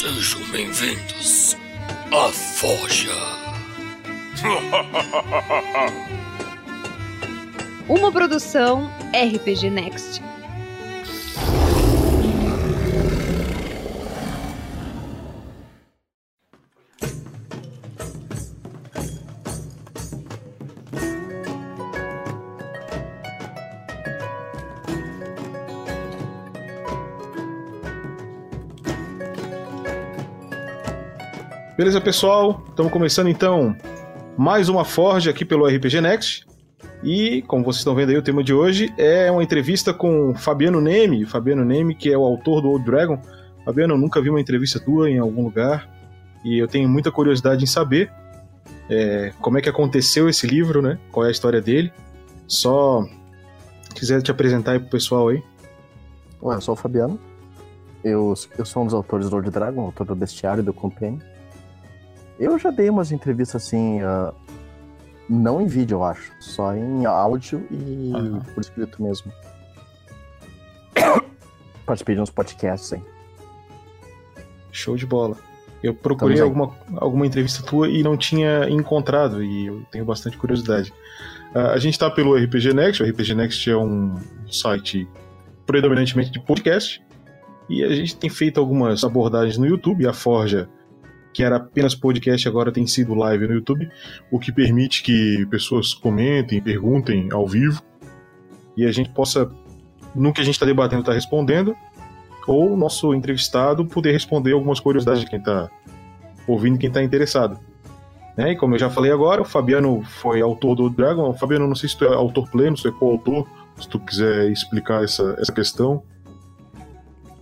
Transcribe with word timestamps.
Sejam 0.00 0.40
bem-vindos 0.50 1.56
à 2.10 2.28
Forja. 2.32 3.14
Uma 7.88 8.10
produção 8.10 8.90
RPG 9.12 9.70
Next. 9.70 10.20
Beleza, 31.76 32.00
pessoal? 32.00 32.62
Estamos 32.68 32.92
começando 32.92 33.28
então 33.28 33.74
mais 34.38 34.68
uma 34.68 34.84
Forge 34.84 35.28
aqui 35.28 35.44
pelo 35.44 35.66
RPG 35.66 36.00
Next. 36.00 36.46
E, 37.02 37.42
como 37.48 37.64
vocês 37.64 37.80
estão 37.80 37.96
vendo 37.96 38.10
aí, 38.10 38.16
o 38.16 38.22
tema 38.22 38.44
de 38.44 38.54
hoje 38.54 38.94
é 38.96 39.28
uma 39.28 39.42
entrevista 39.42 39.92
com 39.92 40.32
Fabiano 40.36 40.80
Neme. 40.80 41.26
Fabiano 41.26 41.64
Neme, 41.64 41.96
que 41.96 42.12
é 42.12 42.16
o 42.16 42.22
autor 42.22 42.62
do 42.62 42.68
Old 42.68 42.84
Dragon. 42.84 43.20
Fabiano, 43.64 43.94
eu 43.94 43.98
nunca 43.98 44.22
vi 44.22 44.30
uma 44.30 44.40
entrevista 44.40 44.78
tua 44.78 45.10
em 45.10 45.18
algum 45.18 45.42
lugar 45.42 45.90
e 46.44 46.58
eu 46.58 46.68
tenho 46.68 46.88
muita 46.88 47.10
curiosidade 47.10 47.64
em 47.64 47.66
saber 47.66 48.08
é, 48.88 49.32
como 49.40 49.58
é 49.58 49.60
que 49.60 49.68
aconteceu 49.68 50.28
esse 50.28 50.46
livro, 50.46 50.80
né? 50.80 50.96
Qual 51.10 51.26
é 51.26 51.28
a 51.28 51.32
história 51.32 51.60
dele. 51.60 51.92
Só 52.46 53.04
quiser 53.96 54.22
te 54.22 54.30
apresentar 54.30 54.72
aí 54.72 54.78
pro 54.78 54.90
pessoal 54.90 55.26
aí. 55.26 55.42
Ué, 56.40 56.54
eu 56.54 56.60
sou 56.60 56.74
o 56.74 56.76
Fabiano. 56.76 57.18
Eu, 58.04 58.32
eu 58.56 58.64
sou 58.64 58.84
um 58.84 58.86
dos 58.86 58.94
autores 58.94 59.28
do 59.28 59.34
Old 59.34 59.50
Dragon, 59.50 59.80
autor 59.80 60.06
do 60.06 60.14
Bestiário 60.14 60.60
e 60.60 60.64
do 60.64 60.72
Companion. 60.72 61.18
Eu 62.38 62.58
já 62.58 62.70
dei 62.70 62.90
umas 62.90 63.12
entrevistas 63.12 63.64
assim, 63.64 64.02
uh, 64.02 64.34
não 65.28 65.60
em 65.60 65.66
vídeo, 65.66 65.96
eu 65.96 66.04
acho, 66.04 66.32
só 66.40 66.74
em 66.74 67.06
áudio 67.06 67.66
e 67.70 68.12
Aham. 68.14 68.40
por 68.54 68.60
escrito 68.60 69.02
mesmo. 69.02 69.32
Participei 71.86 72.14
de 72.14 72.20
uns 72.20 72.30
podcasts, 72.30 72.92
hein? 72.92 73.04
Show 74.72 74.96
de 74.96 75.06
bola. 75.06 75.36
Eu 75.82 75.94
procurei 75.94 76.36
aí. 76.36 76.42
alguma, 76.42 76.74
alguma 76.96 77.26
entrevista 77.26 77.62
tua 77.62 77.88
e 77.88 78.02
não 78.02 78.16
tinha 78.16 78.68
encontrado, 78.70 79.42
e 79.42 79.66
eu 79.66 79.82
tenho 79.90 80.04
bastante 80.04 80.36
curiosidade. 80.36 80.92
Ah, 81.54 81.72
a 81.72 81.78
gente 81.78 81.92
está 81.92 82.10
pelo 82.10 82.34
RPG 82.34 82.72
Next, 82.72 83.02
o 83.02 83.06
RPG 83.06 83.34
Next 83.34 83.70
é 83.70 83.76
um 83.76 84.14
site 84.50 85.06
predominantemente 85.66 86.30
de 86.30 86.40
podcast, 86.40 87.02
e 87.68 87.84
a 87.84 87.88
gente 87.90 88.16
tem 88.16 88.30
feito 88.30 88.58
algumas 88.58 89.04
abordagens 89.04 89.58
no 89.58 89.66
YouTube, 89.66 90.06
a 90.06 90.12
Forja, 90.14 90.68
que 91.34 91.42
era 91.42 91.56
apenas 91.56 91.96
podcast, 91.96 92.46
agora 92.48 92.70
tem 92.70 92.86
sido 92.86 93.12
live 93.12 93.48
no 93.48 93.54
YouTube, 93.54 93.90
o 94.30 94.38
que 94.38 94.52
permite 94.52 95.02
que 95.02 95.44
pessoas 95.50 95.92
comentem, 95.92 96.62
perguntem 96.62 97.28
ao 97.32 97.46
vivo, 97.46 97.82
e 98.76 98.86
a 98.86 98.92
gente 98.92 99.10
possa, 99.10 99.50
no 100.14 100.32
que 100.32 100.40
a 100.40 100.44
gente 100.44 100.54
está 100.54 100.64
debatendo, 100.64 101.02
estar 101.02 101.12
respondendo, 101.12 101.76
ou 102.46 102.72
o 102.72 102.76
nosso 102.76 103.12
entrevistado 103.12 103.84
poder 103.84 104.12
responder 104.12 104.52
algumas 104.52 104.78
curiosidades 104.78 105.22
de 105.22 105.26
quem 105.28 105.40
está 105.40 105.68
ouvindo, 106.46 106.78
quem 106.78 106.88
está 106.88 107.02
interessado. 107.02 107.58
Né? 108.36 108.52
E 108.52 108.56
como 108.56 108.74
eu 108.74 108.78
já 108.78 108.88
falei 108.88 109.10
agora, 109.10 109.42
o 109.42 109.44
Fabiano 109.44 110.02
foi 110.02 110.40
autor 110.40 110.76
do 110.76 110.90
Dragon. 110.90 111.32
Fabiano, 111.34 111.66
não 111.66 111.74
sei 111.74 111.88
se 111.88 111.96
tu 111.96 112.04
é 112.04 112.14
autor 112.14 112.48
pleno, 112.50 112.76
se 112.76 112.84
tu 112.84 112.88
é 112.88 112.92
coautor, 112.92 113.46
se 113.80 113.88
tu 113.88 113.98
quiser 113.98 114.50
explicar 114.50 115.02
essa, 115.02 115.36
essa 115.38 115.52
questão. 115.52 116.02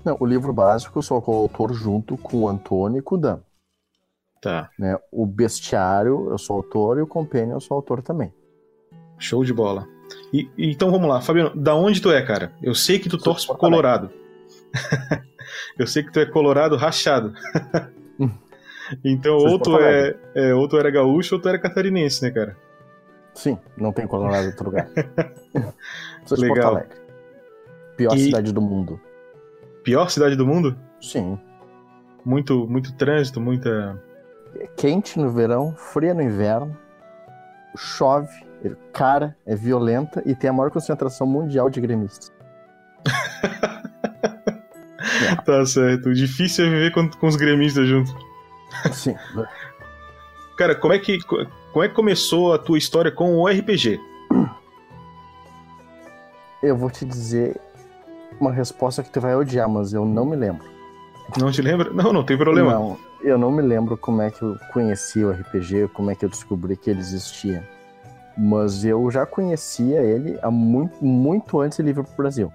Não, 0.04 0.16
o 0.18 0.26
livro 0.26 0.52
básico 0.52 0.98
eu 0.98 1.02
sou 1.02 1.20
coautor 1.20 1.72
junto 1.72 2.16
com 2.16 2.38
o 2.38 2.48
Antônio 2.48 2.98
e 2.98 3.02
com 3.02 3.16
o 3.16 3.18
Dan. 3.18 3.40
Tá, 4.42 4.68
Né? 4.76 4.98
O 5.12 5.24
Bestiário 5.24 6.28
eu 6.30 6.36
sou 6.36 6.56
autor 6.56 6.98
e 6.98 7.00
o 7.00 7.06
Companion 7.06 7.54
eu 7.54 7.60
sou 7.60 7.76
autor 7.76 8.02
também. 8.02 8.34
show 9.16 9.44
de 9.44 9.54
bola. 9.54 9.86
E, 10.32 10.50
então 10.58 10.90
vamos 10.90 11.08
lá, 11.08 11.20
Fabiano, 11.20 11.54
da 11.54 11.74
onde 11.76 12.02
tu 12.02 12.10
é, 12.10 12.20
cara? 12.22 12.52
Eu 12.60 12.74
sei 12.74 12.98
que 12.98 13.08
tu 13.08 13.16
Sou 13.16 13.32
torce 13.32 13.46
pro. 13.46 13.56
Colorado. 13.56 14.10
eu 15.78 15.86
sei 15.86 16.02
que 16.02 16.10
tu 16.12 16.18
é 16.18 16.26
colorado 16.26 16.76
rachado. 16.76 17.32
então, 19.04 19.38
Sou 19.38 19.46
de 19.48 19.52
ou 19.54 19.58
tu, 19.60 19.78
é, 19.78 20.16
é, 20.34 20.54
ou 20.54 20.66
tu 20.68 20.76
era 20.76 20.90
gaúcho 20.90 21.36
ou 21.36 21.40
tu 21.40 21.48
era 21.48 21.58
catarinense, 21.58 22.22
né, 22.24 22.30
cara? 22.32 22.56
Sim, 23.34 23.56
não 23.76 23.92
tem 23.92 24.06
colorado 24.08 24.44
em 24.44 24.48
outro 24.48 24.64
lugar. 24.66 24.90
sou 26.26 26.36
Legal. 26.36 26.56
Porto 26.56 26.66
Alegre. 26.66 26.98
Pior 27.96 28.14
E- 28.16 28.24
cidade 28.24 28.52
do 28.52 28.60
mundo. 28.60 29.00
Pior 29.84 30.10
cidade 30.10 30.34
do 30.36 30.46
mundo? 30.46 30.76
Sim. 31.00 31.38
Muito, 32.24 32.66
muito 32.66 32.92
trânsito, 32.96 33.40
muita. 33.40 34.02
É 34.58 34.66
quente 34.66 35.18
no 35.18 35.30
verão, 35.30 35.74
fria 35.76 36.14
no 36.14 36.22
inverno, 36.22 36.76
chove, 37.76 38.32
é 38.64 38.70
cara, 38.92 39.36
é 39.46 39.54
violenta 39.54 40.22
e 40.26 40.34
tem 40.34 40.50
a 40.50 40.52
maior 40.52 40.70
concentração 40.70 41.26
mundial 41.26 41.70
de 41.70 41.80
gremistas. 41.80 42.32
Tá 45.44 45.64
certo. 45.66 46.12
Difícil 46.12 46.66
é 46.66 46.70
viver 46.70 46.92
com, 46.92 47.08
com 47.08 47.26
os 47.26 47.36
gremistas 47.36 47.86
junto. 47.86 48.14
Sim. 48.92 49.16
Cara, 50.56 50.74
como 50.74 50.92
é 50.92 50.98
que 50.98 51.18
como 51.72 51.84
é 51.84 51.88
que 51.88 51.94
começou 51.94 52.52
a 52.52 52.58
tua 52.58 52.78
história 52.78 53.10
com 53.10 53.36
o 53.36 53.48
RPG? 53.48 54.00
Eu 56.62 56.76
vou 56.76 56.90
te 56.90 57.04
dizer 57.04 57.60
uma 58.40 58.52
resposta 58.52 59.02
que 59.02 59.10
tu 59.10 59.20
vai 59.20 59.34
odiar, 59.34 59.68
mas 59.68 59.92
eu 59.92 60.04
não 60.04 60.24
me 60.24 60.36
lembro. 60.36 60.64
Não 61.38 61.50
te 61.50 61.62
lembra? 61.62 61.90
Não, 61.92 62.12
não 62.12 62.24
tem 62.24 62.36
problema. 62.36 62.72
Não, 62.72 62.98
eu 63.22 63.38
não 63.38 63.50
me 63.50 63.62
lembro 63.62 63.96
como 63.96 64.22
é 64.22 64.30
que 64.30 64.42
eu 64.42 64.56
conheci 64.72 65.24
o 65.24 65.30
RPG, 65.30 65.88
como 65.94 66.10
é 66.10 66.14
que 66.14 66.24
eu 66.24 66.28
descobri 66.28 66.76
que 66.76 66.90
ele 66.90 67.00
existia. 67.00 67.66
Mas 68.36 68.84
eu 68.84 69.10
já 69.10 69.26
conhecia 69.26 70.00
ele 70.02 70.38
há 70.42 70.50
muito, 70.50 71.04
muito 71.04 71.60
antes 71.60 71.76
de 71.76 71.82
ele 71.84 71.92
vir 71.92 72.04
pro 72.04 72.16
Brasil. 72.16 72.52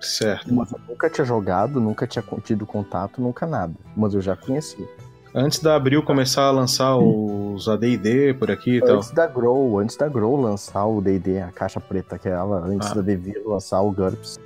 Certo. 0.00 0.52
Mas 0.54 0.72
eu 0.72 0.80
nunca 0.88 1.08
tinha 1.10 1.24
jogado, 1.24 1.80
nunca 1.80 2.06
tinha 2.06 2.24
tido 2.42 2.66
contato, 2.66 3.20
nunca 3.20 3.46
nada. 3.46 3.74
Mas 3.96 4.14
eu 4.14 4.20
já 4.20 4.36
conhecia. 4.36 4.86
Antes 5.34 5.58
da 5.60 5.74
Abril 5.76 6.02
começar 6.02 6.44
a 6.44 6.50
lançar 6.50 6.96
os 6.96 7.68
AD&D 7.68 8.32
por 8.34 8.50
aqui 8.50 8.76
e 8.78 8.80
tal. 8.80 8.96
Antes 8.96 9.10
da 9.10 9.26
Grow, 9.26 9.78
antes 9.78 9.94
da 9.96 10.08
Grow 10.08 10.34
lançar 10.40 10.86
o 10.86 11.02
D&D, 11.02 11.40
a 11.42 11.48
caixa 11.52 11.78
preta 11.78 12.16
aquela, 12.16 12.60
antes 12.66 12.90
Ah. 12.90 12.94
da 12.94 13.00
Devir 13.02 13.42
lançar 13.44 13.82
o 13.82 13.90
GURPS. 13.92 14.38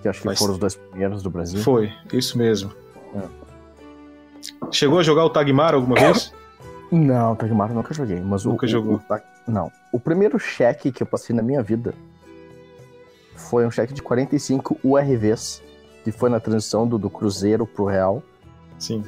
Que 0.00 0.08
acho 0.08 0.20
que 0.20 0.26
Faz- 0.28 0.38
foram 0.38 0.54
os 0.54 0.58
dois 0.58 0.74
primeiros 0.76 1.22
do 1.22 1.28
Brasil. 1.28 1.60
Foi, 1.60 1.92
isso 2.12 2.38
mesmo. 2.38 2.72
É. 3.14 3.45
Chegou 4.72 4.98
a 4.98 5.02
jogar 5.02 5.24
o 5.24 5.30
Tagmar 5.30 5.74
alguma 5.74 5.94
vez? 5.94 6.32
Não, 6.90 7.34
Tagmar 7.36 7.70
eu 7.70 7.74
nunca 7.76 7.92
joguei, 7.94 8.20
mas 8.20 8.44
o- 8.46 8.50
Nunca 8.50 8.66
o, 8.66 8.68
jogou. 8.68 8.94
o 8.96 8.98
Tag- 8.98 9.24
não. 9.46 9.70
O 9.92 9.98
primeiro 10.00 10.38
cheque 10.38 10.90
que 10.92 11.02
eu 11.02 11.06
passei 11.06 11.34
na 11.34 11.42
minha 11.42 11.62
vida 11.62 11.94
foi 13.34 13.66
um 13.66 13.70
cheque 13.70 13.92
de 13.92 14.02
45 14.02 14.78
URVs, 14.82 15.62
que 16.04 16.10
foi 16.12 16.30
na 16.30 16.40
transição 16.40 16.86
do, 16.86 16.98
do 16.98 17.10
Cruzeiro 17.10 17.66
pro 17.66 17.84
Real, 17.86 18.22
Sim. 18.78 19.04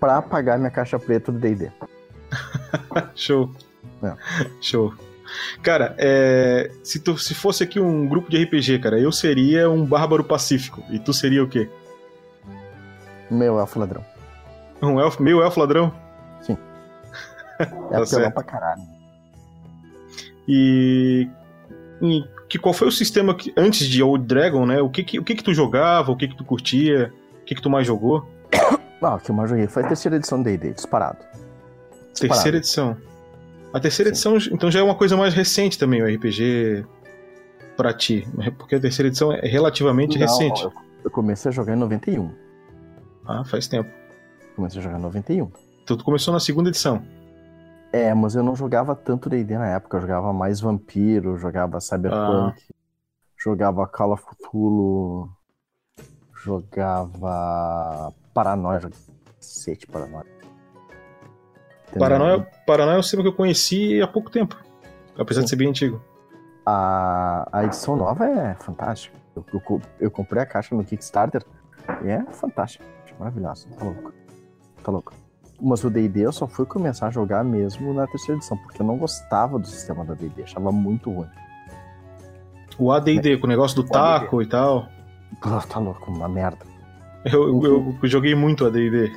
pra 0.00 0.20
pagar 0.20 0.58
minha 0.58 0.70
caixa 0.70 0.98
preta 0.98 1.30
do 1.32 1.38
D&D. 1.38 1.70
Show. 3.14 3.50
É. 4.02 4.14
Show. 4.60 4.92
Cara, 5.62 5.94
é, 5.98 6.70
se, 6.82 6.98
tu, 6.98 7.16
se 7.16 7.34
fosse 7.34 7.62
aqui 7.62 7.78
um 7.80 8.06
grupo 8.06 8.30
de 8.30 8.42
RPG, 8.42 8.78
cara, 8.80 8.98
eu 8.98 9.10
seria 9.12 9.70
um 9.70 9.84
bárbaro 9.84 10.24
pacífico. 10.24 10.82
E 10.90 10.98
tu 10.98 11.12
seria 11.14 11.42
o 11.42 11.48
quê? 11.48 11.70
Meu 13.30 13.58
elfo 13.58 13.78
ladrão. 13.78 14.04
Um 14.82 15.00
elfo, 15.00 15.22
meio 15.22 15.42
elfo 15.42 15.60
ladrão? 15.60 15.92
É 17.58 17.64
Tá 17.66 17.76
apelão 17.86 18.06
certo. 18.06 18.34
pra 18.34 18.42
caralho. 18.42 18.82
E, 20.48 21.28
e 22.00 22.24
que 22.48 22.58
qual 22.58 22.72
foi 22.74 22.88
o 22.88 22.92
sistema 22.92 23.34
que 23.34 23.52
antes 23.56 23.86
de 23.86 24.02
Old 24.02 24.26
Dragon, 24.26 24.66
né? 24.66 24.80
O 24.80 24.90
que 24.90 25.04
que, 25.04 25.18
o 25.18 25.22
que 25.24 25.34
que 25.36 25.44
tu 25.44 25.54
jogava, 25.54 26.10
o 26.10 26.16
que 26.16 26.26
que 26.28 26.36
tu 26.36 26.44
curtia, 26.44 27.12
o 27.40 27.44
que 27.44 27.54
que 27.54 27.62
tu 27.62 27.70
mais 27.70 27.86
jogou? 27.86 28.26
Ah, 29.04 29.16
o 29.16 29.18
que 29.18 29.32
eu 29.32 29.34
mais 29.34 29.50
joguei 29.50 29.66
foi 29.66 29.82
a 29.82 29.88
terceira 29.88 30.16
edição 30.16 30.38
do 30.40 30.44
D&D, 30.44 30.74
disparado. 30.74 31.18
Disparado. 32.12 32.14
Terceira 32.18 32.56
edição. 32.56 32.96
A 33.74 33.80
terceira 33.80 34.14
Sim. 34.14 34.36
edição, 34.36 34.54
então 34.54 34.70
já 34.70 34.78
é 34.78 34.82
uma 34.84 34.94
coisa 34.94 35.16
mais 35.16 35.34
recente 35.34 35.76
também, 35.76 36.00
o 36.00 36.06
RPG 36.06 36.86
pra 37.76 37.92
ti, 37.92 38.24
porque 38.56 38.76
a 38.76 38.80
terceira 38.80 39.08
edição 39.08 39.32
é 39.32 39.40
relativamente 39.48 40.16
Não, 40.16 40.24
recente. 40.24 40.62
Eu, 40.62 40.72
eu 41.04 41.10
comecei 41.10 41.48
a 41.48 41.52
jogar 41.52 41.74
em 41.74 41.80
91. 41.80 42.30
Ah, 43.26 43.42
faz 43.44 43.66
tempo. 43.66 43.90
Comecei 44.54 44.80
a 44.80 44.82
jogar 44.82 44.98
em 44.98 45.02
91. 45.02 45.50
Então 45.82 45.96
tu 45.96 46.04
começou 46.04 46.32
na 46.32 46.40
segunda 46.40 46.68
edição. 46.68 47.02
É, 47.92 48.14
mas 48.14 48.34
eu 48.34 48.42
não 48.42 48.56
jogava 48.56 48.94
tanto 48.96 49.28
D&D 49.28 49.58
na 49.58 49.68
época. 49.68 49.98
Eu 49.98 50.00
jogava 50.00 50.32
mais 50.32 50.60
Vampiro, 50.60 51.36
jogava 51.36 51.80
Cyberpunk, 51.80 52.62
jogava 53.36 53.86
Call 53.86 54.12
of 54.12 54.24
Cthulhu, 54.24 55.28
jogava 56.42 58.14
Paranoia, 58.32 58.80
jogava 58.80 59.02
cacete 59.36 59.86
Paranoia. 59.86 60.26
Entendeu? 61.88 62.00
Paranoia, 62.00 62.48
Paranoia 62.66 62.96
é 62.96 62.98
um 62.98 63.02
sistema 63.02 63.22
que 63.22 63.28
eu 63.28 63.34
conheci 63.34 64.00
há 64.00 64.08
pouco 64.08 64.30
tempo. 64.30 64.56
Apesar 65.18 65.40
Sim. 65.40 65.44
de 65.44 65.50
ser 65.50 65.56
bem 65.56 65.68
antigo. 65.68 66.02
A, 66.64 67.46
a 67.52 67.64
edição 67.64 67.96
nova 67.96 68.24
é 68.24 68.54
fantástica. 68.54 69.16
Eu, 69.36 69.44
eu, 69.52 69.82
eu 70.00 70.10
comprei 70.10 70.42
a 70.42 70.46
caixa 70.46 70.74
no 70.74 70.84
Kickstarter 70.84 71.44
e 72.02 72.08
é 72.08 72.24
fantástica. 72.32 72.84
maravilhosa. 73.18 73.68
Tá 73.76 73.84
louco. 73.84 74.21
Tá 74.82 74.90
louco. 74.90 75.12
Mas 75.60 75.84
o 75.84 75.90
D&D 75.90 76.20
eu 76.20 76.32
só 76.32 76.46
fui 76.46 76.66
começar 76.66 77.06
a 77.06 77.10
jogar 77.10 77.44
mesmo 77.44 77.94
na 77.94 78.06
terceira 78.06 78.36
edição, 78.36 78.58
porque 78.58 78.82
eu 78.82 78.86
não 78.86 78.96
gostava 78.96 79.58
do 79.58 79.66
sistema 79.66 80.04
da 80.04 80.14
D&D, 80.14 80.42
achava 80.42 80.72
muito 80.72 81.10
ruim. 81.10 81.28
O 82.78 82.90
AD&D, 82.90 83.38
com 83.38 83.46
o 83.46 83.48
negócio 83.48 83.76
do 83.76 83.82
O 83.82 83.88
taco 83.88 84.42
e 84.42 84.46
tal. 84.46 84.88
Pô, 85.40 85.60
tá 85.60 85.78
louco, 85.78 86.10
uma 86.10 86.28
merda. 86.28 86.58
Eu, 87.24 87.62
eu, 87.62 87.94
eu 88.02 88.08
joguei 88.08 88.34
muito 88.34 88.66
AD&D. 88.66 89.12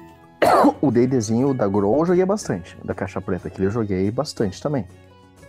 O 0.82 0.92
D&Dzinho 0.92 1.54
da 1.56 1.68
Grow 1.68 2.00
eu 2.00 2.06
joguei 2.06 2.26
bastante. 2.26 2.78
Da 2.84 2.94
Caixa 2.94 3.20
Preta, 3.20 3.48
aquele 3.48 3.68
eu 3.68 3.72
joguei 3.72 4.12
bastante 4.12 4.62
também. 4.62 4.86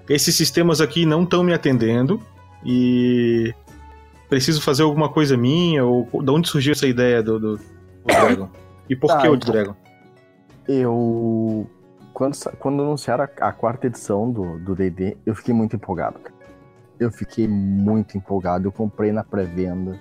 esses 0.09 0.35
sistemas 0.35 0.79
aqui 0.79 1.05
não 1.05 1.23
estão 1.23 1.43
me 1.43 1.53
atendendo 1.53 2.21
e 2.63 3.53
preciso 4.29 4.61
fazer 4.61 4.83
alguma 4.83 5.09
coisa 5.09 5.35
minha? 5.35 5.83
Ou 5.85 6.07
da 6.23 6.31
onde 6.31 6.47
surgiu 6.47 6.71
essa 6.71 6.87
ideia 6.87 7.21
do, 7.21 7.39
do, 7.39 7.57
do 7.57 7.63
Dragon? 8.07 8.49
E 8.89 8.95
por 8.95 9.07
Tá, 9.07 9.21
que 9.21 9.27
o 9.27 9.35
então. 9.35 9.51
Dragon? 9.51 9.75
Eu. 10.67 11.69
Quando, 12.13 12.37
quando 12.59 12.81
anunciaram 12.81 13.25
a, 13.25 13.47
a 13.49 13.51
quarta 13.51 13.87
edição 13.87 14.31
do 14.31 14.57
do 14.59 14.73
DD, 14.73 15.17
eu 15.25 15.35
fiquei 15.35 15.53
muito 15.53 15.75
empolgado. 15.75 16.19
Eu 16.97 17.11
fiquei 17.11 17.45
muito 17.47 18.17
empolgado. 18.17 18.67
Eu 18.67 18.71
comprei 18.71 19.11
na 19.11 19.23
pré-venda. 19.23 19.99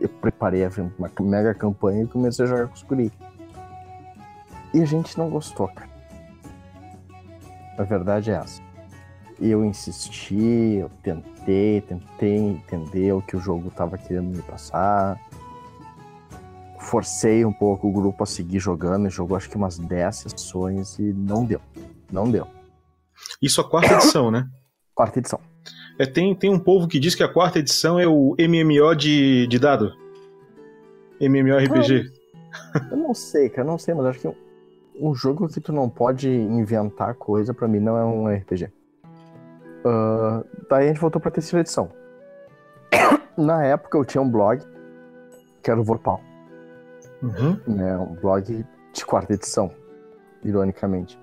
Eu 0.00 0.08
preparei 0.08 0.66
uma 0.98 1.10
mega 1.20 1.54
campanha 1.54 2.02
e 2.02 2.08
comecei 2.08 2.44
a 2.46 2.48
jogar 2.48 2.66
com 2.68 2.74
os 2.74 2.82
guri. 2.82 3.12
E 4.72 4.82
a 4.82 4.86
gente 4.86 5.18
não 5.18 5.28
gostou, 5.28 5.68
cara. 5.68 5.90
A 7.78 7.82
verdade 7.82 8.30
é 8.30 8.34
essa. 8.34 8.62
Eu 9.38 9.64
insisti, 9.64 10.78
eu 10.80 10.90
tentei, 11.02 11.80
tentei 11.82 12.36
entender 12.36 13.12
o 13.12 13.22
que 13.22 13.36
o 13.36 13.40
jogo 13.40 13.70
tava 13.70 13.96
querendo 13.96 14.36
me 14.36 14.42
passar 14.42 15.18
forcei 16.80 17.44
um 17.44 17.52
pouco 17.52 17.88
o 17.88 17.92
grupo 17.92 18.24
a 18.24 18.26
seguir 18.26 18.58
jogando, 18.58 19.06
e 19.06 19.10
jogou 19.10 19.36
acho 19.36 19.48
que 19.48 19.56
umas 19.56 19.78
10 19.78 20.16
sessões 20.16 20.98
e 20.98 21.12
não 21.12 21.44
deu. 21.44 21.60
Não 22.10 22.28
deu. 22.28 22.46
Isso 23.40 23.60
a 23.60 23.68
quarta 23.68 23.94
edição, 23.94 24.30
né? 24.30 24.48
Quarta 24.94 25.18
edição. 25.18 25.40
É, 26.00 26.06
tem, 26.06 26.34
tem 26.34 26.48
um 26.48 26.58
povo 26.58 26.88
que 26.88 26.98
diz 26.98 27.14
que 27.14 27.22
a 27.22 27.28
quarta 27.28 27.58
edição 27.58 28.00
é 28.00 28.06
o 28.06 28.34
MMO 28.38 28.94
de, 28.96 29.46
de 29.46 29.58
dado. 29.58 29.92
MMORPG. 31.20 32.10
Eu 32.90 32.96
não 32.96 33.12
sei, 33.12 33.50
cara, 33.50 33.66
eu 33.68 33.70
não 33.70 33.76
sei, 33.76 33.92
mas 33.92 34.06
acho 34.06 34.20
que 34.20 34.28
um, 34.28 34.34
um 34.98 35.14
jogo 35.14 35.46
que 35.46 35.60
tu 35.60 35.74
não 35.74 35.90
pode 35.90 36.30
inventar 36.30 37.14
coisa, 37.16 37.52
pra 37.52 37.68
mim, 37.68 37.80
não 37.80 37.98
é 37.98 38.04
um 38.04 38.26
RPG. 38.34 38.72
Ah, 39.84 40.42
daí 40.70 40.86
a 40.86 40.88
gente 40.88 41.00
voltou 41.02 41.20
pra 41.20 41.30
terceira 41.30 41.60
edição. 41.60 41.90
Na 43.36 43.62
época 43.66 43.98
eu 43.98 44.04
tinha 44.06 44.22
um 44.22 44.30
blog, 44.30 44.62
que 45.62 45.70
era 45.70 45.78
o 45.78 45.84
Vorpal, 45.84 46.18
Uhum. 47.22 47.60
né? 47.66 47.98
Um 47.98 48.14
blog 48.14 48.64
de 48.94 49.04
quarta 49.04 49.34
edição, 49.34 49.70
ironicamente. 50.42 51.18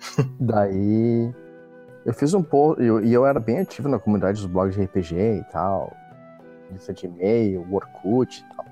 Daí 0.40 1.32
eu 2.04 2.12
fiz 2.12 2.34
um 2.34 2.42
post, 2.42 2.82
eu, 2.82 3.04
e 3.04 3.12
eu 3.12 3.24
era 3.24 3.38
bem 3.38 3.60
ativo 3.60 3.88
na 3.88 3.98
comunidade 3.98 4.40
dos 4.40 4.50
blogs 4.50 4.74
de 4.74 4.82
RPG 4.82 5.14
e 5.14 5.44
tal, 5.52 5.92
lista 6.70 6.92
de 6.92 7.06
e-mail, 7.06 7.66
Orkut 7.70 8.40
e 8.40 8.56
tal. 8.56 8.64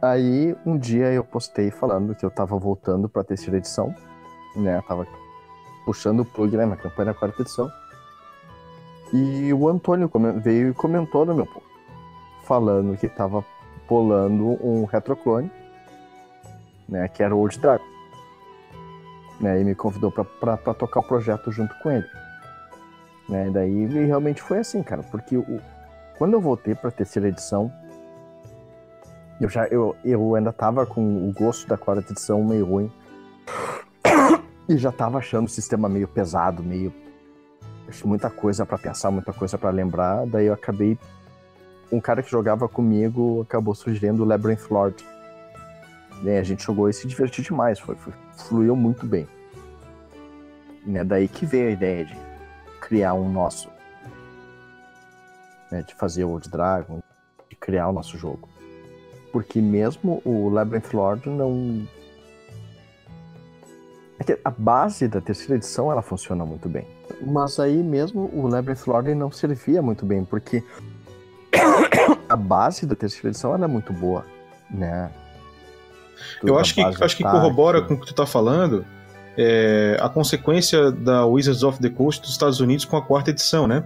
Aí 0.00 0.56
um 0.66 0.76
dia 0.76 1.12
eu 1.12 1.24
postei 1.24 1.70
falando 1.70 2.14
que 2.14 2.24
eu 2.24 2.30
tava 2.30 2.58
voltando 2.58 3.08
pra 3.08 3.24
terceira 3.24 3.56
edição, 3.56 3.94
né? 4.56 4.82
Tava 4.86 5.06
puxando 5.84 6.20
o 6.20 6.24
plug 6.24 6.56
né, 6.56 6.66
na 6.66 6.76
campanha 6.76 7.12
da 7.12 7.14
quarta 7.14 7.42
edição. 7.42 7.70
E 9.12 9.52
o 9.52 9.68
Antônio 9.68 10.10
veio 10.42 10.70
e 10.70 10.74
comentou 10.74 11.26
no 11.26 11.34
meu 11.34 11.46
post, 11.46 11.68
falando 12.44 12.96
que 12.96 13.08
tava 13.08 13.44
bolando 13.88 14.56
um 14.64 14.84
retroclone, 14.84 15.50
né? 16.88 17.08
Que 17.08 17.22
era 17.22 17.34
o 17.34 17.38
Old 17.38 17.58
Dragon. 17.58 17.91
Né, 19.42 19.60
e 19.60 19.64
me 19.64 19.74
convidou 19.74 20.12
pra 20.12 20.56
tocar 20.56 21.00
o 21.00 21.02
projeto 21.02 21.50
junto 21.50 21.74
com 21.80 21.90
ele. 21.90 22.06
Né, 23.28 23.48
e 23.48 23.50
daí 23.50 24.06
realmente 24.06 24.40
foi 24.40 24.58
assim, 24.58 24.82
cara, 24.82 25.02
porque 25.02 25.36
o, 25.36 25.60
quando 26.16 26.34
eu 26.34 26.40
voltei 26.40 26.76
pra 26.76 26.92
terceira 26.92 27.28
edição, 27.28 27.72
eu 29.40 29.48
já 29.48 29.66
eu, 29.66 29.96
eu 30.04 30.36
ainda 30.36 30.52
tava 30.52 30.86
com 30.86 31.28
o 31.28 31.32
gosto 31.32 31.66
da 31.66 31.76
quarta 31.76 32.12
edição 32.12 32.44
meio 32.44 32.64
ruim. 32.64 32.92
E 34.68 34.76
já 34.78 34.92
tava 34.92 35.18
achando 35.18 35.46
o 35.46 35.50
sistema 35.50 35.88
meio 35.88 36.06
pesado, 36.06 36.62
meio 36.62 36.94
muita 38.04 38.30
coisa 38.30 38.64
pra 38.64 38.78
pensar, 38.78 39.10
muita 39.10 39.32
coisa 39.32 39.58
pra 39.58 39.70
lembrar, 39.70 40.24
daí 40.24 40.46
eu 40.46 40.54
acabei 40.54 40.96
um 41.90 42.00
cara 42.00 42.22
que 42.22 42.30
jogava 42.30 42.68
comigo 42.68 43.42
acabou 43.42 43.74
sugerindo 43.74 44.22
o 44.22 44.26
Labyrinth 44.26 44.70
Lord. 44.70 45.04
Né, 46.22 46.38
a 46.38 46.42
gente 46.44 46.62
jogou 46.62 46.88
e 46.88 46.92
se 46.92 47.06
divertiu 47.06 47.42
demais, 47.42 47.80
foi, 47.80 47.96
foi- 47.96 48.12
fluiu 48.36 48.76
muito 48.76 49.04
bem. 49.04 49.26
Né, 50.86 51.02
daí 51.02 51.26
que 51.26 51.44
veio 51.44 51.68
a 51.68 51.72
ideia 51.72 52.04
de 52.04 52.16
criar 52.80 53.14
um 53.14 53.30
nosso. 53.30 53.68
Né, 55.70 55.82
de 55.82 55.94
fazer 55.96 56.24
o 56.24 56.30
Old 56.30 56.48
Dragon, 56.48 57.02
de 57.50 57.56
criar 57.56 57.88
o 57.88 57.92
nosso 57.92 58.16
jogo. 58.16 58.48
Porque 59.32 59.60
mesmo 59.60 60.22
o 60.24 60.48
Labyrinth 60.48 60.92
Lord 60.92 61.28
não. 61.28 61.86
É 64.20 64.38
a 64.44 64.50
base 64.50 65.08
da 65.08 65.20
terceira 65.20 65.56
edição 65.56 65.90
ela 65.90 66.02
funciona 66.02 66.44
muito 66.44 66.68
bem. 66.68 66.86
Mas 67.20 67.58
aí 67.58 67.82
mesmo 67.82 68.30
o 68.32 68.46
Labyrinth 68.46 68.86
Lord 68.86 69.12
não 69.14 69.32
servia 69.32 69.82
muito 69.82 70.06
bem, 70.06 70.24
porque 70.24 70.62
a 72.28 72.36
base 72.36 72.86
da 72.86 72.94
terceira 72.94 73.28
edição 73.30 73.54
ela 73.54 73.64
é 73.64 73.68
muito 73.68 73.92
boa, 73.92 74.24
né? 74.70 75.10
Eu 76.42 76.58
acho 76.58 76.74
que, 76.74 76.80
acho 76.80 77.16
que 77.16 77.22
corrobora 77.22 77.82
com 77.82 77.94
o 77.94 78.00
que 78.00 78.06
tu 78.06 78.14
tá 78.14 78.26
falando 78.26 78.84
é, 79.36 79.96
a 80.00 80.08
consequência 80.08 80.90
da 80.90 81.24
Wizards 81.24 81.62
of 81.62 81.80
the 81.80 81.88
Coast 81.88 82.20
dos 82.20 82.30
Estados 82.30 82.60
Unidos 82.60 82.84
com 82.84 82.96
a 82.96 83.02
quarta 83.02 83.30
edição, 83.30 83.66
né? 83.66 83.84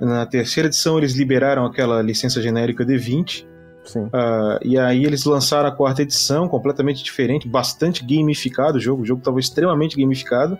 Na 0.00 0.24
terceira 0.24 0.68
edição 0.68 0.96
eles 0.96 1.14
liberaram 1.14 1.66
aquela 1.66 2.00
licença 2.00 2.40
genérica 2.40 2.84
D20 2.84 3.46
Sim. 3.84 4.08
ah, 4.12 4.58
e 4.62 4.78
aí 4.78 5.04
eles 5.04 5.24
lançaram 5.24 5.68
a 5.68 5.72
quarta 5.72 6.02
edição 6.02 6.48
completamente 6.48 7.02
diferente, 7.02 7.48
bastante 7.48 8.04
gamificado 8.04 8.78
o 8.78 8.80
jogo, 8.80 9.02
o 9.02 9.06
jogo 9.06 9.20
estava 9.20 9.40
extremamente 9.40 9.96
gamificado 9.96 10.58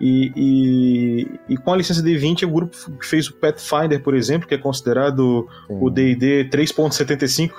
e, 0.00 0.32
e, 0.36 1.54
e 1.54 1.56
com 1.56 1.72
a 1.72 1.76
licença 1.76 2.02
D20 2.02 2.44
o 2.44 2.50
grupo 2.50 2.76
que 2.92 3.04
fez 3.04 3.26
o 3.28 3.34
Pathfinder, 3.34 4.00
por 4.00 4.14
exemplo, 4.14 4.46
que 4.46 4.54
é 4.54 4.58
considerado 4.58 5.48
sim. 5.66 5.78
o 5.80 5.90
D&D 5.90 6.48
3.75 6.50 7.50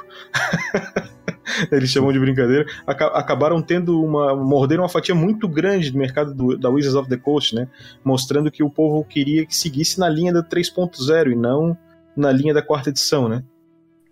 eles 1.72 1.90
chamam 1.90 2.12
de 2.12 2.20
brincadeira 2.20 2.66
aca- 2.86 3.08
acabaram 3.08 3.62
tendo 3.62 4.02
uma 4.04 4.36
morderam 4.36 4.84
uma 4.84 4.90
fatia 4.90 5.14
muito 5.16 5.48
grande 5.48 5.92
do 5.92 5.98
mercado 5.98 6.34
do- 6.34 6.58
da 6.58 6.70
Wizards 6.70 6.96
of 6.96 7.10
the 7.10 7.18
Coast 7.18 7.56
né 7.56 7.68
mostrando 8.04 8.50
que 8.52 8.64
o 8.64 8.70
povo 8.70 9.04
queria 9.04 9.46
que 9.46 9.56
seguisse 9.56 10.00
na 10.00 10.08
linha 10.10 10.32
da 10.34 10.44
3.0 10.44 11.32
e 11.32 11.36
não 11.36 11.78
na 12.16 12.32
linha 12.32 12.54
da 12.54 12.62
quarta 12.62 12.90
edição 12.90 13.28
né 13.30 13.44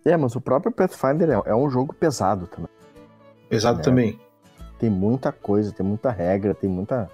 É, 0.06 0.15
mas 0.15 0.36
o 0.36 0.41
próprio 0.41 0.72
Pathfinder 0.72 1.29
é, 1.29 1.41
é 1.51 1.56
um 1.56 1.70
jogo 1.70 1.94
pesado 1.94 2.48
também. 2.48 2.70
pesado 3.50 3.79
É. 3.79 3.84
também 3.84 4.20
Tem 4.79 4.89
muita 4.89 5.32
coisa, 5.32 5.72
tem 5.74 5.86
muita 5.86 6.12
regra, 6.12 6.53
tem 6.53 6.70
muita. 6.70 7.10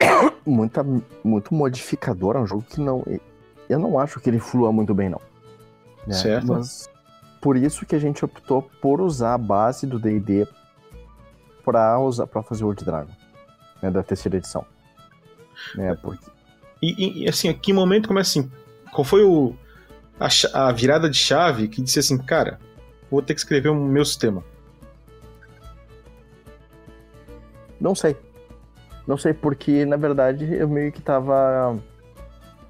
muita 0.46 0.84
muito 1.22 1.54
modificador. 1.54 2.36
É 2.36 2.40
um 2.40 2.46
jogo 2.46 2.62
que 2.68 2.80
não. 2.80 3.04
Eu 3.68 3.78
não 3.78 3.98
acho 3.98 4.20
que 4.20 4.28
ele 4.28 4.38
flua 4.38 4.72
muito 4.72 4.92
bem, 4.94 5.08
não. 5.08 5.20
Né? 6.06 6.14
Certo. 6.14 6.46
Mas 6.48 6.90
por 7.44 7.58
isso 7.58 7.84
que 7.84 7.94
a 7.94 7.98
gente 7.98 8.24
optou 8.24 8.62
por 8.80 9.02
usar 9.02 9.34
a 9.34 9.38
base 9.38 9.86
do 9.86 9.98
DD 9.98 10.48
pra, 11.62 12.00
usar, 12.00 12.26
pra 12.26 12.42
fazer 12.42 12.64
o 12.64 12.68
Old 12.68 12.82
Dragon. 12.82 13.12
Né, 13.82 13.90
da 13.90 14.02
terceira 14.02 14.38
edição. 14.38 14.64
Né, 15.74 15.94
porque 16.00 16.24
e, 16.80 17.24
e, 17.24 17.28
assim 17.28 17.52
que 17.52 17.70
momento 17.70 18.08
começa 18.08 18.30
assim 18.30 18.50
qual 18.92 19.04
foi 19.04 19.22
o 19.22 19.54
a, 20.18 20.28
a 20.68 20.72
virada 20.72 21.08
de 21.08 21.18
chave 21.18 21.68
que 21.68 21.82
disse 21.82 21.98
assim 21.98 22.16
cara 22.16 22.58
vou 23.10 23.20
ter 23.22 23.34
que 23.34 23.40
escrever 23.40 23.68
o 23.68 23.74
meu 23.74 24.04
sistema 24.04 24.42
Não 27.80 27.94
sei. 27.94 28.16
Não 29.06 29.18
sei, 29.18 29.34
porque 29.34 29.84
na 29.84 29.96
verdade 29.96 30.50
eu 30.54 30.66
meio 30.66 30.90
que 30.90 31.02
tava 31.02 31.78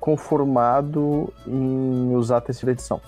conformado 0.01 1.33
em 1.47 2.15
usar 2.17 2.39
a 2.39 2.41
terceira 2.41 2.73
edição. 2.73 3.01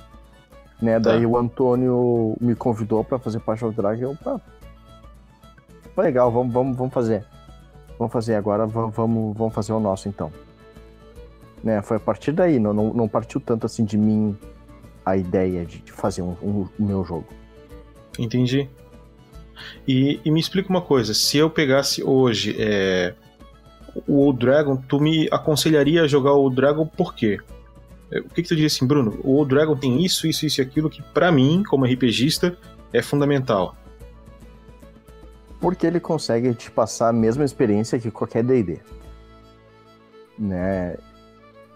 Né? 0.80 0.94
Tá. 1.00 1.10
Daí 1.10 1.24
o 1.24 1.36
Antônio 1.36 2.36
me 2.40 2.54
convidou 2.54 3.02
pra 3.02 3.18
fazer 3.18 3.40
parte 3.40 3.64
do 3.64 3.72
Drag 3.72 4.00
eu, 4.00 4.16
pá, 4.16 4.40
foi 5.94 6.04
legal, 6.04 6.30
vamos, 6.30 6.52
vamos, 6.52 6.76
vamos 6.76 6.92
fazer. 6.92 7.24
Vamos 7.98 8.12
fazer 8.12 8.34
agora, 8.34 8.66
va- 8.66 8.88
vamos, 8.88 9.36
vamos 9.36 9.54
fazer 9.54 9.72
o 9.72 9.80
nosso 9.80 10.08
então. 10.08 10.30
Né? 11.64 11.80
Foi 11.80 11.96
a 11.96 12.00
partir 12.00 12.32
daí, 12.32 12.58
não, 12.58 12.74
não, 12.74 12.92
não 12.92 13.08
partiu 13.08 13.40
tanto 13.40 13.64
assim 13.64 13.84
de 13.84 13.96
mim 13.96 14.36
a 15.04 15.16
ideia 15.16 15.64
de, 15.64 15.78
de 15.78 15.92
fazer 15.92 16.20
um, 16.20 16.36
um, 16.42 16.68
o 16.78 16.82
meu 16.82 17.02
jogo. 17.04 17.26
Entendi. 18.18 18.68
E, 19.88 20.20
e, 20.22 20.30
me 20.30 20.38
explica 20.38 20.68
uma 20.68 20.82
coisa: 20.82 21.14
se 21.14 21.38
eu 21.38 21.48
pegasse 21.48 22.02
hoje 22.02 22.54
é, 22.58 23.14
o 24.06 24.18
Old 24.18 24.38
Dragon, 24.38 24.76
tu 24.76 25.00
me 25.00 25.28
aconselharia 25.30 26.02
a 26.02 26.06
jogar 26.06 26.32
o 26.32 26.42
Old 26.42 26.56
Dragon 26.56 26.86
por 26.86 27.14
quê? 27.14 27.40
É, 28.10 28.20
o 28.20 28.24
que, 28.24 28.42
que 28.42 28.48
tu 28.48 28.54
diria 28.54 28.66
assim, 28.66 28.86
Bruno? 28.86 29.20
O 29.24 29.44
Dragon 29.44 29.76
tem 29.76 30.04
isso, 30.04 30.26
isso, 30.26 30.46
isso 30.46 30.60
e 30.60 30.62
aquilo 30.62 30.88
que, 30.88 31.02
para 31.02 31.32
mim, 31.32 31.62
como 31.68 31.84
RPGista, 31.84 32.56
é 32.92 33.02
fundamental. 33.02 33.76
Porque 35.60 35.86
ele 35.86 35.98
consegue 35.98 36.54
te 36.54 36.70
passar 36.70 37.08
a 37.08 37.12
mesma 37.12 37.44
experiência 37.44 37.98
que 37.98 38.10
qualquer 38.10 38.44
DD. 38.44 38.78
Né? 40.38 40.96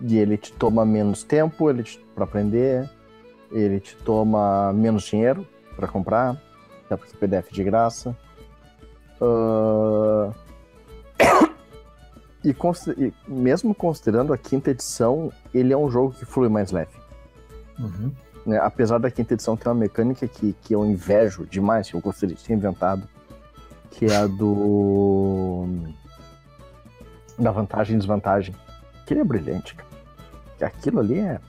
E 0.00 0.18
ele 0.18 0.36
te 0.36 0.52
toma 0.52 0.84
menos 0.84 1.22
tempo 1.22 1.68
ele 1.68 1.84
para 2.14 2.24
aprender, 2.24 2.88
ele 3.50 3.80
te 3.80 3.96
toma 3.96 4.72
menos 4.72 5.04
dinheiro 5.04 5.46
para 5.74 5.88
comprar, 5.88 6.40
até 6.86 6.96
porque 6.96 7.14
o 7.14 7.18
PDF 7.18 7.50
de 7.50 7.64
graça. 7.64 8.16
Uh... 9.20 10.32
E, 12.44 12.56
e, 12.96 13.12
mesmo 13.28 13.74
considerando 13.74 14.32
a 14.32 14.38
quinta 14.38 14.70
edição, 14.70 15.32
ele 15.52 15.72
é 15.72 15.76
um 15.76 15.90
jogo 15.90 16.14
que 16.14 16.24
flui 16.24 16.48
mais 16.48 16.70
leve. 16.70 16.92
Uhum. 17.78 18.12
Né? 18.46 18.58
Apesar 18.58 18.98
da 18.98 19.10
quinta 19.10 19.34
edição 19.34 19.56
ter 19.56 19.68
uma 19.68 19.74
mecânica 19.74 20.26
que, 20.26 20.54
que 20.62 20.74
eu 20.74 20.84
invejo 20.84 21.46
demais, 21.46 21.90
que 21.90 21.96
eu 21.96 22.00
gostaria 22.00 22.34
de 22.34 22.42
ter 22.42 22.54
inventado, 22.54 23.06
que 23.90 24.06
é 24.06 24.16
a 24.16 24.26
do. 24.26 25.66
da 27.38 27.50
vantagem 27.50 27.96
e 27.96 27.98
desvantagem. 27.98 28.54
Aquilo 29.02 29.20
é 29.20 29.24
brilhante, 29.24 29.74
cara. 29.74 29.90
Aquilo 30.62 31.00
ali 31.00 31.18
é. 31.18 31.40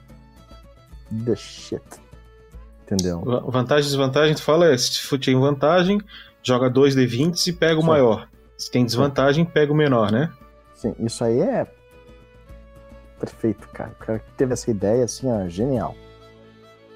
the 1.24 1.36
shit. 1.36 1.82
Entendeu? 2.82 3.22
Vantagem 3.46 3.84
e 3.84 3.88
desvantagem, 3.88 4.34
tu 4.34 4.42
fala 4.42 4.66
é: 4.66 4.76
se 4.76 5.18
tem 5.18 5.38
vantagem, 5.38 6.00
joga 6.42 6.70
2d20 6.70 7.46
e 7.46 7.52
pega 7.52 7.78
o 7.78 7.82
Sim. 7.82 7.86
maior. 7.86 8.28
Se 8.58 8.70
tem 8.70 8.84
desvantagem, 8.84 9.44
pega 9.44 9.72
o 9.72 9.76
menor, 9.76 10.12
né? 10.12 10.30
Sim, 10.82 10.96
isso 10.98 11.22
aí 11.22 11.40
é 11.40 11.64
perfeito, 13.20 13.68
cara. 13.68 13.92
O 13.92 14.04
cara 14.04 14.18
que 14.18 14.32
teve 14.32 14.52
essa 14.52 14.68
ideia, 14.68 15.04
assim, 15.04 15.30
ó, 15.30 15.46
genial. 15.46 15.94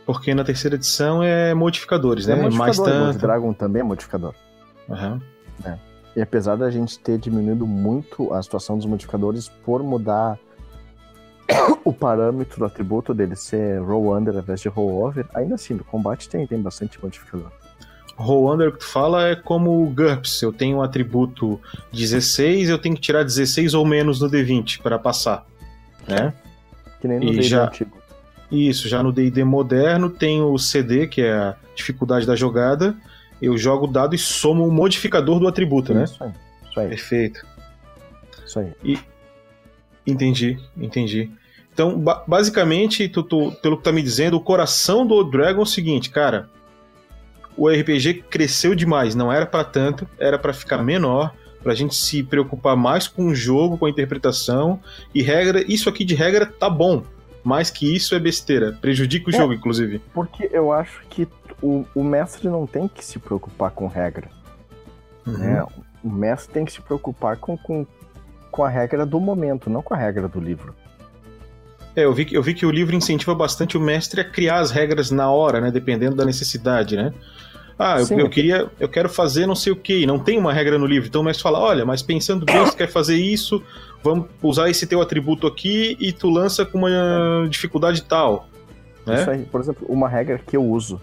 Porque 0.05 0.35
na 0.35 0.43
terceira 0.43 0.75
edição 0.75 1.23
é 1.23 1.55
modificadores, 1.55 2.29
é 2.29 2.35
né? 2.35 2.43
Modificador, 2.43 2.85
Mais 2.85 2.97
tanto. 2.97 3.17
O 3.17 3.21
Dragon 3.21 3.53
também 3.53 3.81
é 3.81 3.85
modificador. 3.85 4.35
Uhum. 4.89 5.21
É. 5.65 5.79
E 6.17 6.21
apesar 6.21 6.57
da 6.57 6.69
gente 6.69 6.99
ter 6.99 7.17
diminuído 7.17 7.65
muito 7.65 8.35
a 8.35 8.43
situação 8.43 8.77
dos 8.77 8.87
modificadores 8.87 9.49
por 9.49 9.85
mudar 9.85 10.37
o 11.85 11.93
parâmetro 11.93 12.59
do 12.59 12.65
atributo 12.65 13.15
dele 13.15 13.37
ser 13.37 13.81
roll 13.81 14.17
under 14.17 14.35
ao 14.35 14.41
invés 14.41 14.61
de 14.61 14.69
roll 14.69 15.05
over, 15.05 15.29
ainda 15.33 15.55
assim, 15.55 15.75
no 15.75 15.85
combate 15.85 16.29
tem, 16.29 16.45
tem 16.45 16.61
bastante 16.61 17.01
modificador. 17.01 17.53
Roll 18.17 18.53
under 18.53 18.73
que 18.73 18.79
tu 18.79 18.87
fala 18.87 19.29
é 19.29 19.37
como 19.37 19.83
o 19.83 19.91
GURPS. 19.91 20.41
Eu 20.43 20.53
tenho 20.53 20.79
um 20.79 20.83
atributo 20.83 21.61
16, 21.93 22.71
eu 22.71 22.79
tenho 22.79 22.95
que 22.95 23.01
tirar 23.01 23.23
16 23.23 23.75
ou 23.75 23.85
menos 23.85 24.21
no 24.21 24.31
D20 24.31 24.81
para 24.81 24.99
passar. 24.99 25.47
Né? 26.09 26.33
Que 27.01 27.07
nem 27.07 27.21
no 27.21 27.27
D&D 27.27 27.43
já... 27.43 27.67
antigo. 27.67 27.97
Isso, 28.51 28.89
já 28.89 29.03
no 29.03 29.13
D&D 29.13 29.45
moderno 29.45 30.09
tem 30.09 30.41
o 30.41 30.57
CD, 30.57 31.07
que 31.07 31.21
é 31.21 31.33
a 31.33 31.57
dificuldade 31.75 32.27
da 32.27 32.35
jogada. 32.35 32.97
Eu 33.43 33.59
jogo 33.59 33.85
o 33.85 33.89
dado 33.89 34.15
e 34.15 34.19
somo 34.19 34.67
o 34.67 34.73
modificador 34.73 35.39
do 35.39 35.47
atributo, 35.47 35.93
né? 35.93 36.05
Isso 36.05 36.25
aí. 36.25 36.33
Isso 36.71 36.81
aí. 36.81 36.89
Perfeito. 36.89 37.47
Isso 38.47 38.59
aí. 38.59 38.73
E... 38.83 38.99
Entendi, 40.07 40.57
entendi. 40.77 41.31
Então, 41.75 41.99
ba 41.99 42.25
basicamente, 42.27 43.09
tu, 43.09 43.23
tu, 43.23 43.53
pelo 43.61 43.77
que 43.77 43.83
tá 43.83 43.93
me 43.93 44.01
dizendo, 44.01 44.37
o 44.37 44.41
coração 44.41 45.05
do 45.05 45.23
Dragon 45.25 45.61
é 45.61 45.63
o 45.65 45.67
seguinte, 45.67 46.09
cara 46.09 46.49
o 47.57 47.69
RPG 47.69 48.25
cresceu 48.29 48.75
demais, 48.75 49.15
não 49.15 49.33
era 49.33 49.47
para 49.47 49.65
tanto, 49.65 50.07
era 50.19 50.39
para 50.39 50.53
ficar 50.53 50.79
menor, 50.79 51.35
pra 51.63 51.75
gente 51.75 51.95
se 51.95 52.23
preocupar 52.23 52.77
mais 52.77 53.09
com 53.09 53.27
o 53.27 53.35
jogo, 53.35 53.77
com 53.77 53.87
a 53.87 53.91
interpretação 53.91 54.81
e 55.15 55.23
regra, 55.23 55.65
isso 55.67 55.89
aqui 55.89 56.05
de 56.05 56.15
regra 56.15 56.47
tá 56.47 56.71
bom. 56.71 57.03
Mais 57.43 57.71
que 57.71 57.95
isso 57.95 58.15
é 58.15 58.19
besteira, 58.19 58.73
prejudica 58.81 59.31
o 59.31 59.35
é, 59.35 59.37
jogo, 59.37 59.53
inclusive. 59.53 60.01
Porque 60.13 60.49
eu 60.53 60.73
acho 60.73 61.03
que 61.09 61.29
o, 61.63 61.85
o 61.95 62.03
mestre 62.03 62.49
não 62.49 62.67
tem 62.67 62.89
que 62.89 63.05
se 63.05 63.19
preocupar 63.19 63.71
com 63.71 63.87
regra. 63.87 64.29
Uhum. 65.27 65.39
Né? 65.39 65.67
O 66.03 66.11
mestre 66.11 66.53
tem 66.53 66.65
que 66.65 66.73
se 66.73 66.81
preocupar 66.81 67.37
com, 67.37 67.57
com, 67.57 67.87
com 68.51 68.65
a 68.65 68.69
regra 68.69 69.07
do 69.07 69.21
momento, 69.21 69.71
não 69.71 69.81
com 69.81 69.95
a 69.95 69.97
regra 69.97 70.29
do 70.29 70.41
livro. 70.41 70.75
É, 71.97 72.05
eu 72.05 72.13
vi, 72.13 72.29
eu 72.31 72.43
vi 72.43 72.53
que 72.53 72.67
o 72.67 72.71
livro 72.71 72.95
incentiva 72.95 73.35
bastante 73.35 73.77
o 73.77 73.81
mestre 73.81 74.21
a 74.21 74.25
criar 74.25 74.59
as 74.59 74.71
regras 74.71 75.11
na 75.11 75.31
hora, 75.31 75.61
né? 75.61 75.71
Dependendo 75.71 76.15
da 76.15 76.27
necessidade, 76.27 76.95
né? 76.95 77.13
Ah, 77.79 78.01
eu, 78.01 78.19
eu, 78.19 78.31
queria, 78.31 78.71
eu 78.81 78.89
quero 78.89 79.09
fazer 79.09 79.47
não 79.47 79.55
sei 79.55 79.71
o 79.73 79.77
que, 79.77 80.07
não 80.07 80.19
tem 80.19 80.39
uma 80.39 80.53
regra 80.53 80.79
no 80.79 80.87
livro. 80.87 81.09
Então 81.09 81.23
mestre 81.23 81.43
fala, 81.43 81.59
olha, 81.59 81.85
mas 81.85 82.03
pensando 82.03 82.47
bem, 82.47 82.59
você 82.59 82.77
quer 82.77 82.89
fazer 82.89 83.17
isso, 83.17 83.63
vamos 84.03 84.27
usar 84.43 84.71
esse 84.71 84.87
teu 84.87 85.03
atributo 85.03 85.47
aqui 85.47 85.97
e 86.01 86.11
tu 86.11 86.31
lança 86.31 86.65
com 86.65 86.79
uma 86.79 87.47
dificuldade 87.49 88.03
tal. 88.03 88.49
Né? 89.05 89.21
Isso 89.21 89.31
aí, 89.31 89.45
por 89.45 89.61
exemplo, 89.61 89.87
uma 89.89 90.09
regra 90.09 90.39
que 90.39 90.57
eu 90.57 90.65
uso, 90.65 91.01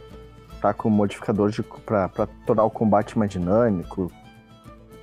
tá? 0.59 0.73
Como 0.73 0.95
modificador 0.95 1.51
pra 1.85 2.09
tornar 2.45 2.63
o 2.63 2.71
combate 2.71 3.17
mais 3.17 3.29
dinâmico. 3.29 4.11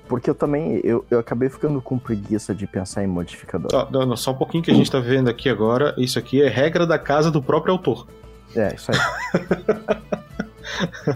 Porque 0.09 0.29
eu 0.29 0.35
também, 0.35 0.81
eu, 0.83 1.05
eu 1.09 1.19
acabei 1.19 1.47
ficando 1.47 1.81
com 1.81 1.97
preguiça 1.97 2.53
de 2.53 2.67
pensar 2.67 3.01
em 3.01 3.07
modificador. 3.07 3.69
Ah, 3.73 3.87
não, 3.89 4.17
só 4.17 4.31
um 4.31 4.35
pouquinho 4.35 4.61
que 4.61 4.69
a 4.69 4.73
gente 4.73 4.91
tá 4.91 4.99
vendo 4.99 5.29
aqui 5.29 5.47
agora, 5.47 5.95
isso 5.97 6.19
aqui 6.19 6.41
é 6.41 6.49
regra 6.49 6.85
da 6.85 6.99
casa 6.99 7.31
do 7.31 7.41
próprio 7.41 7.71
autor. 7.71 8.05
É, 8.53 8.75
isso 8.75 8.91
aí. 8.91 8.97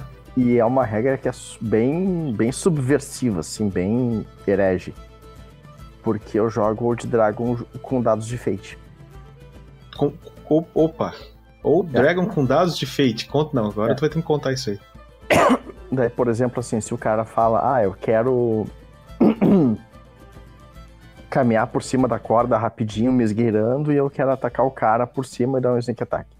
E 0.36 0.58
é 0.58 0.66
uma 0.66 0.84
regra 0.84 1.18
que 1.18 1.30
é 1.30 1.32
bem, 1.62 2.34
bem 2.34 2.52
subversiva, 2.52 3.40
assim, 3.40 3.70
bem 3.70 4.26
herege. 4.46 4.94
Porque 6.04 6.38
eu 6.38 6.50
jogo 6.50 6.86
Old 6.86 7.08
Dragon 7.08 7.58
com 7.82 8.02
dados 8.02 8.28
de 8.28 8.38
Fate. 8.38 8.78
Com, 9.96 10.14
opa! 10.74 11.14
Ou 11.64 11.84
é. 11.84 11.88
Dragon 11.88 12.28
com 12.28 12.44
dados 12.44 12.78
de 12.78 12.86
Fate. 12.86 13.28
Conta 13.28 13.52
não, 13.54 13.70
agora 13.70 13.94
é. 13.94 13.96
tu 13.96 14.02
vai 14.02 14.10
ter 14.10 14.20
que 14.20 14.26
contar 14.26 14.52
isso 14.52 14.72
aí. 14.72 14.80
Daí, 15.92 16.10
por 16.10 16.28
exemplo, 16.28 16.60
assim, 16.60 16.82
se 16.82 16.94
o 16.94 16.98
cara 16.98 17.24
fala, 17.24 17.76
ah, 17.76 17.84
eu 17.84 17.94
quero 17.94 18.66
caminhar 21.30 21.68
por 21.68 21.82
cima 21.82 22.08
da 22.10 22.20
corda 22.20 22.58
rapidinho, 22.58 23.12
me 23.12 23.24
esgueirando, 23.24 23.92
e 23.92 23.96
eu 23.96 24.10
quero 24.10 24.32
atacar 24.32 24.66
o 24.66 24.72
cara 24.72 25.08
por 25.08 25.26
cima 25.26 25.60
e 25.60 25.62
dar 25.62 25.74
um 25.74 25.78
sneak 25.78 26.04
attack 26.04 26.35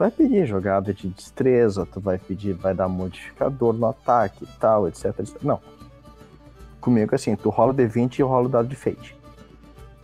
vai 0.00 0.10
pedir 0.10 0.46
jogada 0.46 0.94
de 0.94 1.08
destreza, 1.08 1.84
tu 1.84 2.00
vai 2.00 2.16
pedir, 2.16 2.54
vai 2.54 2.72
dar 2.72 2.88
modificador 2.88 3.74
no 3.74 3.84
ataque 3.84 4.44
e 4.44 4.46
tal, 4.58 4.88
etc, 4.88 5.04
etc. 5.18 5.36
Não. 5.42 5.60
Comigo 6.80 7.14
assim, 7.14 7.36
tu 7.36 7.50
rola 7.50 7.72
o 7.72 7.76
D20 7.76 8.18
e 8.18 8.22
eu 8.22 8.26
rolo 8.26 8.46
o 8.46 8.48
dado 8.48 8.66
de 8.66 8.74
fate. 8.74 9.14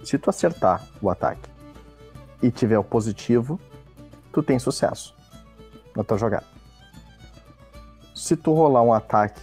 Se 0.05 0.19
tu 0.19 0.29
acertar 0.29 0.87
o 1.01 1.09
ataque 1.09 1.49
e 2.43 2.51
tiver 2.51 2.79
o 2.79 2.85
positivo, 2.85 3.59
tu 4.31 4.43
tem 4.43 4.59
sucesso 4.59 5.17
na 5.97 6.05
tua 6.05 6.19
jogada. 6.19 6.45
Se 8.15 8.37
tu 8.37 8.53
rolar 8.53 8.83
um 8.83 8.93
ataque 8.93 9.41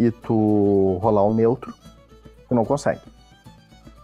e 0.00 0.10
tu 0.10 0.98
rolar 1.00 1.24
um 1.24 1.32
neutro, 1.32 1.72
tu 2.48 2.56
não 2.56 2.64
consegue. 2.64 3.02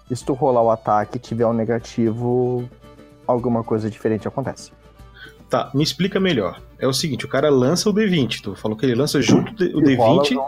E 0.09 0.15
se 0.15 0.25
tu 0.25 0.33
rolar 0.33 0.63
o 0.63 0.71
ataque 0.71 1.17
e 1.17 1.21
tiver 1.21 1.45
um 1.45 1.53
negativo, 1.53 2.71
alguma 3.27 3.65
coisa 3.65 3.91
diferente 3.91 4.29
acontece. 4.29 4.78
Tá, 5.49 5.71
me 5.75 5.83
explica 5.83 6.21
melhor. 6.21 6.61
É 6.79 6.87
o 6.87 6.93
seguinte, 6.93 7.25
o 7.25 7.29
cara 7.29 7.49
lança 7.49 7.89
o 7.89 7.95
D20, 7.95 8.41
tu 8.43 8.55
falou 8.55 8.77
que 8.77 8.85
ele 8.85 8.95
lança 8.95 9.21
junto 9.23 9.51
o 9.53 9.81
D20 9.81 10.39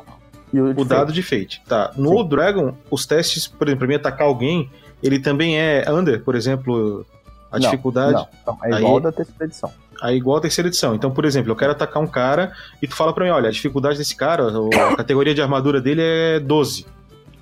e 0.52 0.60
o, 0.60 0.80
o 0.80 0.84
dado 0.84 1.12
de 1.12 1.22
fate. 1.22 1.62
Tá, 1.66 1.92
no 1.96 2.10
Old 2.12 2.28
Dragon, 2.28 2.74
os 2.90 3.06
testes, 3.06 3.46
por 3.46 3.66
exemplo, 3.66 3.80
pra 3.80 3.88
mim 3.88 3.94
atacar 3.94 4.26
alguém, 4.26 4.70
ele 5.02 5.18
também 5.18 5.58
é 5.58 5.84
under, 5.90 6.22
por 6.22 6.34
exemplo, 6.34 7.06
a 7.50 7.58
não, 7.58 7.60
dificuldade. 7.60 8.26
Não, 8.46 8.54
não, 8.54 8.64
é 8.64 8.78
igual 8.78 8.96
aí, 8.96 9.02
da 9.02 9.12
terceira 9.12 9.44
edição. 9.44 9.72
É 10.02 10.14
igual 10.14 10.36
a 10.38 10.40
terceira 10.40 10.68
edição. 10.68 10.94
Então, 10.94 11.10
por 11.10 11.24
exemplo, 11.24 11.50
eu 11.50 11.56
quero 11.56 11.72
atacar 11.72 12.02
um 12.02 12.06
cara 12.06 12.52
e 12.80 12.86
tu 12.86 12.94
fala 12.94 13.12
pra 13.12 13.24
mim, 13.24 13.30
olha, 13.30 13.48
a 13.48 13.52
dificuldade 13.52 13.98
desse 13.98 14.16
cara, 14.16 14.48
a 14.48 14.96
categoria 14.96 15.34
de 15.34 15.42
armadura 15.42 15.80
dele 15.80 16.02
é 16.02 16.40
12. 16.40 16.86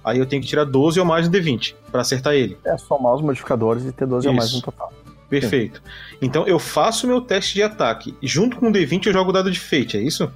Aí 0.04 0.18
eu 0.18 0.26
tenho 0.26 0.40
que 0.40 0.48
tirar 0.48 0.64
12 0.64 0.98
ou 1.00 1.04
mais 1.04 1.28
no 1.28 1.34
D20 1.34 1.74
para 1.90 2.00
acertar 2.00 2.34
ele. 2.34 2.56
É 2.64 2.76
somar 2.78 3.14
os 3.14 3.20
modificadores 3.20 3.84
e 3.84 3.92
ter 3.92 4.06
12 4.06 4.26
Isso. 4.26 4.28
ou 4.28 4.34
mais 4.34 4.54
no 4.54 4.62
total. 4.62 4.92
Perfeito. 5.28 5.82
Então 6.22 6.46
eu 6.46 6.58
faço 6.58 7.06
meu 7.06 7.20
teste 7.20 7.54
de 7.54 7.62
ataque. 7.62 8.16
Junto 8.22 8.56
com 8.56 8.68
o 8.68 8.72
D20 8.72 9.06
eu 9.06 9.12
jogo 9.12 9.30
o 9.30 9.32
dado 9.32 9.50
de 9.50 9.60
fate, 9.60 9.96
é 9.96 10.00
isso? 10.00 10.30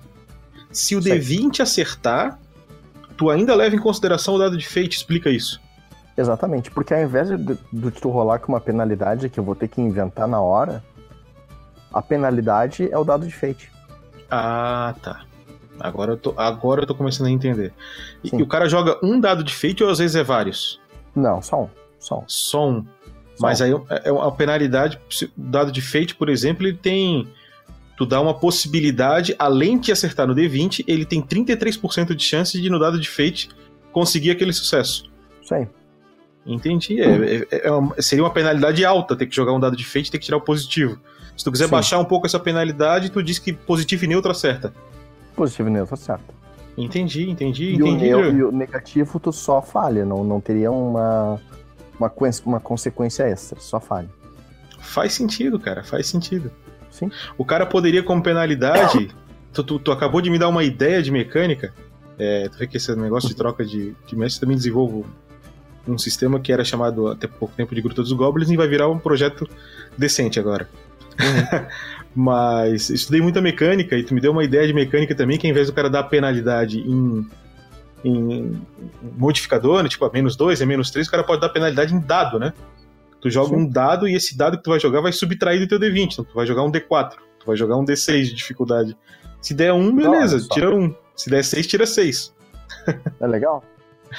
Se 0.70 0.96
o 0.96 1.00
D20 1.00 1.60
acertar, 1.60 2.38
tu 3.16 3.30
ainda 3.30 3.54
leva 3.54 3.74
em 3.74 3.78
consideração 3.78 4.34
o 4.34 4.38
dado 4.38 4.56
de 4.56 4.66
fate, 4.66 4.96
explica 4.96 5.30
isso. 5.30 5.60
Exatamente, 6.16 6.70
porque 6.70 6.92
ao 6.92 7.00
invés 7.00 7.28
de, 7.28 7.58
de 7.72 7.90
tu 7.90 8.10
rolar 8.10 8.38
com 8.38 8.52
uma 8.52 8.60
penalidade 8.60 9.30
que 9.30 9.40
eu 9.40 9.44
vou 9.44 9.54
ter 9.54 9.68
que 9.68 9.80
inventar 9.80 10.28
na 10.28 10.40
hora, 10.40 10.84
a 11.92 12.02
penalidade 12.02 12.88
é 12.90 12.98
o 12.98 13.04
dado 13.04 13.26
de 13.26 13.34
fate. 13.34 13.70
Ah, 14.30 14.94
tá. 15.02 15.24
Agora 15.80 16.12
eu 16.12 16.16
tô, 16.16 16.34
agora 16.36 16.82
eu 16.82 16.86
tô 16.86 16.94
começando 16.94 17.26
a 17.26 17.30
entender. 17.30 17.72
E, 18.22 18.34
e, 18.36 18.42
o 18.42 18.46
cara 18.46 18.68
joga 18.68 18.98
um 19.02 19.18
dado 19.18 19.42
de 19.42 19.54
fate 19.54 19.82
ou 19.82 19.90
às 19.90 19.98
vezes 19.98 20.16
é 20.16 20.22
vários? 20.22 20.80
Não, 21.14 21.40
só 21.42 21.62
um. 21.62 21.68
Só 21.98 22.18
um. 22.20 22.24
Só 22.26 22.68
um. 22.68 22.86
Mas 23.42 23.60
aí 23.60 23.72
é 23.72 24.08
é 24.08 24.12
uma 24.12 24.30
penalidade. 24.32 24.98
O 24.98 25.28
dado 25.36 25.70
de 25.72 25.80
fate, 25.82 26.14
por 26.14 26.28
exemplo, 26.28 26.66
ele 26.66 26.76
tem. 26.76 27.26
Tu 27.96 28.06
dá 28.06 28.20
uma 28.20 28.32
possibilidade, 28.34 29.34
além 29.38 29.78
de 29.78 29.92
acertar 29.92 30.26
no 30.26 30.34
D20, 30.34 30.84
ele 30.88 31.04
tem 31.04 31.20
33% 31.20 32.14
de 32.14 32.22
chance 32.24 32.60
de, 32.60 32.70
no 32.70 32.78
dado 32.78 32.98
de 32.98 33.08
fate, 33.08 33.50
conseguir 33.92 34.30
aquele 34.30 34.52
sucesso. 34.52 35.10
Isso 35.42 35.54
aí. 35.54 35.68
Entendi. 36.44 37.00
É, 37.00 37.46
é- 37.50 37.66
é 37.68 37.70
uma- 37.70 37.94
seria 38.00 38.24
uma 38.24 38.30
penalidade 38.32 38.84
alta 38.84 39.14
ter 39.14 39.26
que 39.26 39.36
jogar 39.36 39.52
um 39.52 39.60
dado 39.60 39.76
de 39.76 39.84
fate 39.84 40.08
e 40.08 40.10
ter 40.12 40.18
que 40.18 40.24
tirar 40.24 40.38
o 40.38 40.40
positivo. 40.40 40.98
Se 41.36 41.44
tu 41.44 41.52
quiser 41.52 41.66
Sim. 41.66 41.70
baixar 41.70 41.98
um 41.98 42.04
pouco 42.04 42.26
essa 42.26 42.38
penalidade, 42.40 43.10
tu 43.10 43.22
diz 43.22 43.38
que 43.38 43.52
positivo 43.52 44.04
e 44.04 44.08
neutro 44.08 44.30
acerta. 44.30 44.72
Positivo 45.36 45.68
e 45.68 45.72
neutro, 45.72 45.96
certo. 45.96 46.34
Entendi, 46.76 47.28
entendi, 47.30 47.74
E 47.74 47.82
o, 47.82 47.86
entendi. 47.86 48.04
neu- 48.06 48.34
e 48.36 48.42
o 48.44 48.50
negativo 48.50 49.20
tu 49.20 49.30
só 49.32 49.60
falha, 49.62 50.04
não, 50.04 50.24
não 50.24 50.40
teria 50.40 50.70
uma, 50.72 51.38
uma, 52.06 52.12
uma 52.46 52.60
consequência 52.60 53.24
extra, 53.24 53.58
só 53.60 53.80
falha. 53.80 54.08
Faz 54.80 55.14
sentido, 55.14 55.58
cara, 55.58 55.82
faz 55.84 56.06
sentido. 56.06 56.50
Sim. 56.90 57.10
O 57.38 57.44
cara 57.44 57.64
poderia, 57.64 58.02
como 58.02 58.22
penalidade. 58.22 59.10
tu, 59.52 59.62
tu- 59.62 59.78
tu 59.78 59.92
acabou 59.92 60.20
de 60.20 60.28
me 60.30 60.38
dar 60.38 60.48
uma 60.48 60.64
ideia 60.64 61.02
de 61.02 61.10
mecânica. 61.10 61.72
É, 62.18 62.48
tu 62.48 62.58
vê 62.58 62.66
que 62.66 62.76
esse 62.76 62.94
negócio 62.94 63.28
de 63.28 63.34
troca 63.34 63.64
de, 63.64 63.94
de 64.06 64.16
mestre 64.16 64.40
também 64.40 64.56
desenvolvo 64.56 65.06
um 65.88 65.96
sistema 65.98 66.38
que 66.38 66.52
era 66.52 66.64
chamado 66.64 67.08
até 67.08 67.26
pouco 67.26 67.54
tempo 67.56 67.74
de 67.74 67.80
Gruta 67.80 68.02
dos 68.02 68.12
Goblins 68.12 68.50
e 68.50 68.56
vai 68.56 68.68
virar 68.68 68.88
um 68.88 68.98
projeto 68.98 69.48
decente 69.96 70.38
agora. 70.38 70.68
Mas 72.14 72.90
estudei 72.90 73.20
muita 73.20 73.40
mecânica 73.40 73.96
e 73.96 74.02
tu 74.04 74.14
me 74.14 74.20
deu 74.20 74.32
uma 74.32 74.44
ideia 74.44 74.66
de 74.66 74.72
mecânica 74.74 75.14
também, 75.14 75.38
que 75.38 75.46
ao 75.46 75.50
invés 75.50 75.66
do 75.68 75.72
cara 75.72 75.88
dar 75.88 76.04
penalidade 76.04 76.78
em, 76.80 77.26
em 78.04 78.60
modificador, 79.16 79.82
né, 79.82 79.88
tipo 79.88 80.04
a 80.04 80.10
menos 80.12 80.34
2, 80.36 80.60
é 80.60 80.66
menos 80.66 80.90
3, 80.90 81.06
o 81.06 81.10
cara 81.10 81.22
pode 81.24 81.40
dar 81.40 81.48
penalidade 81.50 81.94
em 81.94 82.00
dado, 82.00 82.38
né? 82.38 82.52
Tu 83.20 83.30
joga 83.30 83.50
Sim. 83.50 83.56
um 83.62 83.68
dado 83.68 84.08
e 84.08 84.14
esse 84.14 84.36
dado 84.36 84.56
que 84.58 84.64
tu 84.64 84.70
vai 84.70 84.80
jogar 84.80 85.00
vai 85.00 85.12
subtrair 85.12 85.60
do 85.60 85.68
teu 85.68 85.78
D20. 85.78 86.12
Então 86.12 86.24
tu 86.24 86.34
vai 86.34 86.44
jogar 86.46 86.64
um 86.64 86.72
D4, 86.72 87.12
tu 87.38 87.46
vai 87.46 87.56
jogar 87.56 87.76
um 87.76 87.84
D6 87.84 88.22
de 88.24 88.34
dificuldade. 88.34 88.96
Se 89.40 89.54
der 89.54 89.72
um, 89.72 89.94
beleza, 89.94 90.40
só. 90.40 90.52
tira 90.54 90.74
um. 90.74 90.92
Se 91.14 91.30
der 91.30 91.44
6, 91.44 91.66
tira 91.66 91.86
6. 91.86 92.34
É 93.20 93.26
legal? 93.26 93.62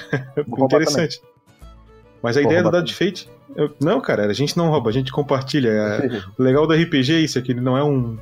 Interessante. 0.58 1.22
Mas 2.22 2.38
a 2.38 2.42
Vou 2.42 2.50
ideia 2.50 2.64
do 2.64 2.72
dado 2.72 2.86
de 2.86 2.94
fate. 2.96 3.30
eu- 3.56 3.76
não, 3.82 4.00
cara, 4.00 4.26
a 4.26 4.34
gente 4.34 4.56
não 4.56 4.70
rouba, 4.70 4.90
a 4.90 4.94
gente 4.94 5.12
compartilha. 5.12 5.70
É- 5.70 6.22
O 6.38 6.42
legal 6.44 6.66
do 6.66 6.74
RPG 6.74 7.14
é 7.14 7.20
isso, 7.20 7.38
é 7.38 7.42
que 7.42 7.52
ele 7.52 7.60
não 7.62 7.78
é 7.78 7.84
um, 7.84 8.18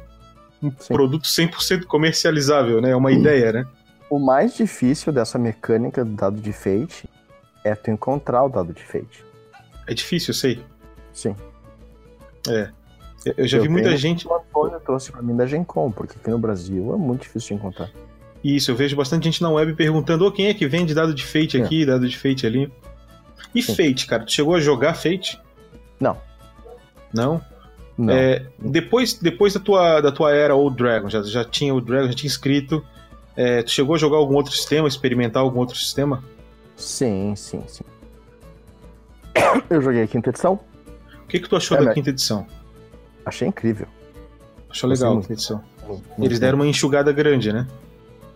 um 0.64 0.72
produto 0.72 1.26
100% 1.28 1.84
comercializável, 1.86 2.82
né? 2.82 2.90
É 2.90 2.96
uma 2.96 3.12
ideia, 3.12 3.52
né? 3.52 3.68
O 4.12 4.20
mais 4.20 4.56
difícil 4.58 5.14
dessa 5.14 5.40
mecânica 5.40 6.04
do 6.04 6.12
dado 6.12 6.42
de 6.42 6.52
fate 6.52 7.10
é 7.64 7.74
tu 7.74 7.90
encontrar 7.92 8.44
o 8.44 8.50
dado 8.50 8.74
de 8.74 8.84
fate. 8.84 9.24
É 9.88 9.94
difícil, 9.94 10.32
eu 10.32 10.36
sei. 10.36 10.60
Sim. 11.14 11.34
Eu- 13.26 13.34
Eu 13.38 13.48
já 13.48 13.58
Eu 13.60 13.64
vi 13.64 13.70
muita 13.70 13.96
gente. 13.96 14.28
O 14.28 14.34
Antônio 14.36 14.80
trouxe 14.80 15.12
pra 15.12 15.22
mim 15.22 15.36
da 15.36 15.46
Gencom, 15.46 15.92
porque 15.92 16.18
aqui 16.20 16.30
no 16.30 16.40
Brasil 16.40 16.94
é 16.94 16.98
muito 16.98 17.22
difícil 17.22 17.50
de 17.50 17.54
encontrar. 17.62 17.90
Isso, 18.44 18.72
eu 18.72 18.76
vejo 18.76 18.96
bastante 18.96 19.24
gente 19.26 19.42
na 19.42 19.50
web 19.50 19.74
perguntando: 19.76 20.26
ô, 20.26 20.32
quem 20.32 20.48
é 20.48 20.54
que 20.54 20.68
vende 20.68 20.94
dado 20.94 21.14
de 21.14 21.24
fate 21.24 21.62
É. 21.62 21.64
aqui, 21.64 21.86
dado 21.86 22.10
de 22.10 22.18
fate 22.18 22.46
ali? 22.48 22.70
E 23.56 23.62
Sim. 23.62 23.76
fate, 23.76 24.08
cara? 24.08 24.26
Tu 24.26 24.32
chegou 24.34 24.56
a 24.56 24.60
jogar 24.60 24.96
fate? 24.96 25.40
Não. 26.00 26.18
Não? 27.14 27.40
Não. 27.98 28.14
É, 28.14 28.46
depois 28.60 29.14
depois 29.14 29.54
da, 29.54 29.60
tua, 29.60 30.02
da 30.02 30.12
tua 30.12 30.34
era 30.34 30.56
Old 30.56 30.76
Dragon, 30.76 31.08
já, 31.08 31.22
já 31.22 31.46
tinha 31.46 31.74
o 31.74 31.80
Dragon, 31.80 32.08
já 32.08 32.14
tinha 32.16 32.28
escrito. 32.30 32.84
É, 33.36 33.64
tu 33.64 33.72
chegou 33.72 33.96
a 33.96 33.98
jogar 33.98 34.18
algum 34.18 34.36
outro 34.36 34.52
sistema, 34.52 34.88
experimentar 34.88 35.42
algum 35.42 35.60
outro 35.60 35.78
sistema? 35.78 36.24
Sim, 36.76 37.36
sim, 37.36 37.64
sim. 37.68 37.84
Eu 39.70 39.82
joguei 39.82 40.04
a 40.04 40.08
quinta 40.08 40.30
edição, 40.30 40.60
O 41.24 41.28
que, 41.28 41.40
que 41.40 41.48
tu 41.50 41.56
achou 41.56 41.78
É, 41.78 41.86
da 41.86 41.94
quinta 41.94 42.10
edição? 42.10 42.46
achei 43.26 43.48
incrível. 43.48 43.88
Achou 44.70 44.90
legal 44.90 45.18
a 45.18 45.22
quinta 45.22 45.34
edição. 45.34 45.64
Muito 45.88 46.04
Eles 46.20 46.40
deram 46.40 46.58
uma 46.58 46.68
enxugada 46.68 47.12
grande, 47.12 47.52
né? 47.54 47.68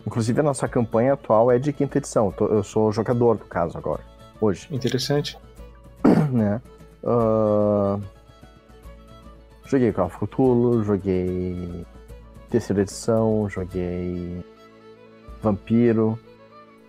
Inclusive 0.05 0.39
a 0.39 0.43
nossa 0.43 0.67
campanha 0.67 1.13
atual 1.13 1.51
é 1.51 1.57
de 1.57 1.73
quinta 1.73 1.97
edição. 1.97 2.33
Eu 2.39 2.61
sou 2.63 2.91
jogador 2.91 3.37
do 3.37 3.45
caso 3.45 3.77
agora, 3.77 4.01
hoje, 4.39 4.67
Interessante. 4.71 5.37
né? 6.31 6.61
Ah, 7.03 7.97
Joguei 9.65 9.91
Call 9.91 10.05
of 10.05 10.17
Cthulhu, 10.19 10.83
joguei 10.83 11.85
terceira 12.51 12.83
edição, 12.83 13.49
joguei 13.49 14.43
Vampiro. 15.41 16.17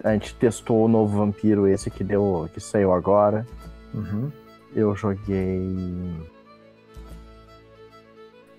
A 0.05 0.13
gente 0.13 0.35
testou 0.35 0.85
o 0.85 0.89
novo 0.89 1.19
Vampiro, 1.19 1.67
esse 1.67 1.91
que 1.91 2.05
deu, 2.05 2.49
que 2.53 2.61
saiu 2.61 2.93
agora. 2.93 3.47
Uhum. 3.95 4.31
Eu 4.75 4.95
joguei 4.95 5.61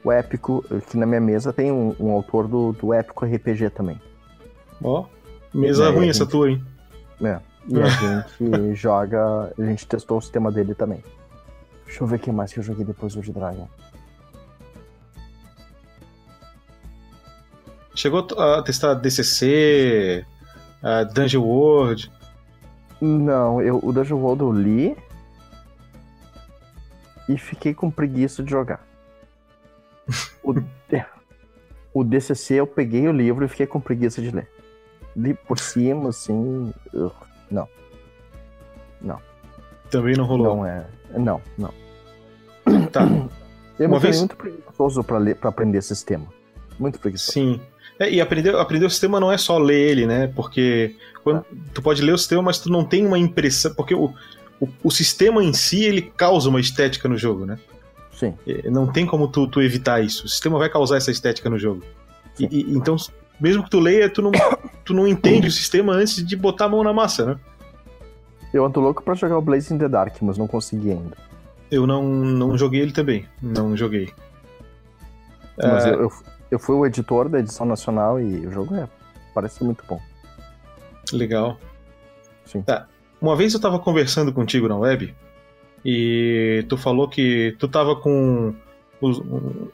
o 0.03 0.11
Épico, 0.11 0.63
que 0.89 0.97
na 0.97 1.05
minha 1.05 1.21
mesa 1.21 1.51
tem 1.53 1.71
um, 1.71 1.95
um 1.99 2.11
autor 2.11 2.47
do, 2.47 2.71
do 2.73 2.93
Épico 2.93 3.25
RPG 3.25 3.69
também. 3.71 3.99
Ó, 4.83 5.05
mesa 5.53 5.85
É, 5.85 5.89
ruim 5.89 6.07
a 6.07 6.09
essa 6.09 6.19
gente- 6.23 6.31
tua, 6.31 6.49
hein? 6.49 6.63
né? 7.19 7.41
E 7.67 7.79
a 7.79 7.87
gente 8.39 8.75
joga. 8.75 9.53
A 9.57 9.61
gente 9.65 9.85
testou 9.87 10.17
o 10.17 10.21
sistema 10.21 10.51
dele 10.51 10.73
também. 10.73 11.03
Deixa 11.85 12.03
eu 12.03 12.07
ver 12.07 12.15
o 12.15 12.19
que 12.19 12.31
mais 12.31 12.51
que 12.53 12.59
eu 12.59 12.63
joguei 12.63 12.85
depois 12.85 13.13
do 13.15 13.21
de 13.21 13.31
Dragon. 13.31 13.67
Chegou 17.97 18.27
a 18.39 18.61
testar 18.61 18.93
DCC, 18.93 20.23
a 20.83 21.03
Dungeon 21.03 21.41
World. 21.43 22.11
Não, 23.01 23.59
eu, 23.59 23.79
o 23.83 23.91
Dungeon 23.91 24.17
World 24.19 24.43
eu 24.43 24.51
li 24.51 24.97
e 27.27 27.37
fiquei 27.39 27.73
com 27.73 27.89
preguiça 27.89 28.43
de 28.43 28.51
jogar. 28.51 28.85
O, 30.43 30.53
o 31.93 32.03
DCC 32.03 32.53
eu 32.55 32.67
peguei 32.67 33.07
o 33.07 33.11
livro 33.11 33.43
e 33.43 33.47
fiquei 33.47 33.65
com 33.65 33.81
preguiça 33.81 34.21
de 34.21 34.29
ler. 34.29 34.47
Li 35.15 35.33
por 35.33 35.57
cima, 35.57 36.09
assim. 36.09 36.71
ugh, 36.93 37.11
não, 37.49 37.67
Também 39.89 40.15
não 40.15 40.25
rolou. 40.25 40.57
não 40.57 40.65
é. 40.65 40.85
Não, 41.17 41.41
não. 41.57 41.73
Tá, 42.91 43.01
Eu 43.79 43.87
Uma 43.87 43.97
me 43.97 44.03
vez- 44.03 44.19
muito 44.19 44.35
preguiçoso 44.35 45.03
pra, 45.03 45.17
ler, 45.17 45.35
pra 45.35 45.49
aprender 45.49 45.81
sistema. 45.81 46.27
Muito 46.77 46.99
preguiçoso. 46.99 47.31
sim. 47.31 47.59
É, 47.99 48.09
e 48.11 48.21
aprender, 48.21 48.55
aprender 48.55 48.85
o 48.85 48.89
sistema 48.89 49.19
não 49.19 49.31
é 49.31 49.37
só 49.37 49.57
ler 49.57 49.89
ele, 49.89 50.05
né? 50.05 50.27
Porque 50.35 50.95
quando, 51.23 51.43
tu 51.73 51.81
pode 51.81 52.01
ler 52.01 52.11
o 52.13 52.17
sistema, 52.17 52.41
mas 52.43 52.59
tu 52.59 52.69
não 52.71 52.83
tem 52.85 53.05
uma 53.05 53.17
impressão. 53.17 53.73
Porque 53.73 53.95
o, 53.95 54.13
o, 54.59 54.67
o 54.83 54.91
sistema 54.91 55.43
em 55.43 55.51
si, 55.53 55.83
ele 55.83 56.01
causa 56.01 56.49
uma 56.49 56.59
estética 56.59 57.09
no 57.09 57.17
jogo, 57.17 57.45
né? 57.45 57.57
Sim. 58.13 58.33
É, 58.47 58.69
Não 58.69 58.85
tem 58.91 59.05
como 59.05 59.27
tu, 59.27 59.47
tu 59.47 59.61
evitar 59.61 60.03
isso. 60.03 60.25
O 60.25 60.29
sistema 60.29 60.57
vai 60.59 60.69
causar 60.69 60.97
essa 60.97 61.09
estética 61.11 61.49
no 61.49 61.57
jogo. 61.57 61.83
E, 62.39 62.45
e- 62.45 62.73
então, 62.75 62.95
mesmo 63.39 63.63
que 63.63 63.69
tu 63.69 63.79
leia, 63.79 64.09
tu 64.09 64.21
não, 64.21 64.31
tu 64.85 64.93
não 64.93 65.07
entende 65.07 65.47
o 65.47 65.51
sistema 65.51 65.93
antes 65.93 66.23
de 66.25 66.35
botar 66.35 66.65
a 66.65 66.69
mão 66.69 66.83
na 66.83 66.93
massa, 66.93 67.25
né? 67.25 67.35
Eu 68.53 68.63
ando 68.65 68.79
louco 68.79 69.03
pra 69.03 69.13
jogar 69.15 69.37
o 69.37 69.41
Blaze 69.41 69.73
in 69.73 69.77
the 69.77 69.89
Dark, 69.89 70.15
mas 70.21 70.37
não 70.37 70.47
consegui 70.47 70.91
ainda. 70.91 71.17
Eu 71.69 71.85
não, 71.85 72.03
não 72.03 72.57
joguei 72.57 72.81
ele 72.81 72.91
também. 72.93 73.25
Não 73.41 73.75
joguei. 73.75 74.09
Mas 75.57 75.85
Ah, 75.85 75.89
eu, 75.89 76.01
eu, 76.03 76.11
eu 76.49 76.59
fui 76.59 76.75
o 76.75 76.85
editor 76.85 77.29
da 77.29 77.39
edição 77.39 77.65
nacional 77.65 78.19
e 78.19 78.45
o 78.45 78.51
jogo 78.51 78.75
é, 78.75 78.87
parece 79.33 79.63
muito 79.63 79.83
bom. 79.87 79.99
Legal. 81.11 81.57
Sim. 82.45 82.61
Tá. 82.61 82.87
Uma 83.21 83.35
vez 83.35 83.53
eu 83.53 83.59
tava 83.59 83.79
conversando 83.79 84.31
contigo 84.31 84.67
na 84.67 84.77
web 84.77 85.13
e 85.83 86.65
tu 86.69 86.77
falou 86.77 87.07
que 87.07 87.55
tu 87.59 87.67
tava 87.67 87.95
com 87.95 88.53
o, 89.01 89.09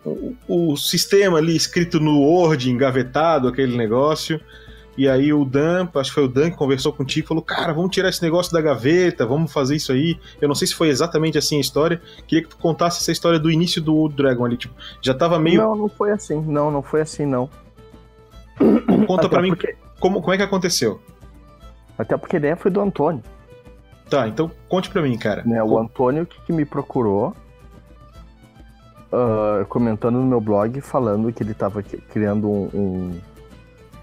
o, 0.05 0.71
o 0.71 0.77
sistema 0.77 1.37
ali 1.37 1.55
escrito 1.55 1.99
no 1.99 2.19
Word, 2.19 2.69
engavetado, 2.69 3.47
aquele 3.47 3.75
negócio. 3.75 4.39
E 4.95 5.09
aí 5.09 5.33
o 5.33 5.43
Dan, 5.43 5.87
acho 5.95 6.11
que 6.11 6.15
foi 6.15 6.25
o 6.25 6.27
Dan 6.27 6.51
que 6.51 6.57
conversou 6.57 6.93
contigo, 6.93 7.27
falou: 7.27 7.43
Cara, 7.43 7.73
vamos 7.73 7.91
tirar 7.91 8.09
esse 8.09 8.21
negócio 8.21 8.53
da 8.53 8.61
gaveta, 8.61 9.25
vamos 9.25 9.51
fazer 9.51 9.75
isso 9.75 9.91
aí. 9.91 10.19
Eu 10.39 10.47
não 10.47 10.53
sei 10.55 10.67
se 10.67 10.75
foi 10.75 10.89
exatamente 10.89 11.37
assim 11.37 11.57
a 11.57 11.61
história. 11.61 11.99
Queria 12.27 12.43
que 12.43 12.49
tu 12.49 12.57
contasse 12.57 13.01
essa 13.01 13.11
história 13.11 13.39
do 13.39 13.49
início 13.49 13.81
do 13.81 13.95
Old 13.95 14.15
Dragon 14.15 14.45
ali. 14.45 14.55
Tipo, 14.57 14.75
já 15.01 15.13
tava 15.13 15.39
meio. 15.39 15.61
Não, 15.61 15.75
não 15.75 15.89
foi 15.89 16.11
assim. 16.11 16.39
Não, 16.41 16.69
não 16.69 16.83
foi 16.83 17.01
assim, 17.01 17.25
não. 17.25 17.49
Conta 19.07 19.25
Até 19.25 19.29
pra 19.29 19.41
mim 19.41 19.49
porque- 19.49 19.75
como, 19.99 20.21
como 20.21 20.33
é 20.33 20.37
que 20.37 20.43
aconteceu. 20.43 21.01
Até 21.97 22.15
porque 22.17 22.35
a 22.35 22.39
ideia 22.39 22.55
foi 22.55 22.69
do 22.69 22.79
Antônio. 22.81 23.23
Tá, 24.09 24.27
então 24.27 24.51
conte 24.67 24.89
pra 24.89 25.01
mim, 25.01 25.17
cara. 25.17 25.43
Né? 25.43 25.63
O 25.63 25.77
Antônio 25.77 26.25
que, 26.25 26.51
me 26.53 26.65
procurou, 26.65 27.35
ah, 29.11 29.65
comentando 29.69 30.15
no 30.15 30.25
meu 30.25 30.41
blog, 30.41 30.81
falando 30.81 31.31
que 31.31 31.41
ele 31.41 31.51
estava 31.53 31.81
criando 31.81 32.49
um, 32.49 32.69
um, 32.73 33.21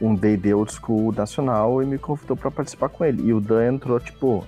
um 0.01 0.15
D&D 0.15 0.55
Old 0.55 0.73
School 0.73 1.13
nacional 1.13 1.83
e 1.83 1.87
me 1.87 1.99
convidou 1.99 2.37
para 2.37 2.51
participar 2.51 2.89
com 2.89 3.05
ele. 3.05 3.23
E 3.29 3.35
o 3.35 3.41
Dan 3.41 3.75
entrou, 3.75 4.01
tipo, 4.01 4.45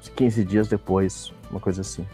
uns 0.00 0.08
15 0.08 0.44
dias 0.44 0.68
depois, 0.68 1.32
uma 1.50 1.60
coisa 1.60 1.80
assim. 1.80 2.06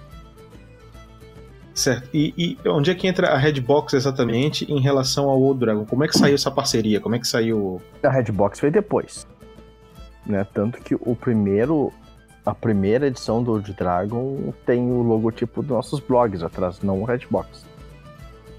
Certo. 1.75 2.09
E, 2.13 2.35
e 2.37 2.69
onde 2.69 2.91
é 2.91 2.95
que 2.95 3.07
entra 3.07 3.29
a 3.29 3.39
Redbox 3.39 3.95
exatamente 3.95 4.71
em 4.71 4.81
relação 4.81 5.29
ao 5.29 5.41
Old 5.41 5.61
Dragon? 5.61 5.85
Como 5.85 6.05
é 6.05 6.09
que 6.09 6.19
saiu 6.19 6.35
essa 6.35 6.51
parceria? 6.51 7.01
Como 7.01 7.15
é 7.15 7.19
que 7.19 7.27
saiu. 7.27 7.81
A 8.03 8.11
Redbox 8.11 8.61
veio 8.61 8.73
depois. 8.73 9.27
Né? 10.27 10.47
Tanto 10.53 10.81
que 10.83 10.95
o 10.95 11.17
primeiro 11.17 11.93
A 12.45 12.55
primeira 12.55 13.07
edição 13.07 13.43
do 13.43 13.53
Old 13.53 13.73
Dragon 13.73 14.53
tem 14.67 14.91
o 14.91 15.03
logotipo 15.03 15.63
dos 15.63 15.71
nossos 15.71 16.01
blogs 16.01 16.43
atrás, 16.43 16.81
não 16.83 17.01
o 17.01 17.05
Redbox. 17.05 17.65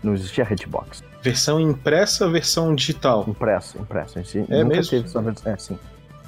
Não 0.04 0.14
existia 0.14 0.44
Redbox. 0.44 1.04
Versão 1.22 1.60
impressa, 1.60 2.28
versão 2.30 2.74
digital. 2.74 3.24
Impresso, 3.28 3.78
impresso. 3.80 4.18
A 4.18 4.22
gente 4.22 4.40
É 4.52 4.64
nunca 4.64 4.76
mesmo? 4.78 4.90
teve 4.90 5.06
essa 5.06 5.22
versão. 5.22 5.54
É, 5.54 5.58
sim. 5.58 5.80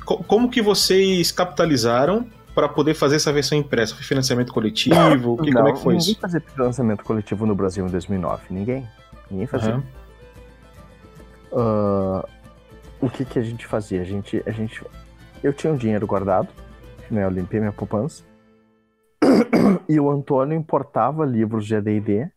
Co- 0.05 0.23
Como 0.23 0.49
que 0.49 0.61
vocês 0.61 1.31
capitalizaram 1.31 2.27
para 2.53 2.69
poder 2.69 2.93
fazer 2.93 3.15
essa 3.15 3.33
versão 3.33 3.57
impressa? 3.57 3.95
Foi 3.95 4.03
financiamento 4.03 4.53
coletivo? 4.53 5.37
Que, 5.37 5.51
como 5.51 5.67
é 5.67 5.73
que 5.73 5.79
foi 5.79 5.93
ninguém 5.95 6.11
isso? 6.11 6.19
fazia 6.21 6.43
lançamento 6.57 7.03
coletivo 7.03 7.45
no 7.47 7.55
Brasil 7.55 7.85
em 7.87 7.89
2009. 7.89 8.43
Ninguém. 8.51 8.87
Ninguém 9.31 9.47
fazia. 9.47 9.73
Aham. 9.75 9.83
Ah, 11.55 12.27
o 13.01 13.09
que 13.09 13.25
que 13.25 13.39
a 13.39 13.43
gente 13.43 13.65
fazia? 13.65 14.01
A 14.01 14.05
gente, 14.05 14.41
a 14.45 14.51
gente, 14.51 14.83
eu 15.43 15.51
tinha 15.53 15.71
um 15.73 15.77
dinheiro 15.77 16.05
guardado, 16.05 16.49
né? 17.09 17.23
Eu 17.23 17.29
limpei 17.29 17.59
minha 17.59 17.71
poupança. 17.73 18.23
E 19.89 19.99
o 19.99 20.09
Antônio 20.09 20.57
importava 20.57 21.25
livros 21.25 21.65
de 21.65 21.75
AD&D, 21.75 22.27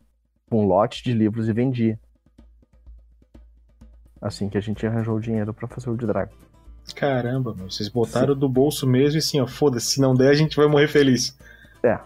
um 0.51 0.65
lote 0.65 1.03
de 1.03 1.13
livros 1.13 1.47
e 1.47 1.53
vendia. 1.53 1.99
Assim 4.21 4.49
que 4.49 4.57
a 4.57 4.61
gente 4.61 4.85
arranjou 4.85 5.17
o 5.17 5.21
dinheiro 5.21 5.53
pra 5.53 5.67
fazer 5.67 5.89
o 5.89 5.97
de 5.97 6.05
Dragon. 6.05 6.33
Caramba, 6.95 7.53
meu, 7.53 7.69
vocês 7.69 7.89
botaram 7.89 8.35
do 8.35 8.47
bolso 8.47 8.87
mesmo 8.87 9.17
e 9.17 9.19
assim, 9.19 9.39
ó, 9.39 9.45
foda-se, 9.45 9.87
se 9.87 10.01
não 10.01 10.15
der 10.15 10.29
a 10.29 10.33
gente 10.33 10.55
vai 10.55 10.67
morrer 10.67 10.87
feliz. 10.87 11.37
É. 11.83 11.99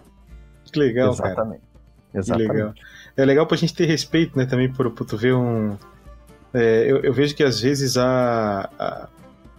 Que 0.64 0.78
legal, 0.78 1.16
cara. 1.16 1.30
Exatamente. 1.30 1.62
Que 2.10 2.18
Exatamente. 2.18 2.52
legal. 2.52 2.74
É 3.16 3.24
legal 3.24 3.46
pra 3.46 3.56
gente 3.56 3.74
ter 3.74 3.86
respeito, 3.86 4.36
né, 4.36 4.44
também, 4.44 4.72
por, 4.72 4.90
por 4.90 5.06
tu 5.06 5.16
ver 5.16 5.34
um... 5.34 5.76
é, 6.52 6.90
eu, 6.90 6.98
eu 6.98 7.12
vejo 7.12 7.34
que 7.34 7.44
às 7.44 7.60
vezes 7.60 7.96
há, 7.96 8.68
há 8.78 9.08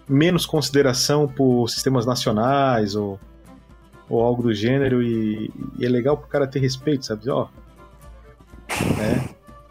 menos 0.08 0.46
consideração 0.46 1.28
por 1.28 1.69
sistemas 1.69 2.06
nacionais 2.06 2.96
ou, 2.96 3.19
ou 4.10 4.22
algo 4.22 4.43
do 4.43 4.54
gênero 4.54 5.02
e, 5.02 5.52
e 5.78 5.86
é 5.86 5.89
legal 5.89 6.17
pro 6.17 6.28
cara 6.28 6.48
ter 6.48 6.60
respeito, 6.60 7.06
sabe? 7.06 7.30
Ó, 7.30 7.48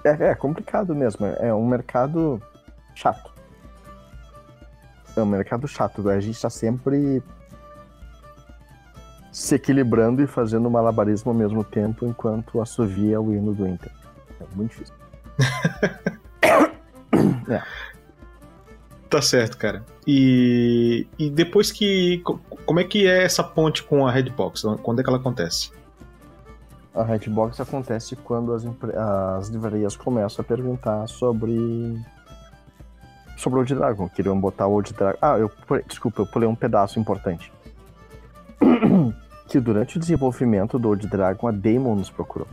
É, 0.05 0.31
é 0.31 0.35
complicado 0.35 0.95
mesmo. 0.95 1.27
É 1.27 1.53
um 1.55 1.67
mercado 1.67 2.41
chato. 2.95 3.31
É 5.17 5.21
um 5.21 5.27
mercado 5.27 5.67
chato. 5.69 6.09
A 6.09 6.21
gente 6.21 6.41
tá 6.41 6.51
sempre 6.51 7.23
se 9.31 9.55
equilibrando 9.55 10.23
e 10.23 10.27
fazendo 10.27 10.71
malabarismo 10.71 11.31
ao 11.31 11.37
mesmo 11.37 11.65
tempo 11.65 12.07
enquanto 12.07 12.61
assovia 12.61 13.21
o 13.21 13.33
hino 13.33 13.55
do 13.55 13.67
Inter. 13.67 13.91
É 14.41 14.45
muito 14.55 14.71
difícil. 14.71 14.95
Tá 19.09 19.21
certo, 19.21 19.59
cara. 19.59 19.85
E, 20.07 21.07
e 21.19 21.29
depois 21.29 21.71
que. 21.71 22.19
co- 22.25 22.41
Como 22.65 22.81
é 22.81 22.85
que 22.85 23.07
é 23.07 23.25
essa 23.25 23.45
ponte 23.45 23.83
com 23.83 24.07
a 24.07 24.11
Redbox? 24.11 24.63
Quando 24.83 25.01
é 25.01 25.05
que 25.05 25.11
ela 25.11 25.19
acontece? 25.19 25.71
A 26.95 27.03
Redbox 27.03 27.59
acontece 27.59 28.15
quando 28.17 28.53
as, 28.53 28.65
as 29.39 29.49
livrarias 29.49 29.97
começam 29.97 30.43
a 30.43 30.47
perguntar 30.47 31.07
sobre. 31.07 31.99
sobre 33.37 33.57
o 33.57 33.61
Old 33.61 33.75
Dragon. 33.75 34.09
Queriam 34.11 34.39
botar 34.39 34.67
o 34.67 34.73
Old 34.73 34.93
Dragon. 34.93 35.19
Ah, 35.23 35.39
eu 35.39 35.51
desculpa, 35.87 36.21
eu 36.21 36.27
pulei 36.27 36.49
um 36.49 36.55
pedaço 36.55 37.01
importante. 37.01 37.51
que 39.49 39.59
durante 39.59 39.97
o 39.97 40.01
desenvolvimento 40.01 40.79
do 40.79 40.89
Old 40.89 41.07
Dragon, 41.09 41.49
a 41.49 41.51
Damon 41.51 41.97
nos 41.97 42.11
procurou. 42.11 42.49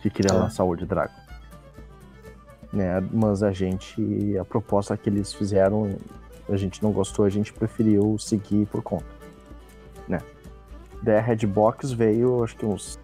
Que 0.00 0.10
queria 0.10 0.32
Tá. 0.32 0.38
lançar 0.38 0.64
o 0.64 0.68
Old 0.68 0.84
Dragon. 0.84 1.14
Né? 2.72 3.00
Mas 3.12 3.44
a 3.44 3.52
gente. 3.52 4.36
A 4.38 4.44
proposta 4.44 4.96
que 4.96 5.08
eles 5.08 5.32
fizeram, 5.32 5.96
a 6.48 6.56
gente 6.56 6.82
não 6.82 6.90
gostou, 6.90 7.24
a 7.24 7.30
gente 7.30 7.52
preferiu 7.52 8.18
seguir 8.18 8.66
por 8.66 8.82
conta. 8.82 9.06
Né? 10.08 10.20
Daí 11.00 11.16
a 11.16 11.20
Redbox 11.20 11.92
veio, 11.92 12.42
acho 12.42 12.56
que 12.56 12.66
uns 12.66 12.98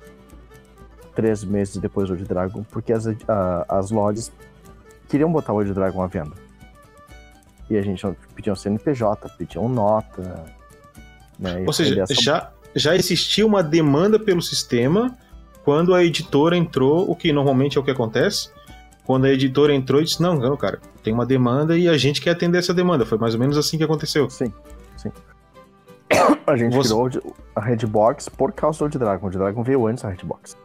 três 1.17 1.43
meses 1.43 1.77
depois 1.79 2.07
do 2.09 2.13
Old 2.13 2.25
Dragon, 2.25 2.63
porque 2.71 2.93
as, 2.93 3.07
a- 3.27 3.65
as 3.69 3.91
lojas 3.91 4.31
queriam 5.09 5.33
botar 5.33 5.53
o 5.53 5.57
Old 5.57 5.73
Dragon 5.73 6.01
à 6.03 6.07
venda. 6.07 6.33
E 7.69 7.77
a 7.77 7.83
gente 7.83 8.05
não- 8.05 8.15
pediam 8.35 8.55
CNPJ, 8.55 9.29
pediam 9.37 9.69
nota. 9.69 10.45
Né? 11.39 11.65
Ou 11.67 11.73
seja, 11.73 11.91
foi 11.91 11.97
dessa- 12.07 12.23
já, 12.23 12.51
já 12.75 12.95
existia 12.95 13.45
uma 13.45 13.63
demanda 13.63 14.19
pelo 14.21 14.41
sistema 14.41 15.17
quando 15.65 15.93
a 15.95 16.05
editora 16.05 16.57
entrou, 16.57 17.11
o 17.11 17.17
que 17.17 17.33
normalmente 17.33 17.77
é 17.77 17.81
o 17.81 17.85
que 17.85 17.91
acontece. 17.91 18.51
Quando 19.05 19.25
a 19.25 19.31
editora 19.31 19.73
entrou 19.75 20.01
e 20.01 20.05
disse: 20.05 20.21
Não, 20.23 20.35
não, 20.37 20.57
cara, 20.57 20.81
tem 21.03 21.13
uma 21.15 21.25
demanda 21.27 21.77
e 21.79 21.89
a 21.89 21.97
gente 21.97 22.21
quer 22.21 22.31
atender 22.31 22.59
essa 22.59 22.75
demanda. 22.75 23.07
Foi 23.07 23.17
mais 23.19 23.35
ou 23.35 23.41
menos 23.41 23.57
assim 23.57 23.79
que 23.79 23.85
aconteceu. 23.85 24.29
Sim, 24.31 24.53
sim. 24.97 25.11
A 26.47 26.57
gente 26.57 26.75
Você- 26.77 26.89
criou 26.95 27.35
a 27.55 27.61
Redbox 27.61 28.29
por 28.29 28.53
causa 28.53 28.79
do 28.79 28.83
Old 28.85 28.99
Dragon. 28.99 29.23
O 29.23 29.27
Old 29.27 29.39
Dragon 29.39 29.63
veio 29.63 29.87
antes 29.87 30.03
da 30.05 30.11
Redbox. 30.11 30.57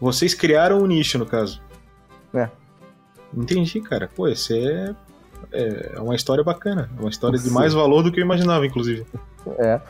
Vocês 0.00 0.34
criaram 0.34 0.78
um 0.78 0.86
nicho, 0.86 1.18
no 1.18 1.26
caso. 1.26 1.60
É. 2.34 2.48
Entendi, 3.36 3.80
cara. 3.80 4.08
Pô, 4.14 4.28
esse 4.28 4.56
é, 4.58 4.94
é 5.94 6.00
uma 6.00 6.14
história 6.14 6.42
bacana. 6.42 6.90
É 6.96 7.00
uma 7.00 7.10
história 7.10 7.38
de 7.38 7.48
Sim. 7.48 7.54
mais 7.54 7.72
valor 7.72 8.02
do 8.02 8.12
que 8.12 8.20
eu 8.20 8.24
imaginava, 8.24 8.66
inclusive. 8.66 9.06
É. 9.56 9.80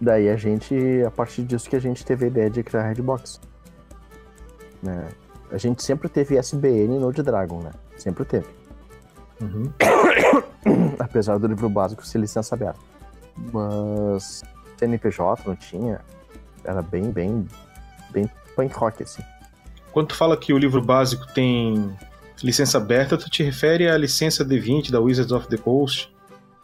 Daí 0.00 0.30
a 0.30 0.36
gente, 0.36 0.74
a 1.06 1.10
partir 1.10 1.42
disso 1.42 1.68
que 1.68 1.76
a 1.76 1.80
gente 1.80 2.02
teve 2.04 2.24
a 2.24 2.28
ideia 2.28 2.48
de 2.48 2.62
criar 2.62 2.84
a 2.84 2.88
Redbox. 2.88 3.40
Né? 4.82 5.08
A 5.50 5.58
gente 5.58 5.82
sempre 5.82 6.08
teve 6.08 6.36
SBN 6.36 6.98
no 6.98 7.12
Dragon, 7.12 7.60
né? 7.60 7.72
Sempre 7.98 8.24
teve. 8.24 8.46
Uhum. 9.40 9.70
Apesar 10.98 11.38
do 11.38 11.46
livro 11.46 11.68
básico 11.68 12.06
ser 12.06 12.18
licença 12.18 12.54
aberta. 12.54 12.80
Mas 13.52 14.42
CNPJ 14.78 15.42
não 15.46 15.56
tinha. 15.56 16.00
Era 16.64 16.80
bem, 16.80 17.10
bem, 17.10 17.46
bem 18.12 18.30
punk 18.54 18.74
rock, 18.74 19.02
assim. 19.02 19.22
Quando 19.96 20.08
tu 20.08 20.14
fala 20.14 20.36
que 20.36 20.52
o 20.52 20.58
livro 20.58 20.82
básico 20.82 21.26
tem 21.32 21.96
licença 22.44 22.76
aberta, 22.76 23.16
tu 23.16 23.30
te 23.30 23.42
refere 23.42 23.88
à 23.88 23.96
licença 23.96 24.44
D20 24.44 24.90
da 24.90 25.00
Wizards 25.00 25.32
of 25.32 25.48
the 25.48 25.56
Coast? 25.56 26.14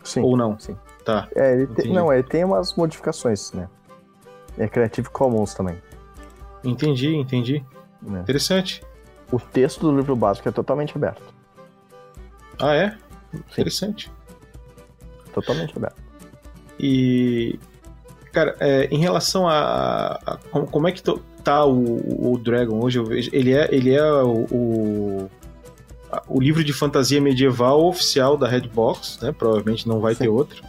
Sim. 0.04 0.20
Ou 0.20 0.36
não? 0.36 0.58
Sim. 0.58 0.76
Tá. 1.02 1.26
É, 1.34 1.54
ele 1.54 1.66
não, 1.94 2.12
ele 2.12 2.24
tem 2.24 2.44
umas 2.44 2.74
modificações, 2.74 3.50
né? 3.52 3.70
É 4.58 4.68
Creative 4.68 5.08
Commons 5.08 5.54
também. 5.54 5.80
Entendi, 6.62 7.16
entendi. 7.16 7.64
Né? 8.02 8.20
Interessante. 8.20 8.84
O 9.32 9.40
texto 9.40 9.80
do 9.90 9.96
livro 9.96 10.14
básico 10.14 10.46
é 10.50 10.52
totalmente 10.52 10.94
aberto. 10.94 11.32
Ah, 12.58 12.74
é? 12.74 12.94
Interessante. 13.32 14.12
Totalmente 15.32 15.72
aberto. 15.74 15.96
E. 16.78 17.58
Cara, 18.30 18.54
é, 18.60 18.88
em 18.90 18.98
relação 18.98 19.48
a, 19.48 20.18
a- 20.26 20.38
como, 20.70 20.86
é 20.86 20.92
que 20.92 21.02
to- 21.02 21.22
tá 21.42 21.64
o, 21.64 22.32
o 22.32 22.38
Dragon 22.38 22.82
hoje, 22.82 22.98
eu 22.98 23.04
vejo. 23.04 23.30
Ele 23.32 23.52
é, 23.52 23.68
ele 23.70 23.94
é 23.94 24.04
o, 24.22 24.46
o, 24.50 25.30
o 26.28 26.40
livro 26.40 26.62
de 26.64 26.72
fantasia 26.72 27.20
medieval 27.20 27.84
oficial 27.84 28.36
da 28.36 28.48
Redbox, 28.48 29.18
né? 29.20 29.32
Provavelmente 29.32 29.86
não 29.88 30.00
vai 30.00 30.14
Sim. 30.14 30.24
ter 30.24 30.28
outro. 30.28 30.62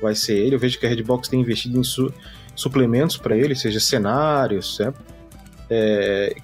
Vai 0.00 0.14
ser 0.14 0.38
ele. 0.38 0.54
Eu 0.54 0.58
vejo 0.58 0.78
que 0.78 0.86
a 0.86 0.88
Redbox 0.88 1.28
tem 1.28 1.40
investido 1.40 1.78
em 1.78 1.84
su- 1.84 2.12
suplementos 2.54 3.16
para 3.16 3.36
ele, 3.36 3.54
seja 3.54 3.80
cenários, 3.80 4.76
certo? 4.76 5.00
É, 5.68 6.34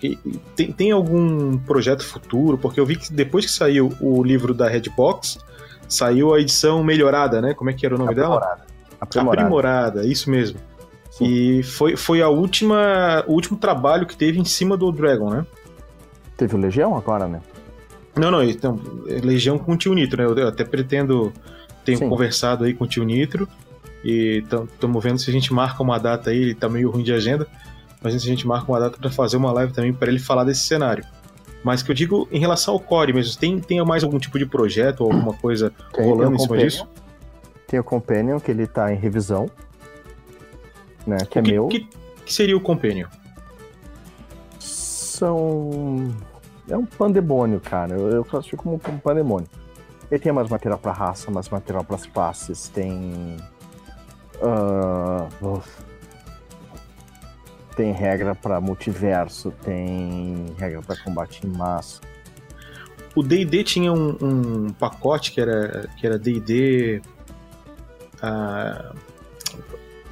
tem, 0.54 0.70
tem 0.72 0.90
algum 0.92 1.58
projeto 1.58 2.04
futuro? 2.04 2.56
Porque 2.56 2.78
eu 2.78 2.86
vi 2.86 2.96
que 2.96 3.12
depois 3.12 3.44
que 3.44 3.50
saiu 3.50 3.92
o 4.00 4.22
livro 4.22 4.54
da 4.54 4.68
Redbox, 4.68 5.38
saiu 5.88 6.32
a 6.32 6.40
edição 6.40 6.84
melhorada, 6.84 7.40
né? 7.40 7.54
Como 7.54 7.70
é 7.70 7.72
que 7.72 7.84
era 7.84 7.94
o 7.94 7.98
nome 7.98 8.14
dela? 8.14 8.36
Aprimorada. 8.36 8.66
Aprimorada. 9.00 9.40
Aprimorada, 9.42 10.06
isso 10.06 10.30
mesmo. 10.30 10.60
Sim. 11.16 11.24
E 11.24 11.62
foi, 11.62 11.96
foi 11.96 12.20
a 12.20 12.28
última, 12.28 13.24
o 13.26 13.32
último 13.32 13.56
trabalho 13.56 14.06
que 14.06 14.14
teve 14.14 14.38
em 14.38 14.44
cima 14.44 14.76
do 14.76 14.92
Dragon, 14.92 15.30
né? 15.30 15.46
Teve 16.36 16.54
o 16.54 16.58
Legião 16.58 16.94
agora, 16.94 17.26
né? 17.26 17.40
Não, 18.14 18.30
não, 18.30 18.42
então, 18.42 18.78
Legião 19.06 19.58
com 19.58 19.72
o 19.72 19.76
Tio 19.76 19.94
Nitro, 19.94 20.22
né? 20.22 20.42
Eu- 20.42 20.48
até 20.48 20.62
pretendo, 20.62 21.32
tenho 21.86 21.98
Sim. 21.98 22.08
conversado 22.10 22.64
aí 22.64 22.74
com 22.74 22.84
o 22.84 22.86
Tio 22.86 23.02
Nitro 23.02 23.48
e 24.04 24.42
estamos 24.44 25.02
vendo 25.02 25.18
se 25.18 25.30
a 25.30 25.32
gente 25.32 25.54
marca 25.54 25.82
uma 25.82 25.98
data 25.98 26.28
aí, 26.30 26.38
ele 26.38 26.54
tá 26.54 26.68
meio 26.68 26.90
ruim 26.90 27.02
de 27.02 27.14
agenda, 27.14 27.46
mas 28.02 28.12
se 28.12 28.18
a 28.18 28.30
gente 28.30 28.46
marca 28.46 28.70
uma 28.70 28.78
data 28.78 28.98
para 28.98 29.10
fazer 29.10 29.38
uma 29.38 29.50
live 29.52 29.72
também 29.72 29.94
para 29.94 30.08
ele 30.10 30.18
falar 30.18 30.44
desse 30.44 30.66
cenário. 30.66 31.04
Mas 31.64 31.82
que 31.82 31.90
eu 31.90 31.94
digo 31.94 32.28
em 32.30 32.38
relação 32.38 32.74
ao 32.74 32.80
core 32.80 33.14
mesmo, 33.14 33.38
tem, 33.40 33.58
tem 33.58 33.82
mais 33.84 34.04
algum 34.04 34.18
tipo 34.18 34.38
de 34.38 34.44
projeto 34.44 35.00
ou 35.00 35.10
alguma 35.12 35.32
coisa 35.32 35.72
Tem, 35.94 36.04
rolando 36.04 36.36
em 36.36 36.38
cima 36.38 36.58
disso? 36.58 36.86
Tem 37.66 37.80
o 37.80 37.84
Companion, 37.84 38.38
que 38.38 38.50
ele 38.50 38.66
tá 38.66 38.92
em 38.92 38.96
revisão. 38.96 39.50
Né? 41.06 41.18
Que 41.30 41.38
é 41.38 41.40
o 41.40 41.44
que, 41.44 41.52
meu. 41.52 41.68
que, 41.68 41.88
que 42.24 42.32
seria 42.32 42.56
o 42.56 42.60
Companion? 42.60 43.08
São. 44.58 46.14
É 46.68 46.76
um 46.76 46.84
pandemônio, 46.84 47.60
cara. 47.60 47.94
Eu, 47.94 48.10
eu 48.10 48.24
classifico 48.24 48.64
como 48.64 48.76
um 48.76 48.98
pandemônio. 48.98 49.48
Ele 50.10 50.20
tem 50.20 50.32
mais 50.32 50.48
material 50.48 50.78
pra 50.78 50.92
raça, 50.92 51.30
mais 51.30 51.48
material 51.48 51.84
pras 51.84 52.06
classes, 52.06 52.68
tem. 52.68 53.36
uf. 55.40 55.68
tem 57.76 57.92
regra 57.92 58.34
pra 58.34 58.60
multiverso, 58.60 59.50
tem 59.64 60.54
regra 60.58 60.82
pra 60.82 60.96
combate 60.96 61.46
em 61.46 61.50
massa. 61.50 62.00
O 63.14 63.22
D&D 63.22 63.64
tinha 63.64 63.92
um, 63.92 64.16
um 64.20 64.70
pacote 64.70 65.32
que 65.32 65.40
era 65.40 65.88
que 65.96 66.06
era 66.06 66.18
D&D 66.18 67.00
ah, 68.22 68.94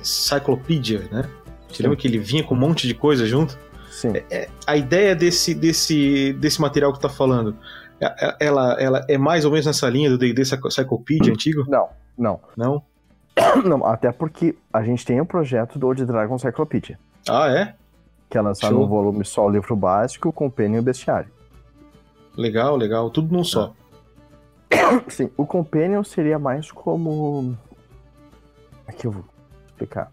Cyclopedia, 0.07 1.09
né? 1.11 1.29
Você 1.69 1.83
lembra 1.83 1.97
que 1.97 2.07
ele 2.07 2.19
vinha 2.19 2.45
com 2.45 2.55
um 2.55 2.59
monte 2.59 2.87
de 2.87 2.95
coisa 2.95 3.27
junto? 3.27 3.59
Sim. 3.91 4.13
A 4.67 4.77
ideia 4.77 5.15
desse, 5.15 5.55
desse, 5.55 6.33
desse 6.35 6.61
material 6.61 6.93
que 6.93 6.99
tu 6.99 7.03
tá 7.03 7.09
falando, 7.09 7.57
é- 8.01 8.27
é- 8.29 8.37
ela, 8.47 8.81
ela 8.81 9.05
é 9.09 9.17
mais 9.19 9.45
ou 9.45 9.51
menos 9.51 9.67
nessa 9.67 9.89
linha 9.89 10.09
do 10.11 10.19
D&D 10.19 10.45
Cyclo- 10.45 10.71
Cyclopedia 10.71 11.33
antigo? 11.33 11.65
Não, 11.69 11.89
não. 12.17 12.41
Não? 12.57 12.83
Não, 13.65 13.85
até 13.85 14.13
porque 14.13 14.55
a 14.73 14.83
gente 14.85 15.05
tem 15.05 15.21
o 15.21 15.27
projeto 15.27 15.77
do 15.79 15.89
Old 15.89 16.05
Dragon 16.05 16.39
Cyclopedia, 16.39 16.97
Ah, 17.29 17.49
é? 17.51 17.75
que 18.31 18.39
é 18.39 18.41
lançar 18.41 18.69
Show. 18.69 18.79
no 18.81 18.87
volume 18.87 19.25
só 19.25 19.47
o 19.47 19.51
livro 19.51 19.75
básico, 19.75 20.29
o 20.29 20.33
Companion 20.33 20.77
e 20.77 20.79
o 20.79 20.83
Bestiário. 20.83 21.29
Legal, 22.37 22.77
legal. 22.77 23.11
Tudo 23.11 23.33
num 23.35 23.43
só. 23.45 23.73
Sim, 25.09 25.31
o 25.37 25.45
Companion 25.47 26.03
seria 26.05 26.39
mais 26.39 26.71
como. 26.71 27.57
Aqui 28.87 29.07
eu 29.07 29.13
vou 29.13 29.25
explicar. 29.75 30.11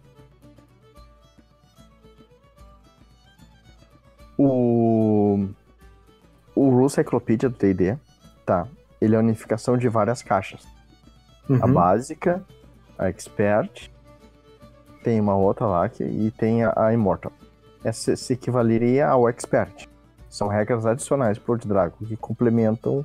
O. 4.38 5.48
O 6.54 6.68
Rule 6.68 6.90
Cyclopedia 6.90 7.48
do 7.48 7.56
DD, 7.56 7.96
tá? 8.44 8.66
Ele 9.00 9.14
é 9.14 9.18
a 9.18 9.20
unificação 9.20 9.76
de 9.78 9.88
várias 9.88 10.22
caixas. 10.22 10.66
A 11.48 11.52
Uhum. 11.66 11.72
básica, 11.72 12.44
a 12.98 13.08
Expert, 13.08 13.90
tem 15.02 15.18
uma 15.18 15.34
outra 15.34 15.66
lá 15.66 15.88
que, 15.88 16.04
e 16.04 16.30
tem 16.30 16.62
a, 16.62 16.72
a 16.76 16.92
Immortal. 16.92 17.32
Essa 17.82 18.14
se 18.14 18.34
equivaleria 18.34 19.08
ao 19.08 19.28
Expert. 19.28 19.88
São 20.28 20.46
regras 20.46 20.84
adicionais 20.86 21.38
pro 21.38 21.52
Old 21.54 21.66
Dragon 21.66 21.96
que 22.06 22.16
complementam 22.16 23.04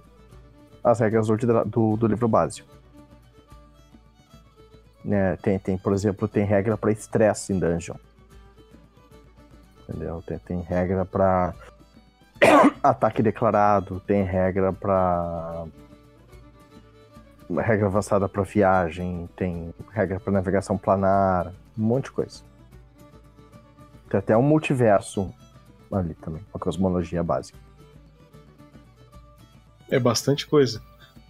as 0.84 1.00
regras 1.00 1.28
do, 1.28 1.38
do, 1.66 1.98
do 1.98 2.08
livro 2.08 2.28
básico. 2.28 2.68
Né, 5.08 5.38
tem, 5.38 5.58
tem, 5.58 5.78
por 5.78 5.94
exemplo, 5.94 6.28
tem 6.28 6.44
regra 6.44 6.78
para 6.78 6.92
estresse 6.92 7.54
em 7.54 7.60
dungeon. 7.60 7.96
Entendeu? 9.88 10.22
Tem, 10.28 10.38
tem 10.38 10.60
regra 10.60 11.06
para 11.06 11.54
ataque 12.84 13.24
declarado, 13.24 14.02
tem 14.02 14.24
regra 14.24 14.74
para 14.74 15.66
regra 17.50 17.86
avançada 17.86 18.28
para 18.28 18.44
viagem, 18.44 19.30
tem 19.34 19.74
regra 19.94 20.20
para 20.20 20.34
navegação 20.34 20.78
planar, 20.78 21.54
um 21.78 21.84
monte 21.84 22.06
de 22.06 22.12
coisa. 22.12 22.42
Tem 24.10 24.20
até 24.20 24.36
um 24.36 24.42
multiverso 24.42 25.34
ali 25.90 26.16
também, 26.16 26.44
uma 26.54 26.60
cosmologia 26.60 27.24
básica. 27.24 27.58
É 29.90 29.98
bastante 29.98 30.46
coisa. 30.46 30.82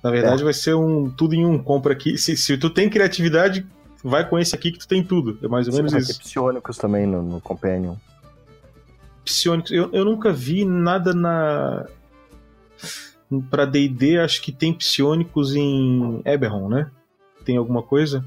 Na 0.03 0.11
verdade, 0.11 0.43
vai 0.43 0.53
ser 0.53 0.75
um 0.75 1.09
tudo 1.09 1.33
em 1.33 1.45
um. 1.45 1.57
Compra 1.57 1.93
aqui. 1.93 2.17
Se, 2.17 2.37
se 2.37 2.57
tu 2.57 2.69
tem 2.69 2.89
criatividade, 2.89 3.65
vai 4.03 4.27
com 4.27 4.37
esse 4.37 4.55
aqui 4.55 4.71
que 4.71 4.79
tu 4.79 4.87
tem 4.87 5.03
tudo. 5.03 5.37
É 5.43 5.47
mais 5.47 5.67
ou 5.67 5.73
menos 5.73 5.93
isso. 5.93 6.13
ter 6.13 6.23
psionicos 6.23 6.77
também 6.77 7.05
no, 7.05 7.21
no 7.21 7.41
Companion. 7.41 7.95
Psionicos. 9.25 9.71
Eu, 9.71 9.89
eu 9.91 10.05
nunca 10.05 10.31
vi 10.31 10.63
nada 10.65 11.13
na. 11.13 11.85
Pra 13.49 13.65
DD, 13.65 14.19
acho 14.19 14.41
que 14.41 14.53
tem 14.53 14.73
psionicos 14.73 15.53
em 15.53 16.21
Eberron, 16.23 16.69
né? 16.69 16.89
Tem 17.43 17.57
alguma 17.57 17.83
coisa? 17.83 18.25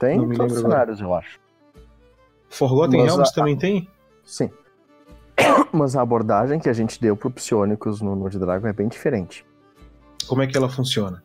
Tem 0.00 0.18
Não 0.18 0.26
me 0.26 0.36
todos 0.36 0.56
os 0.56 0.62
cenários, 0.62 1.00
eu 1.00 1.14
acho. 1.14 1.38
Forgotten 2.48 3.00
Mas 3.00 3.08
Realms 3.12 3.30
a- 3.30 3.32
também 3.34 3.56
tem? 3.56 3.88
Sim. 4.24 4.50
Mas 5.72 5.94
a 5.94 6.02
abordagem 6.02 6.58
que 6.58 6.68
a 6.68 6.72
gente 6.72 7.00
deu 7.00 7.16
pro 7.16 7.30
psionicos 7.30 8.00
no 8.00 8.16
Nord 8.16 8.38
Dragon 8.38 8.66
é 8.66 8.72
bem 8.72 8.88
diferente. 8.88 9.44
Como 10.26 10.42
é 10.42 10.46
que 10.46 10.56
ela 10.56 10.68
funciona? 10.68 11.22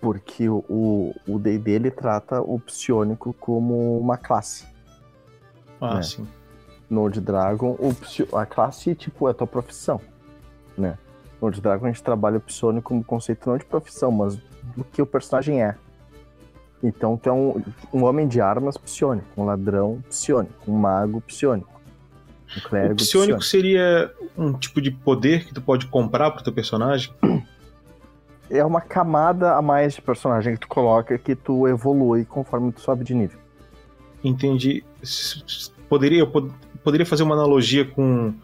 Porque 0.00 0.48
o- 0.48 1.14
D&D 1.38 1.70
ele 1.70 1.90
trata 1.90 2.40
o 2.40 2.58
psionico 2.58 3.32
como 3.38 3.98
uma 3.98 4.16
classe. 4.16 4.66
Ah, 5.80 5.98
É. 5.98 6.02
sim. 6.02 6.26
No 6.90 7.02
Old 7.02 7.20
Dragon, 7.20 7.76
o 7.78 7.94
psi- 7.94 8.28
a 8.34 8.44
classe, 8.44 8.94
tipo, 8.94 9.26
é 9.26 9.30
a 9.30 9.34
tua 9.34 9.46
profissão, 9.46 10.00
né? 10.76 10.98
No 11.40 11.46
Old 11.46 11.60
Dragon 11.60 11.86
a 11.86 11.88
gente 11.88 12.02
trabalha 12.02 12.36
o 12.36 12.40
psionico 12.40 12.88
como 12.88 13.02
conceito 13.04 13.48
não 13.48 13.56
de 13.56 13.64
profissão, 13.64 14.10
mas 14.12 14.36
do 14.76 14.84
que 14.84 15.00
o 15.00 15.06
personagem 15.06 15.62
é. 15.62 15.76
Então 16.82 17.16
tu 17.16 17.28
é 17.28 17.32
um, 17.32 17.62
um 17.92 18.04
homem 18.04 18.26
de 18.26 18.40
armas 18.40 18.76
psionico, 18.76 19.26
um 19.36 19.44
ladrão 19.44 20.02
psionico, 20.08 20.70
um 20.70 20.76
mago 20.76 21.20
psionico, 21.20 21.80
um 22.56 22.60
clérigo 22.68 22.94
O 22.94 22.96
psionico 22.96 23.42
seria 23.42 24.12
um 24.36 24.52
tipo 24.52 24.80
de 24.80 24.90
poder 24.90 25.46
que 25.46 25.54
tu 25.54 25.62
pode 25.62 25.86
comprar 25.86 26.30
pro 26.32 26.42
teu 26.42 26.52
personagem? 26.52 27.12
É 28.54 28.64
uma 28.64 28.80
camada 28.82 29.54
a 29.54 29.62
mais 29.62 29.94
de 29.94 30.02
personagem 30.02 30.54
que 30.54 30.60
tu 30.60 30.68
coloca 30.68 31.16
que 31.16 31.34
tu 31.34 31.66
evolui 31.66 32.24
conforme 32.26 32.70
tu 32.70 32.80
sobe 32.82 33.02
de 33.02 33.14
nível. 33.14 33.38
Entendi. 34.22 34.84
Poderia, 35.88 36.20
eu 36.20 36.30
pod- 36.30 36.52
poderia 36.84 37.06
fazer 37.06 37.22
uma 37.22 37.34
analogia 37.34 37.84
com, 37.84 38.34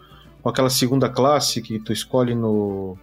com 0.41 0.49
aquela 0.49 0.69
segunda 0.69 1.07
classe 1.09 1.61
que 1.61 1.79
tu 1.79 1.93
escolhe 1.93 2.33
no. 2.33 2.97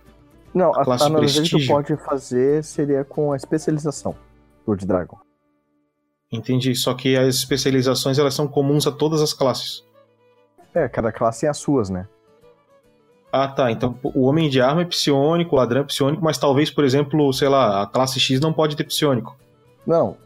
Não, 0.53 0.71
a, 0.75 0.85
classe 0.85 1.05
a 1.05 1.07
analogia 1.07 1.42
que 1.42 1.49
tu 1.49 1.53
prestígio. 1.57 1.75
pode 1.75 1.97
fazer 1.97 2.64
seria 2.64 3.05
com 3.05 3.33
a 3.33 3.37
especialização 3.37 4.12
do 4.64 4.71
Old 4.73 4.85
Dragon. 4.85 5.19
Entendi. 6.33 6.75
Só 6.75 6.92
que 6.92 7.16
as 7.16 7.37
especializações 7.37 8.19
elas 8.19 8.35
são 8.35 8.49
comuns 8.49 8.85
a 8.87 8.90
todas 8.92 9.23
as 9.23 9.33
classes. 9.33 9.85
É, 10.75 10.88
cada 10.88 11.12
classe 11.12 11.42
tem 11.42 11.49
as 11.49 11.57
suas, 11.57 11.88
né? 11.88 12.09
Ah, 13.32 13.48
tá. 13.48 13.70
Então 13.70 13.98
o 14.02 14.24
homem 14.24 14.48
de 14.48 14.60
arma 14.60 14.82
é 14.82 14.84
psionico, 14.84 15.54
o 15.54 15.58
ladrão 15.58 15.82
é 15.82 15.84
psionico, 15.84 16.22
mas 16.24 16.38
talvez, 16.38 16.70
por 16.70 16.84
exemplo, 16.84 17.32
sei 17.32 17.48
lá, 17.48 17.82
a 17.82 17.86
classe 17.86 18.18
X 18.18 18.40
não 18.40 18.52
pode 18.52 18.76
ter 18.76 18.84
psionico. 18.84 19.36
Não. 19.86 20.16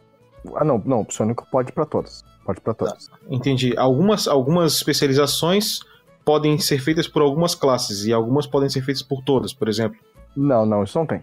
Ah, 0.55 0.65
não, 0.65 0.81
não, 0.85 1.05
psionico 1.05 1.47
pode 1.51 1.73
pra 1.73 1.85
todas. 1.85 2.25
Pode 2.45 2.61
pra 2.61 2.75
todas. 2.75 3.09
Entendi. 3.29 3.75
Algumas, 3.77 4.27
algumas 4.27 4.75
especializações 4.75 5.81
podem 6.25 6.59
ser 6.59 6.79
feitas 6.79 7.09
por 7.09 7.23
algumas 7.23 7.55
classes 7.55 8.05
e 8.05 8.13
algumas 8.13 8.47
podem 8.47 8.69
ser 8.69 8.83
feitas 8.83 9.03
por 9.03 9.23
todas, 9.23 9.53
por 9.53 9.69
exemplo. 9.69 9.99
Não, 10.37 10.65
não, 10.65 10.83
isso 10.85 10.99
não 10.99 11.07
tem. 11.07 11.23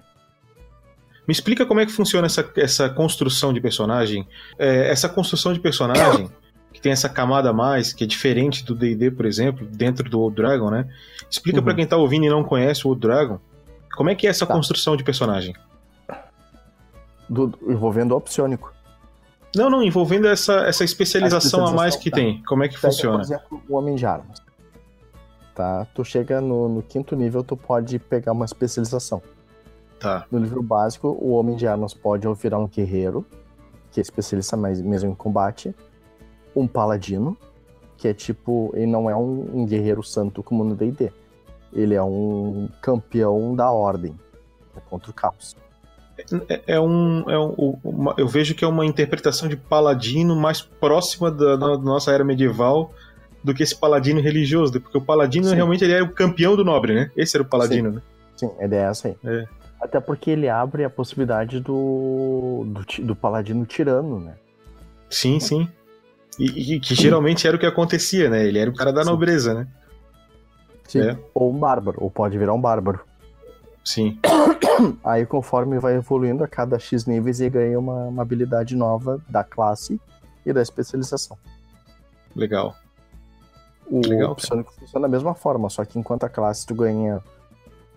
Me 1.27 1.31
explica 1.31 1.65
como 1.65 1.81
é 1.81 1.85
que 1.85 1.91
funciona 1.91 2.25
essa, 2.25 2.49
essa 2.55 2.89
construção 2.89 3.51
de 3.51 3.59
personagem. 3.59 4.25
É, 4.57 4.89
essa 4.89 5.09
construção 5.09 5.51
de 5.53 5.59
personagem, 5.59 6.29
que 6.73 6.81
tem 6.81 6.91
essa 6.91 7.09
camada 7.09 7.49
a 7.49 7.53
mais, 7.53 7.91
que 7.93 8.03
é 8.03 8.07
diferente 8.07 8.63
do 8.63 8.75
DD, 8.75 9.11
por 9.11 9.25
exemplo, 9.25 9.65
dentro 9.65 10.09
do 10.09 10.19
Old 10.19 10.35
Dragon, 10.35 10.69
né? 10.69 10.87
Explica 11.29 11.59
Uhum. 11.59 11.63
pra 11.65 11.73
quem 11.73 11.87
tá 11.87 11.97
ouvindo 11.97 12.25
e 12.25 12.29
não 12.29 12.43
conhece 12.43 12.85
o 12.85 12.89
Old 12.89 13.01
Dragon, 13.01 13.39
como 13.95 14.09
é 14.09 14.15
que 14.15 14.27
é 14.27 14.29
essa 14.29 14.45
Tá. 14.45 14.53
construção 14.53 14.95
de 14.95 15.03
personagem? 15.03 15.55
Do, 17.29 17.47
do- 17.47 17.71
envolvendo 17.71 18.15
o 18.15 18.21
psionico. 18.21 18.71
Não, 19.55 19.69
não, 19.69 19.81
envolvendo 19.81 20.27
essa, 20.27 20.61
essa 20.67 20.83
especialização 20.83 21.65
a 21.65 21.71
mais 21.71 21.95
que 21.95 22.09
tá. 22.11 22.17
tem. 22.17 22.43
Como 22.43 22.63
é 22.63 22.67
que 22.67 22.75
Pega, 22.75 22.87
funciona? 22.93 23.17
por 23.17 23.23
exemplo, 23.23 23.61
o 23.67 23.75
Homem 23.75 23.95
de 23.95 24.05
Armas. 24.05 24.41
Tá? 25.55 25.87
Tu 25.95 26.05
chega 26.05 26.39
no, 26.39 26.69
no 26.69 26.83
quinto 26.83 27.15
nível, 27.15 27.43
tu 27.43 27.57
pode 27.57 27.97
pegar 27.97 28.31
uma 28.33 28.45
especialização. 28.45 29.21
Tá. 29.99 30.25
No 30.31 30.37
livro 30.37 30.61
básico, 30.61 31.07
o 31.19 31.31
Homem 31.31 31.55
de 31.55 31.65
Armas 31.67 31.93
pode 31.93 32.27
virar 32.35 32.59
um 32.59 32.67
guerreiro, 32.67 33.25
que 33.91 33.99
é 33.99 34.03
especialista 34.03 34.55
mais 34.55 34.79
mesmo 34.79 35.09
em 35.09 35.15
combate, 35.15 35.73
um 36.59 36.67
paladino, 36.67 37.37
que 37.97 38.07
é 38.07 38.13
tipo, 38.13 38.71
ele 38.75 38.87
não 38.87 39.09
é 39.09 39.15
um, 39.15 39.61
um 39.61 39.65
guerreiro 39.65 40.03
santo 40.03 40.43
como 40.43 40.63
no 40.63 40.75
D&D. 40.75 41.11
Ele 41.73 41.93
é 41.95 42.03
um 42.03 42.69
campeão 42.81 43.55
da 43.55 43.71
ordem, 43.71 44.15
é 44.75 44.79
contra 44.89 45.11
o 45.11 45.13
caos. 45.13 45.55
É, 46.49 46.61
é 46.75 46.79
um, 46.79 47.29
é 47.29 47.37
um- 47.37 47.77
uma- 47.83 48.15
eu 48.17 48.27
vejo 48.27 48.55
que 48.55 48.63
é 48.65 48.67
uma 48.67 48.85
interpretação 48.85 49.47
de 49.47 49.55
paladino 49.55 50.35
mais 50.35 50.61
próxima 50.61 51.29
da, 51.29 51.55
da 51.55 51.77
nossa 51.77 52.11
era 52.11 52.23
medieval 52.23 52.91
do 53.43 53.53
que 53.53 53.61
esse 53.63 53.75
paladino 53.75 54.19
religioso, 54.19 54.79
porque 54.81 54.97
o 54.97 55.01
paladino 55.01 55.47
Sim. 55.47 55.55
realmente 55.55 55.83
ele 55.83 55.93
era 55.93 56.03
o 56.03 56.11
campeão 56.11 56.55
do 56.55 56.65
nobre, 56.65 56.93
né? 56.95 57.11
Esse 57.15 57.37
era 57.37 57.43
o 57.43 57.47
paladino, 57.47 57.91
né? 57.91 58.01
Sim, 58.35 58.49
a 58.59 58.65
ideia 58.65 58.87
é 58.87 58.89
essa 58.89 59.07
aí. 59.09 59.15
É. 59.23 59.45
Até 59.79 59.99
porque 59.99 60.31
ele 60.31 60.49
abre 60.49 60.83
a 60.83 60.89
possibilidade 60.89 61.59
do, 61.59 62.65
do, 62.65 63.03
do 63.05 63.15
paladino 63.15 63.63
tirano, 63.65 64.19
né? 64.19 64.33
Sim, 65.09 65.39
sim. 65.39 65.67
E, 66.39 66.75
e 66.75 66.79
que 66.79 66.93
geralmente 66.93 67.47
era 67.47 67.57
o 67.57 67.59
que 67.59 67.65
acontecia, 67.65 68.29
né? 68.29 68.45
Ele 68.45 68.59
era 68.59 68.69
o 68.69 68.75
cara 68.75 68.93
da 68.93 69.03
Sim. 69.03 69.09
nobreza, 69.09 69.53
né? 69.53 69.67
Sim. 70.87 71.01
É. 71.01 71.17
Ou 71.33 71.51
um 71.51 71.57
bárbaro, 71.57 71.97
ou 72.01 72.09
pode 72.11 72.37
virar 72.37 72.53
um 72.53 72.61
bárbaro. 72.61 73.01
Sim. 73.83 74.19
Aí 75.03 75.25
conforme 75.25 75.79
vai 75.79 75.95
evoluindo 75.95 76.43
a 76.43 76.47
cada 76.47 76.77
X 76.77 77.05
níveis, 77.05 77.39
ele 77.39 77.49
ganha 77.49 77.79
uma, 77.79 78.05
uma 78.05 78.21
habilidade 78.21 78.75
nova 78.75 79.21
da 79.27 79.43
classe 79.43 79.99
e 80.45 80.53
da 80.53 80.61
especialização. 80.61 81.37
Legal. 82.35 82.75
O 83.89 84.01
Legal, 84.05 84.35
psionico 84.35 84.73
funciona 84.73 85.07
da 85.07 85.11
mesma 85.11 85.33
forma, 85.33 85.69
só 85.69 85.83
que 85.85 85.97
enquanto 85.97 86.25
a 86.25 86.29
classe 86.29 86.65
tu 86.65 86.75
ganha 86.75 87.23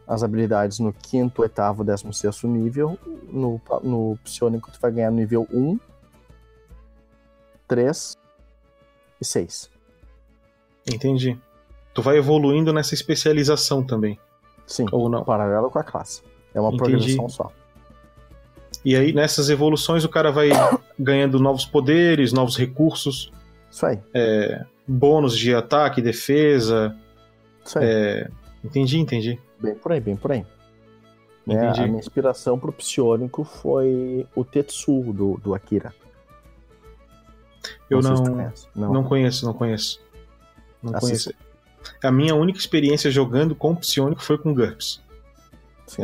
as 0.07 0.23
habilidades 0.23 0.79
no 0.79 0.93
quinto, 0.93 1.43
oitavo, 1.43 1.85
décimo 1.85 2.13
sexto 2.13 2.49
nível, 2.49 2.99
no, 3.29 3.61
no 3.83 4.17
psionico 4.25 4.71
tu 4.71 4.81
vai 4.81 4.91
ganhar 4.91 5.11
no 5.11 5.17
nível 5.17 5.47
1, 5.53 5.79
3 7.69 8.20
e 9.21 9.25
6. 9.25 9.71
Entendi. 10.93 11.39
Tu 11.93 12.03
vai 12.03 12.17
evoluindo 12.17 12.73
nessa 12.73 12.95
especialização 12.95 13.83
também, 13.83 14.19
Sim, 14.67 14.87
ou 14.93 15.09
não? 15.09 15.25
paralelo 15.25 15.71
com 15.71 15.79
a 15.79 15.85
classe. 15.85 16.23
É 16.55 16.61
uma 16.61 16.69
Entendi. 16.73 16.79
progressão 16.79 17.29
só. 17.29 17.53
E 18.85 18.97
aí, 18.97 19.13
nessas 19.13 19.51
evoluções, 19.51 20.05
o 20.05 20.09
cara 20.09 20.31
vai 20.31 20.51
ganhando 20.99 21.39
novos 21.39 21.67
poderes, 21.67 22.33
novos 22.33 22.57
recursos, 22.57 23.33
Isso 23.71 23.85
aí. 23.87 23.99
bônus 24.87 25.37
de 25.37 25.55
ataque, 25.55 26.01
defesa. 26.01 26.97
Isso 27.65 27.79
aí. 27.79 27.85
é, 27.87 28.31
Entendi, 28.65 28.99
entendi. 28.99 29.39
Bem 29.59 29.75
por 29.75 29.93
aí, 29.93 30.01
bem 30.01 30.17
por 30.17 30.33
aí. 30.33 30.45
Né, 31.47 31.55
Entendi. 31.65 31.81
a 31.81 31.87
minha 31.87 31.99
inspiração 31.99 32.59
pro 32.59 32.73
psionico 32.73 33.43
foi 33.43 34.27
o 34.35 34.45
Tetsu 34.45 35.13
do, 35.13 35.39
do 35.43 35.55
Akira. 35.55 35.95
Eu 37.89 38.01
não, 38.01 38.23
conhece. 38.23 38.67
não 38.75 39.05
conheço, 39.05 39.47
não 39.47 39.53
conheço. 39.53 40.01
Não 40.83 40.95
Assista. 40.95 41.33
conheço. 41.33 41.51
A 42.03 42.11
minha 42.11 42.35
única 42.35 42.59
experiência 42.59 43.11
jogando 43.11 43.55
com 43.55 43.75
psionico 43.75 44.23
foi 44.23 44.39
com 44.39 44.55
GURPS. 44.55 45.01
Sim. 45.87 46.03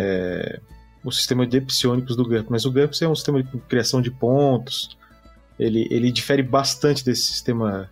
o 1.04 1.12
sistema 1.12 1.46
de 1.46 1.60
psionicos 1.60 2.16
do 2.16 2.24
GURPS. 2.24 2.50
Mas 2.50 2.64
o 2.64 2.72
GURPS 2.72 3.02
é 3.02 3.08
um 3.08 3.14
sistema 3.14 3.42
de 3.42 3.58
criação 3.60 4.02
de 4.02 4.10
pontos. 4.10 4.96
Ele, 5.58 5.86
ele 5.90 6.10
difere 6.10 6.42
bastante 6.42 7.04
desse 7.04 7.22
sistema 7.22 7.90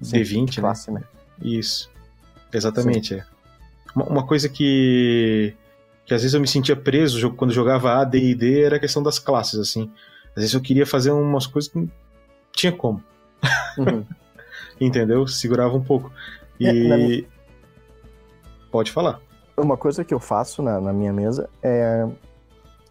Sim, 0.00 0.16
D20, 0.16 0.44
de 0.46 0.56
né? 0.56 0.62
classe, 0.62 0.90
né? 0.90 1.02
Isso. 1.42 1.90
Exatamente, 2.52 3.14
é. 3.14 3.24
Uma, 3.94 4.06
uma 4.06 4.26
coisa 4.26 4.48
que, 4.48 5.54
que 6.04 6.14
às 6.14 6.22
vezes 6.22 6.34
eu 6.34 6.40
me 6.40 6.48
sentia 6.48 6.74
preso 6.74 7.30
quando 7.32 7.52
jogava 7.52 8.00
A, 8.00 8.04
D 8.04 8.18
e 8.18 8.34
D 8.34 8.62
era 8.62 8.76
a 8.76 8.80
questão 8.80 9.02
das 9.02 9.18
classes, 9.18 9.58
assim. 9.58 9.90
Às 10.30 10.42
vezes 10.42 10.54
eu 10.54 10.60
queria 10.60 10.86
fazer 10.86 11.10
umas 11.10 11.46
coisas 11.46 11.70
que 11.70 11.78
não 11.78 11.90
tinha 12.60 12.72
como, 12.72 13.02
Uhum. 13.78 14.04
entendeu? 14.80 15.26
Segurava 15.26 15.76
um 15.76 15.82
pouco. 15.82 16.10
E. 16.58 16.66
É, 16.66 16.72
minha- 16.72 17.24
Pode 18.70 18.92
falar. 18.92 19.20
Uma 19.56 19.76
coisa 19.76 20.04
que 20.04 20.14
eu 20.14 20.20
faço 20.20 20.62
na, 20.62 20.80
na 20.80 20.92
minha 20.92 21.12
mesa 21.12 21.48
é, 21.62 22.06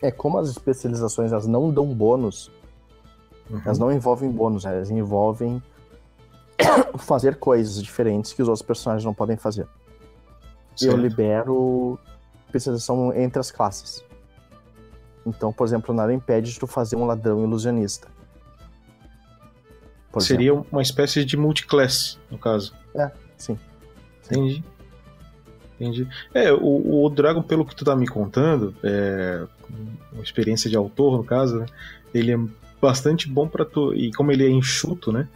é 0.01 0.12
como 0.12 0.38
as 0.38 0.49
especializações 0.49 1.32
elas 1.32 1.47
não 1.47 1.71
dão 1.71 1.86
bônus, 1.93 2.51
Uhum. 3.49 3.62
elas 3.65 3.79
não 3.79 3.91
envolvem 3.91 4.29
bônus, 4.29 4.63
elas 4.65 4.91
envolvem 4.91 5.62
fazer 6.99 7.38
coisas 7.38 7.82
diferentes 7.82 8.32
que 8.34 8.41
os 8.41 8.47
outros 8.47 8.62
personagens 8.65 9.03
não 9.05 9.13
podem 9.13 9.38
fazer. 9.38 9.65
E 10.82 10.86
eu 10.86 10.91
Certo. 10.91 10.97
libero 10.97 11.97
especialização 12.45 13.13
entre 13.15 13.39
as 13.39 13.49
classes. 13.51 14.03
Então, 15.25 15.51
por 15.53 15.65
exemplo, 15.67 15.93
nada 15.95 16.13
impede 16.13 16.51
de 16.51 16.60
tu 16.60 16.67
fazer 16.67 16.95
um 16.95 17.05
ladrão 17.05 17.43
ilusionista. 17.43 18.08
Por 20.12 20.22
Seria 20.22 20.54
uma 20.54 20.82
espécie 20.82 21.24
de 21.24 21.38
multiclass, 21.38 22.17
no 22.32 22.38
caso. 22.38 22.74
exemplo. 22.95 23.12
Sim. 23.38 23.60
Entendi. 24.26 24.63
Entendi. 25.80 26.08
É, 26.34 26.52
o, 26.52 27.04
o 27.06 27.10
Dragon, 27.10 27.41
pelo 27.41 27.65
que 27.65 27.76
tu 27.76 27.86
tá 27.86 27.95
me 27.95 28.08
contando, 28.08 28.76
é 28.84 29.45
uma 30.12 30.24
experiência 30.24 30.69
de 30.69 30.76
autor, 30.76 31.17
no 31.17 31.24
caso, 31.24 31.60
né? 31.60 31.65
Ele 32.13 32.34
é 32.34 32.38
bastante 32.82 33.30
bom 33.30 33.48
pra 33.48 33.63
tu. 33.63 33.93
E 33.93 34.12
como 34.13 34.32
ele 34.32 34.45
é 34.45 34.50
enxuto, 34.50 35.12
né? 35.12 35.28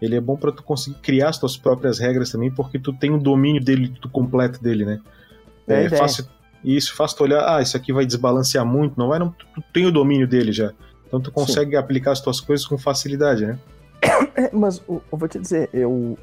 Ele 0.00 0.16
é 0.16 0.20
bom 0.20 0.36
pra 0.36 0.50
tu 0.52 0.62
conseguir 0.62 0.96
criar 1.00 1.28
as 1.28 1.38
tuas 1.38 1.56
próprias 1.56 1.98
regras 1.98 2.30
também, 2.30 2.50
porque 2.50 2.78
tu 2.78 2.92
tem 2.92 3.10
o 3.10 3.18
domínio 3.18 3.62
dele, 3.62 3.88
do 3.88 4.08
completo 4.08 4.62
dele, 4.62 4.84
né? 4.86 5.00
É 5.68 5.84
É, 5.84 5.90
fácil. 5.90 6.26
Isso, 6.64 6.94
fácil 6.94 7.16
tu 7.18 7.24
olhar, 7.24 7.56
ah, 7.56 7.60
isso 7.62 7.76
aqui 7.76 7.92
vai 7.92 8.06
desbalancear 8.06 8.64
muito, 8.64 8.98
não 8.98 9.08
vai, 9.08 9.18
não, 9.18 9.30
tu, 9.30 9.46
tu 9.54 9.62
tem 9.72 9.86
o 9.86 9.92
domínio 9.92 10.26
dele 10.26 10.52
já. 10.52 10.72
Então 11.06 11.20
tu 11.20 11.30
consegue 11.32 11.74
aplicar 11.76 12.12
as 12.12 12.20
tuas 12.20 12.40
coisas 12.40 12.66
com 12.66 12.78
facilidade, 12.78 13.44
né? 13.46 13.58
É, 14.36 14.50
mas 14.54 14.82
eu, 14.88 15.02
eu 15.10 15.18
vou 15.18 15.28
te 15.28 15.38
dizer, 15.38 15.68
eu. 15.72 16.16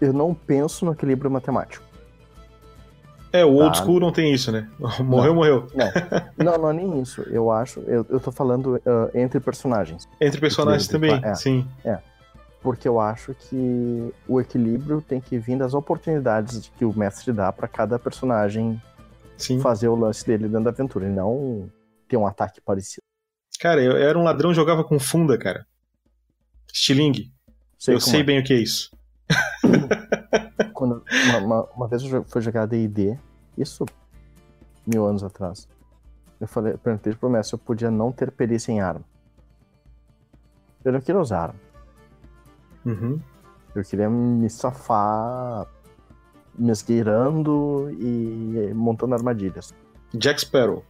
Eu 0.00 0.12
não 0.12 0.34
penso 0.34 0.84
no 0.84 0.92
equilíbrio 0.92 1.30
matemático. 1.30 1.84
É, 3.32 3.44
o 3.44 3.52
old 3.54 3.76
Tá. 3.78 3.84
school 3.84 3.98
não 3.98 4.12
tem 4.12 4.32
isso, 4.32 4.52
né? 4.52 4.68
Morreu, 5.00 5.34
morreu. 5.34 5.66
Não, 6.38 6.56
não 6.58 6.70
é 6.70 6.72
nem 6.74 7.00
isso. 7.00 7.22
Eu 7.22 7.50
acho. 7.50 7.80
Eu, 7.80 8.06
eu 8.08 8.20
tô 8.20 8.30
falando 8.30 8.80
ah, 8.86 9.10
entre 9.14 9.40
personagens. 9.40 10.06
Entre 10.20 10.40
personagens 10.40 10.86
também, 10.88 11.18
É. 11.24 11.34
sim. 11.34 11.66
Porque 12.62 12.86
eu 12.88 12.98
acho 13.00 13.34
que 13.34 14.12
o 14.28 14.40
equilíbrio 14.40 15.00
tem 15.02 15.20
que 15.20 15.38
vir 15.38 15.56
das 15.58 15.72
oportunidades 15.74 16.70
que 16.76 16.84
o 16.84 16.96
mestre 16.96 17.32
dá 17.32 17.52
pra 17.52 17.68
cada 17.68 17.98
personagem 17.98 18.80
Sim. 19.36 19.60
fazer 19.60 19.88
o 19.88 19.94
lance 19.96 20.26
dele 20.26 20.44
dentro 20.48 20.64
da 20.64 20.70
aventura, 20.70 21.06
e 21.06 21.10
não 21.10 21.70
ter 22.08 22.16
um 22.16 22.26
ataque 22.26 22.60
parecido. 22.60 23.02
Cara, 23.60 23.82
eu 23.82 23.96
era 23.96 24.18
um 24.18 24.24
ladrão 24.24 24.52
jogava 24.54 24.82
com 24.84 24.98
funda, 24.98 25.38
cara. 25.38 25.66
Stiling. 26.76 27.32
eu 27.88 27.94
como 27.94 28.00
sei 28.00 28.20
é. 28.20 28.22
bem 28.22 28.38
o 28.38 28.44
que 28.44 28.52
é 28.52 28.58
isso. 28.58 28.94
Quando, 30.74 31.02
uma, 31.28 31.38
uma- 31.38 31.64
uma 31.74 31.88
vez 31.88 32.02
eu 32.04 32.22
fui 32.24 32.42
jogar 32.42 32.66
D&D, 32.66 33.18
isso 33.56 33.86
mil 34.86 35.06
anos 35.06 35.24
atrás. 35.24 35.66
Eu 36.38 36.46
falei, 36.46 36.74
eu 36.74 36.78
perguntei 36.78 37.14
pro 37.14 37.30
mestre 37.30 37.48
se 37.48 37.54
eu 37.54 37.58
podia 37.58 37.90
não 37.90 38.12
ter 38.12 38.30
perícia 38.30 38.70
em 38.72 38.80
arma. 38.80 39.02
Eu 40.84 40.92
não 40.92 41.00
queria 41.00 41.18
usar 41.20 41.40
arma. 41.44 41.58
Uhum. 42.84 43.18
Eu 43.74 43.82
queria 43.82 44.10
me 44.10 44.48
safar 44.50 45.66
me 46.58 46.70
esgueirando 46.70 47.90
e 47.98 48.72
montando 48.74 49.14
armadilhas. 49.14 49.72
Jack 50.14 50.40
Sparrow. 50.42 50.84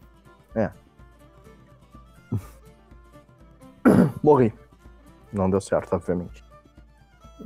Morri. 4.23 4.53
Não 5.37 5.51
deu 5.51 5.61
certo, 5.61 5.93
obviamente. 5.93 6.43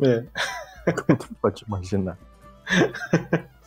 É. 0.03 0.25
Tu 0.93 1.35
pode 1.41 1.65
imaginar. 1.67 2.19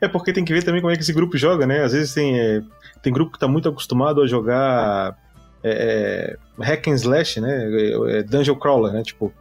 É 0.00 0.08
porque 0.08 0.32
tem 0.32 0.44
que 0.44 0.52
ver 0.52 0.62
também 0.62 0.80
como 0.80 0.92
é 0.92 0.96
que 0.96 1.02
esse 1.02 1.12
grupo 1.12 1.36
joga, 1.36 1.66
né? 1.66 1.82
Às 1.82 1.92
vezes 1.92 2.12
tem, 2.12 2.38
é, 2.38 2.62
tem 3.02 3.12
grupo 3.12 3.32
que 3.32 3.38
tá 3.38 3.48
muito 3.48 3.68
acostumado 3.68 4.20
a 4.20 4.26
jogar 4.26 5.16
é, 5.62 6.36
é, 6.58 6.62
hack 6.62 6.88
and 6.88 6.94
slash, 6.94 7.40
né? 7.40 7.64
É, 7.64 8.18
é 8.18 8.22
dungeon 8.22 8.56
crawler, 8.56 8.92
né? 8.92 9.02
Tipo, 9.02 9.32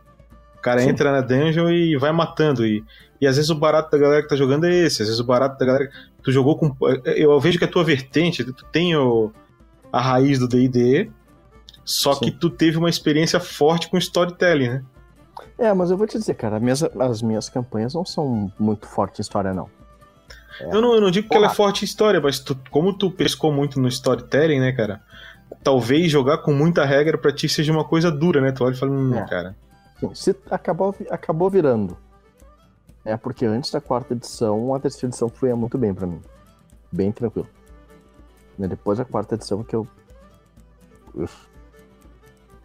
o 0.56 0.62
cara 0.62 0.82
Sim. 0.82 0.90
entra 0.90 1.12
na 1.12 1.22
dungeon 1.22 1.70
e 1.70 1.98
vai 1.98 2.12
matando. 2.12 2.66
E, 2.66 2.84
e 3.20 3.28
às 3.28 3.36
vezes 3.36 3.50
o 3.50 3.56
barato 3.56 3.92
da 3.92 3.98
galera 3.98 4.22
que 4.22 4.30
tá 4.30 4.36
jogando 4.36 4.66
é 4.66 4.74
esse. 4.74 5.02
Às 5.02 5.08
vezes 5.08 5.20
o 5.20 5.26
barato 5.26 5.58
da 5.58 5.66
galera. 5.66 5.90
Tu 6.24 6.32
jogou 6.32 6.58
com. 6.58 6.76
Eu 7.06 7.40
vejo 7.40 7.58
que 7.58 7.66
a 7.66 7.70
tua 7.70 7.84
vertente, 7.84 8.44
tu 8.44 8.66
tem 8.72 8.96
o, 8.96 9.32
a 9.92 10.02
raiz 10.02 10.38
do 10.40 10.48
DD, 10.48 11.10
só 11.84 12.14
Sim. 12.14 12.26
que 12.26 12.32
tu 12.32 12.50
teve 12.50 12.78
uma 12.78 12.90
experiência 12.90 13.40
forte 13.40 13.90
com 13.90 13.98
storytelling, 13.98 14.70
né? 14.70 14.84
É, 15.58 15.74
mas 15.74 15.92
eu 15.92 15.98
vou 15.98 16.08
te 16.08 16.18
dizer, 16.18 16.36
cara, 16.36 16.58
as 16.58 16.62
minhas, 16.62 16.84
as 16.84 17.22
minhas 17.22 17.50
campanhas 17.50 17.94
não 17.94 18.06
são 18.06 18.52
muito 18.60 18.88
fortes 18.88 19.20
em 19.20 19.22
história, 19.22 19.54
não. 19.54 19.70
Eu 20.60 20.82
não, 20.82 20.94
eu 20.96 21.02
não 21.02 21.10
digo 21.12 21.30
que 21.30 21.36
ela 21.38 21.48
é 21.48 21.50
forte 21.54 21.84
em 21.84 21.86
história, 21.86 22.20
mas 22.20 22.40
tu- 22.40 22.58
como 22.70 22.94
tu 22.98 23.10
pescou 23.10 23.52
muito 23.52 23.80
no 23.80 23.88
storytelling, 23.88 24.60
né, 24.60 24.72
cara? 24.74 25.02
Talvez 25.64 26.12
jogar 26.12 26.40
com 26.40 26.54
muita 26.54 26.84
regra 26.86 27.18
pra 27.18 27.32
ti 27.34 27.48
seja 27.50 27.72
uma 27.72 27.84
coisa 27.86 28.12
dura, 28.12 28.42
né? 28.42 28.52
Tu 28.52 28.64
olha 28.64 28.74
e 28.74 28.78
fala, 28.78 28.92
hum, 28.92 29.16
É. 29.16 29.26
cara. 29.28 29.56
Sim, 30.00 30.14
se 30.14 30.36
acabou, 30.50 30.96
acabou 31.10 31.50
virando. 31.50 31.98
É 33.06 33.16
porque 33.18 33.46
antes 33.46 33.72
da 33.72 33.80
quarta 33.82 34.14
edição, 34.14 34.74
a 34.76 34.80
terceira 34.80 35.08
edição 35.08 35.30
fluía 35.30 35.56
muito 35.56 35.78
bem 35.78 35.94
pra 35.94 36.06
mim. 36.06 36.22
Bem 36.92 37.12
tranquilo. 37.12 37.48
Né, 38.58 38.68
Depois 38.68 38.98
da 38.98 39.06
quarta 39.06 39.36
edição 39.36 39.64
que 39.64 39.76
eu. 39.76 39.88
Uf. 41.16 41.49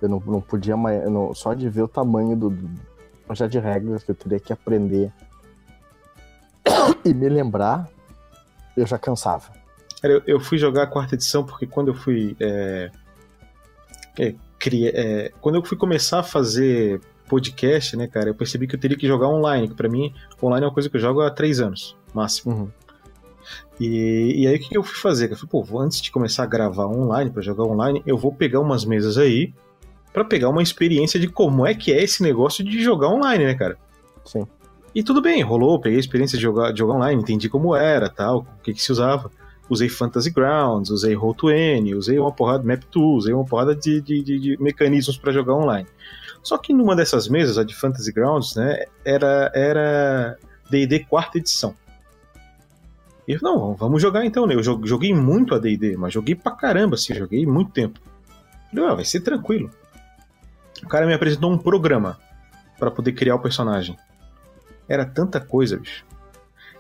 Eu 0.04 0.08
não, 0.08 0.22
não 0.26 0.40
podia 0.40 0.76
mais. 0.76 1.10
não- 1.10 1.34
só 1.34 1.54
de 1.54 1.68
ver 1.68 1.82
o 1.82 1.88
tamanho 1.88 2.36
do. 2.36 2.50
do 2.50 2.70
já 3.32 3.46
de 3.46 3.58
regras 3.58 4.02
que 4.04 4.10
eu 4.10 4.14
teria 4.14 4.38
que 4.38 4.52
aprender 4.52 5.10
e 7.04 7.14
me 7.14 7.28
lembrar, 7.28 7.88
eu 8.76 8.86
já 8.86 8.98
cansava. 8.98 9.50
Cara, 10.00 10.14
eu, 10.14 10.22
eu 10.26 10.40
fui 10.40 10.58
jogar 10.58 10.82
a 10.82 10.86
quarta 10.86 11.14
edição 11.14 11.44
porque 11.44 11.66
quando 11.66 11.88
eu 11.88 11.94
fui. 11.94 12.36
É, 12.38 12.90
é, 14.18 14.34
é, 14.66 15.32
quando 15.40 15.56
eu 15.56 15.64
fui 15.64 15.76
começar 15.76 16.20
a 16.20 16.22
fazer 16.22 17.00
podcast, 17.28 17.96
né, 17.96 18.06
cara, 18.06 18.28
eu 18.28 18.34
percebi 18.34 18.66
que 18.66 18.74
eu 18.74 18.80
teria 18.80 18.96
que 18.96 19.06
jogar 19.06 19.28
online, 19.28 19.68
que 19.68 19.74
pra 19.74 19.88
mim, 19.88 20.14
online 20.42 20.64
é 20.64 20.68
uma 20.68 20.74
coisa 20.74 20.88
que 20.88 20.96
eu 20.96 21.00
jogo 21.00 21.20
há 21.20 21.30
três 21.30 21.60
anos, 21.60 21.96
máximo. 22.14 22.54
Uhum. 22.54 22.68
E, 23.78 24.42
e 24.42 24.46
aí 24.46 24.56
o 24.56 24.58
que 24.58 24.68
que 24.68 24.76
eu 24.76 24.82
fui 24.82 24.96
fazer? 24.96 25.30
Eu 25.30 25.36
falei, 25.36 25.50
pô, 25.50 25.80
antes 25.80 26.00
de 26.00 26.10
começar 26.10 26.44
a 26.44 26.46
gravar 26.46 26.86
online, 26.86 27.30
pra 27.30 27.42
jogar 27.42 27.64
online, 27.64 28.02
eu 28.06 28.16
vou 28.16 28.32
pegar 28.32 28.60
umas 28.60 28.84
mesas 28.84 29.18
aí 29.18 29.52
pra 30.14 30.25
pegar 30.25 30.48
uma 30.48 30.62
experiência 30.62 31.21
de 31.21 31.29
como 31.29 31.67
é 31.67 31.75
que 31.75 31.92
é 31.92 32.02
esse 32.02 32.23
negócio 32.23 32.65
de 32.65 32.83
jogar 32.83 33.08
online, 33.08 33.44
né, 33.44 33.54
cara? 33.54 33.77
Sim. 34.25 34.46
E 34.94 35.02
tudo 35.02 35.21
bem, 35.21 35.42
rolou, 35.42 35.79
peguei 35.81 35.98
a 35.98 36.00
experiência 36.00 36.38
de 36.38 36.42
jogar, 36.42 36.73
de 36.73 36.79
jogar 36.79 36.94
online, 36.94 37.21
entendi 37.21 37.48
como 37.48 37.75
era, 37.75 38.08
tal, 38.08 38.46
o 38.60 38.62
que, 38.62 38.73
que 38.73 38.81
se 38.81 38.92
usava. 38.92 39.31
Usei 39.69 39.88
Fantasy 39.88 40.31
Grounds, 40.31 40.90
usei 40.90 41.15
Roll20, 41.17 41.96
usei 41.96 42.19
uma 42.19 42.31
porrada 42.31 42.62
de 42.62 42.69
Map2, 42.69 43.17
usei 43.17 43.35
uma 43.35 43.44
porrada 43.44 43.75
de, 43.75 44.00
de, 44.00 44.23
de- 44.23 44.38
de 44.38 44.62
mecanismos 44.62 45.17
pra 45.19 45.33
jogar 45.33 45.54
online. 45.54 45.88
Só 46.42 46.58
que 46.58 46.73
numa 46.73 46.94
dessas 46.94 47.27
mesas, 47.29 47.56
a 47.58 47.65
de 47.65 47.75
Fantasy 47.75 48.12
Grounds, 48.12 48.54
né, 48.54 48.85
era 49.04 49.50
era 49.54 50.38
D&D 50.71 51.00
quarta 51.00 51.38
edição. 51.38 51.75
E 53.27 53.33
eu, 53.33 53.38
não, 53.42 53.75
vamos 53.75 54.02
jogar 54.02 54.25
então, 54.27 54.46
né? 54.46 54.54
Eu 54.54 54.60
jo- 54.60 54.81
joguei 54.85 55.15
muito 55.15 55.54
a 55.54 55.58
D&D, 55.58 55.96
mas 55.96 56.12
joguei 56.12 56.35
pra 56.35 56.52
caramba, 56.52 56.94
assim, 56.96 57.15
joguei 57.15 57.46
muito 57.46 57.73
tempo. 57.73 57.98
Falei, 58.71 58.85
ah, 58.90 58.94
vai 58.94 59.04
ser 59.04 59.21
tranquilo. 59.21 59.71
O 60.85 60.88
cara 60.88 61.06
me 61.06 61.14
apresentou 61.14 61.50
um 61.50 61.58
programa 61.58 62.18
pra 62.78 62.90
poder 62.90 63.12
criar 63.12 63.35
o 63.35 63.40
personagem. 63.40 63.96
Era 64.87 65.04
tanta 65.04 65.40
coisa, 65.40 65.78
bicho. 65.78 66.04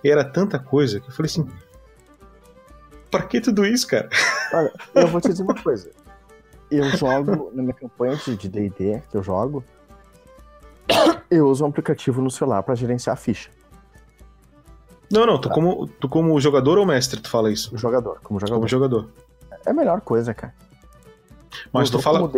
Era 0.04 0.22
tanta 0.22 0.58
coisa 0.58 1.00
que 1.00 1.08
eu 1.08 1.12
falei 1.12 1.30
assim. 1.30 1.48
Pra 3.10 3.22
que 3.22 3.40
tudo 3.40 3.64
isso, 3.64 3.86
cara? 3.86 4.08
Olha, 4.52 4.72
eu 4.94 5.08
vou 5.08 5.20
te 5.20 5.28
dizer 5.28 5.42
uma 5.42 5.54
coisa. 5.54 5.90
eu 6.70 6.84
jogo, 6.90 7.50
na 7.54 7.62
minha 7.62 7.74
campanha 7.74 8.16
de 8.16 8.48
D&D 8.48 9.02
que 9.10 9.16
eu 9.16 9.22
jogo, 9.22 9.64
eu 11.30 11.48
uso 11.48 11.64
um 11.64 11.68
aplicativo 11.68 12.20
no 12.20 12.30
celular 12.30 12.62
para 12.62 12.74
gerenciar 12.74 13.14
a 13.14 13.16
ficha. 13.16 13.50
Não, 15.10 15.24
não, 15.26 15.40
tu, 15.40 15.48
tá. 15.48 15.54
como, 15.54 15.86
tu 15.86 16.08
como 16.08 16.38
jogador 16.40 16.76
ou 16.76 16.84
mestre, 16.84 17.20
tu 17.20 17.30
fala 17.30 17.50
isso? 17.50 17.76
Jogador, 17.76 18.20
como 18.22 18.38
jogador. 18.38 18.56
Como 18.56 18.68
jogador. 18.68 19.08
É 19.64 19.70
a 19.70 19.72
melhor 19.72 20.00
coisa, 20.02 20.34
cara. 20.34 20.54
Mas 21.72 21.90
eu 21.90 21.98
tu 21.98 22.02
fala. 22.02 22.28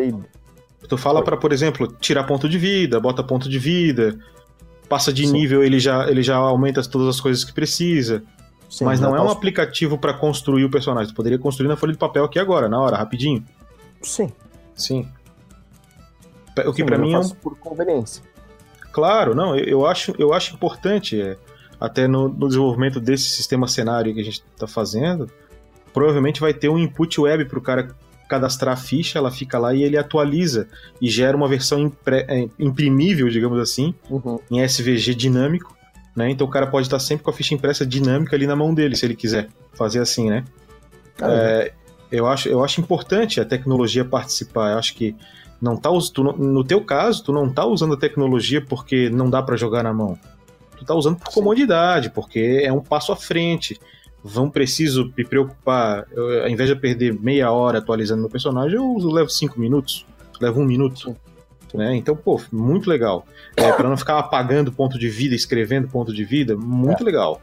Tu 0.89 0.97
fala 0.97 1.23
para, 1.23 1.37
por 1.37 1.53
exemplo, 1.53 1.87
tirar 2.01 2.25
ponto 2.25 2.49
de 2.49 2.59
vida, 2.59 3.01
bota 3.01 3.23
ponto 3.23 3.49
de 3.49 3.59
vida, 3.59 4.19
passa 4.89 5.13
de 5.13 5.27
Sim. 5.27 5.33
nível, 5.33 5.65
ele 5.65 5.81
já, 5.81 6.09
ele 6.09 6.23
já 6.23 6.37
aumenta 6.37 6.83
todas 6.83 7.09
as 7.09 7.21
coisas 7.21 7.45
que 7.45 7.53
precisa. 7.53 8.23
Sim, 8.69 8.85
mas 8.85 9.01
não 9.01 9.17
é 9.17 9.21
um 9.21 9.31
aplicativo 9.31 9.97
para 9.97 10.13
construir 10.13 10.65
o 10.65 10.71
personagem. 10.71 11.13
Tu 11.13 11.17
poderia 11.17 11.39
construir 11.39 11.69
na 11.69 11.77
folha 11.77 11.93
de 11.93 11.99
papel 11.99 12.25
aqui 12.25 12.39
agora, 12.39 12.69
na 12.69 12.81
hora, 12.81 12.97
rapidinho. 12.97 13.45
Sim. 14.03 14.33
Sim. 14.75 15.09
O 16.65 16.73
que 16.73 16.85
para 16.85 16.99
mim 16.99 17.13
é 17.15 17.19
um... 17.19 17.29
por 17.29 17.57
conveniência. 17.59 18.23
Claro, 18.93 19.35
não, 19.35 19.55
eu, 19.55 19.65
eu, 19.65 19.87
acho, 19.87 20.15
eu 20.19 20.33
acho 20.33 20.55
importante, 20.55 21.21
é, 21.21 21.37
até 21.79 22.09
no, 22.09 22.29
no, 22.29 22.49
desenvolvimento 22.49 22.99
desse 22.99 23.25
sistema 23.25 23.69
cenário 23.69 24.15
que 24.15 24.21
a 24.21 24.25
gente 24.25 24.43
está 24.55 24.67
fazendo, 24.67 25.31
provavelmente 25.93 26.41
vai 26.41 26.55
ter 26.55 26.69
um 26.69 26.79
input 26.79 27.21
web 27.21 27.45
para 27.45 27.59
o 27.59 27.63
cara 27.63 27.95
cadastrar 28.29 28.75
a 28.75 28.77
ficha, 28.77 29.19
ela 29.19 29.31
fica 29.31 29.59
lá 29.59 29.75
e 29.75 29.83
ele 29.83 29.97
atualiza 29.97 30.69
e 31.01 31.09
gera 31.09 31.37
uma 31.37 31.49
versão 31.49 31.79
impre, 31.79 32.25
é, 32.29 32.49
imprimível, 32.59 33.29
digamos 33.29 33.59
assim, 33.59 33.95
uhum. 34.11 34.39
em 34.51 34.63
SVG 34.67 35.15
dinâmico, 35.15 35.77
né? 36.15 36.31
Então 36.31 36.47
o 36.47 36.51
cara 36.51 36.67
pode 36.67 36.87
estar 36.87 36.99
sempre 36.99 37.25
com 37.25 37.31
a 37.31 37.33
ficha 37.33 37.55
impressa 37.55 37.87
dinâmica 37.87 38.35
ali 38.35 38.47
na 38.47 38.57
mão 38.57 38.75
dele, 38.75 38.97
se 38.97 39.05
ele 39.05 39.15
quiser 39.15 39.49
fazer 39.75 40.01
assim, 40.01 40.31
né? 40.31 40.45
Ah, 41.21 41.31
é, 41.31 41.73
eu, 42.11 42.27
acho, 42.27 42.49
eu 42.49 42.65
acho 42.65 42.81
importante 42.81 43.41
a 43.41 43.45
tecnologia 43.45 44.05
participar. 44.05 44.73
Eu 44.73 44.79
acho 44.79 44.95
que 44.95 45.15
não 45.61 45.77
tá, 45.77 45.91
tu, 46.13 46.23
no 46.23 46.65
teu 46.65 46.81
caso, 46.83 47.25
tu 47.25 47.33
não 47.33 47.53
tá 47.53 47.65
usando 47.65 47.95
a 47.95 47.99
tecnologia 47.99 48.61
porque 48.61 49.09
não 49.11 49.31
dá 49.31 49.43
para 49.43 49.57
jogar 49.57 49.83
na 49.83 49.93
mão. 49.93 50.19
Tu 50.77 50.85
tá 50.85 50.95
usando 50.95 51.17
por 51.17 51.33
comodidade, 51.33 52.11
porque 52.11 52.63
é 52.63 52.73
um 52.73 52.81
passo 52.81 53.13
à 53.13 53.17
frente. 53.17 53.79
Vão 54.27 54.51
preciso 54.51 55.13
me 55.17 55.25
preocupar, 55.25 56.05
eu, 56.11 56.43
ao 56.43 56.49
invés 56.49 56.69
de 56.69 56.75
perder 56.75 57.15
meia 57.15 57.51
hora 57.53 57.79
atualizando 57.79 58.21
meu 58.21 58.31
personagem, 58.31 58.77
eu 58.77 58.85
uso, 58.85 59.09
levo 59.09 59.31
cinco 59.31 59.61
minutos, 59.61 60.05
levo 60.41 60.61
um 60.61 60.65
minuto. 60.65 61.17
Né? 61.73 61.95
Então, 61.95 62.17
pô, 62.17 62.41
muito 62.51 62.91
legal. 62.91 63.25
É, 63.57 63.71
para 63.73 63.89
não 63.89 63.97
ficar 63.97 64.19
apagando 64.19 64.73
ponto 64.73 64.99
de 64.99 65.09
vida, 65.09 65.35
escrevendo 65.35 65.87
ponto 65.87 66.13
de 66.13 66.25
vida, 66.25 66.57
muito 66.57 67.03
é. 67.03 67.07
legal. 67.07 67.41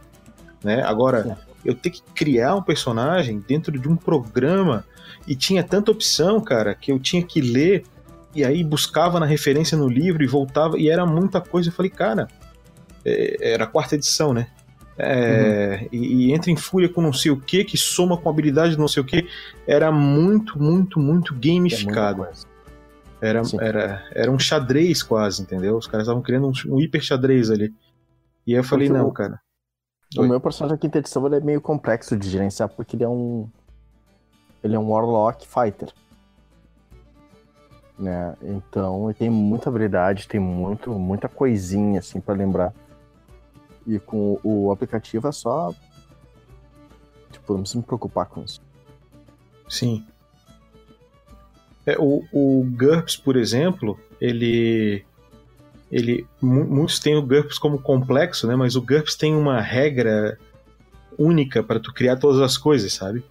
Né? 0.61 0.81
Agora, 0.83 1.37
eu 1.63 1.73
ter 1.73 1.89
que 1.89 2.01
criar 2.13 2.55
um 2.55 2.61
personagem 2.61 3.39
dentro 3.39 3.79
de 3.79 3.87
um 3.87 3.95
programa 3.95 4.85
e 5.25 5.35
tinha 5.35 5.63
tanta 5.63 5.91
opção, 5.91 6.41
cara, 6.41 6.75
que 6.75 6.91
eu 6.91 6.99
tinha 6.99 7.23
que 7.23 7.39
ler 7.39 7.83
e 8.35 8.43
aí 8.43 8.63
buscava 8.63 9.19
na 9.19 9.25
referência 9.25 9.77
no 9.77 9.87
livro 9.87 10.21
e 10.23 10.27
voltava 10.27 10.77
e 10.77 10.89
era 10.89 11.05
muita 11.05 11.39
coisa. 11.39 11.69
Eu 11.69 11.73
falei, 11.73 11.91
cara, 11.91 12.27
é, 13.05 13.53
era 13.53 13.63
a 13.63 13.67
quarta 13.67 13.95
edição, 13.95 14.33
né? 14.33 14.47
É, 14.97 15.79
uhum. 15.81 15.87
e, 15.91 16.27
e, 16.27 16.33
entra 16.33 16.51
em 16.51 16.55
fúria 16.55 16.87
com 16.87 17.01
não 17.01 17.11
sei 17.11 17.31
o 17.31 17.39
que, 17.39 17.63
que 17.63 17.77
soma 17.77 18.15
com 18.15 18.29
habilidade 18.29 18.77
não 18.77 18.87
sei 18.87 19.01
o 19.01 19.05
que. 19.05 19.27
Era 19.67 19.91
muito, 19.91 20.61
muito, 20.61 20.99
muito 20.99 21.33
gamificado. 21.33 22.25
É 22.25 22.31
era, 23.21 23.41
era, 23.59 24.03
era 24.11 24.31
um 24.31 24.37
xadrez 24.37 25.01
quase, 25.01 25.41
entendeu? 25.41 25.77
Os 25.77 25.87
caras 25.87 26.05
estavam 26.05 26.21
criando 26.21 26.47
um, 26.47 26.75
um 26.75 26.79
hiper 26.79 27.01
xadrez 27.01 27.49
ali. 27.49 27.73
E 28.45 28.53
aí 28.53 28.59
eu 28.59 28.63
falei, 28.63 28.87
porque 28.87 29.01
não, 29.01 29.07
o, 29.07 29.13
cara. 29.13 29.39
O 30.17 30.21
Oi. 30.21 30.27
meu 30.27 30.39
personagem 30.39 30.75
da 30.75 30.81
quinta 30.81 30.99
edição 30.99 31.25
ele 31.25 31.37
é 31.37 31.39
meio 31.39 31.61
complexo 31.61 32.17
de 32.17 32.29
gerenciar, 32.29 32.69
porque 32.69 32.95
ele 32.95 33.03
é 33.03 33.09
um. 33.09 33.49
Ele 34.61 34.75
é 34.75 34.79
um 34.79 34.89
Warlock 34.89 35.47
Fighter 35.47 35.89
né? 37.97 38.35
Então, 38.41 39.05
ele 39.05 39.13
tem 39.13 39.29
muita 39.29 39.69
habilidade, 39.69 40.27
tem 40.27 40.39
muito, 40.39 40.91
muita 40.91 41.27
coisinha 41.27 41.99
assim 41.99 42.19
para 42.19 42.35
lembrar. 42.35 42.73
E 43.85 43.99
com 43.99 44.39
o 44.43 44.71
aplicativo 44.71 45.27
é 45.27 45.31
só 45.31 45.73
tipo, 47.31 47.53
não 47.53 47.63
me 47.75 47.83
preocupar 47.83 48.25
com 48.27 48.43
isso. 48.43 48.61
Sim. 49.67 50.05
É, 51.85 51.97
o, 51.99 52.23
o 52.31 52.63
GURPS, 52.63 53.17
por 53.17 53.35
exemplo, 53.35 53.99
ele 54.21 55.03
ele 55.91 56.25
muitos 56.41 56.97
têm 56.99 57.15
o 57.15 57.21
GURPS 57.21 57.57
como 57.57 57.79
complexo, 57.79 58.47
né? 58.47 58.55
Mas 58.55 58.75
o 58.75 58.81
GURPS 58.81 59.15
tem 59.15 59.35
uma 59.35 59.59
regra 59.59 60.37
única 61.17 61.61
para 61.61 61.79
tu 61.79 61.93
criar 61.93 62.17
todas 62.17 62.41
as 62.41 62.57
coisas, 62.57 62.93
sabe? 62.93 63.23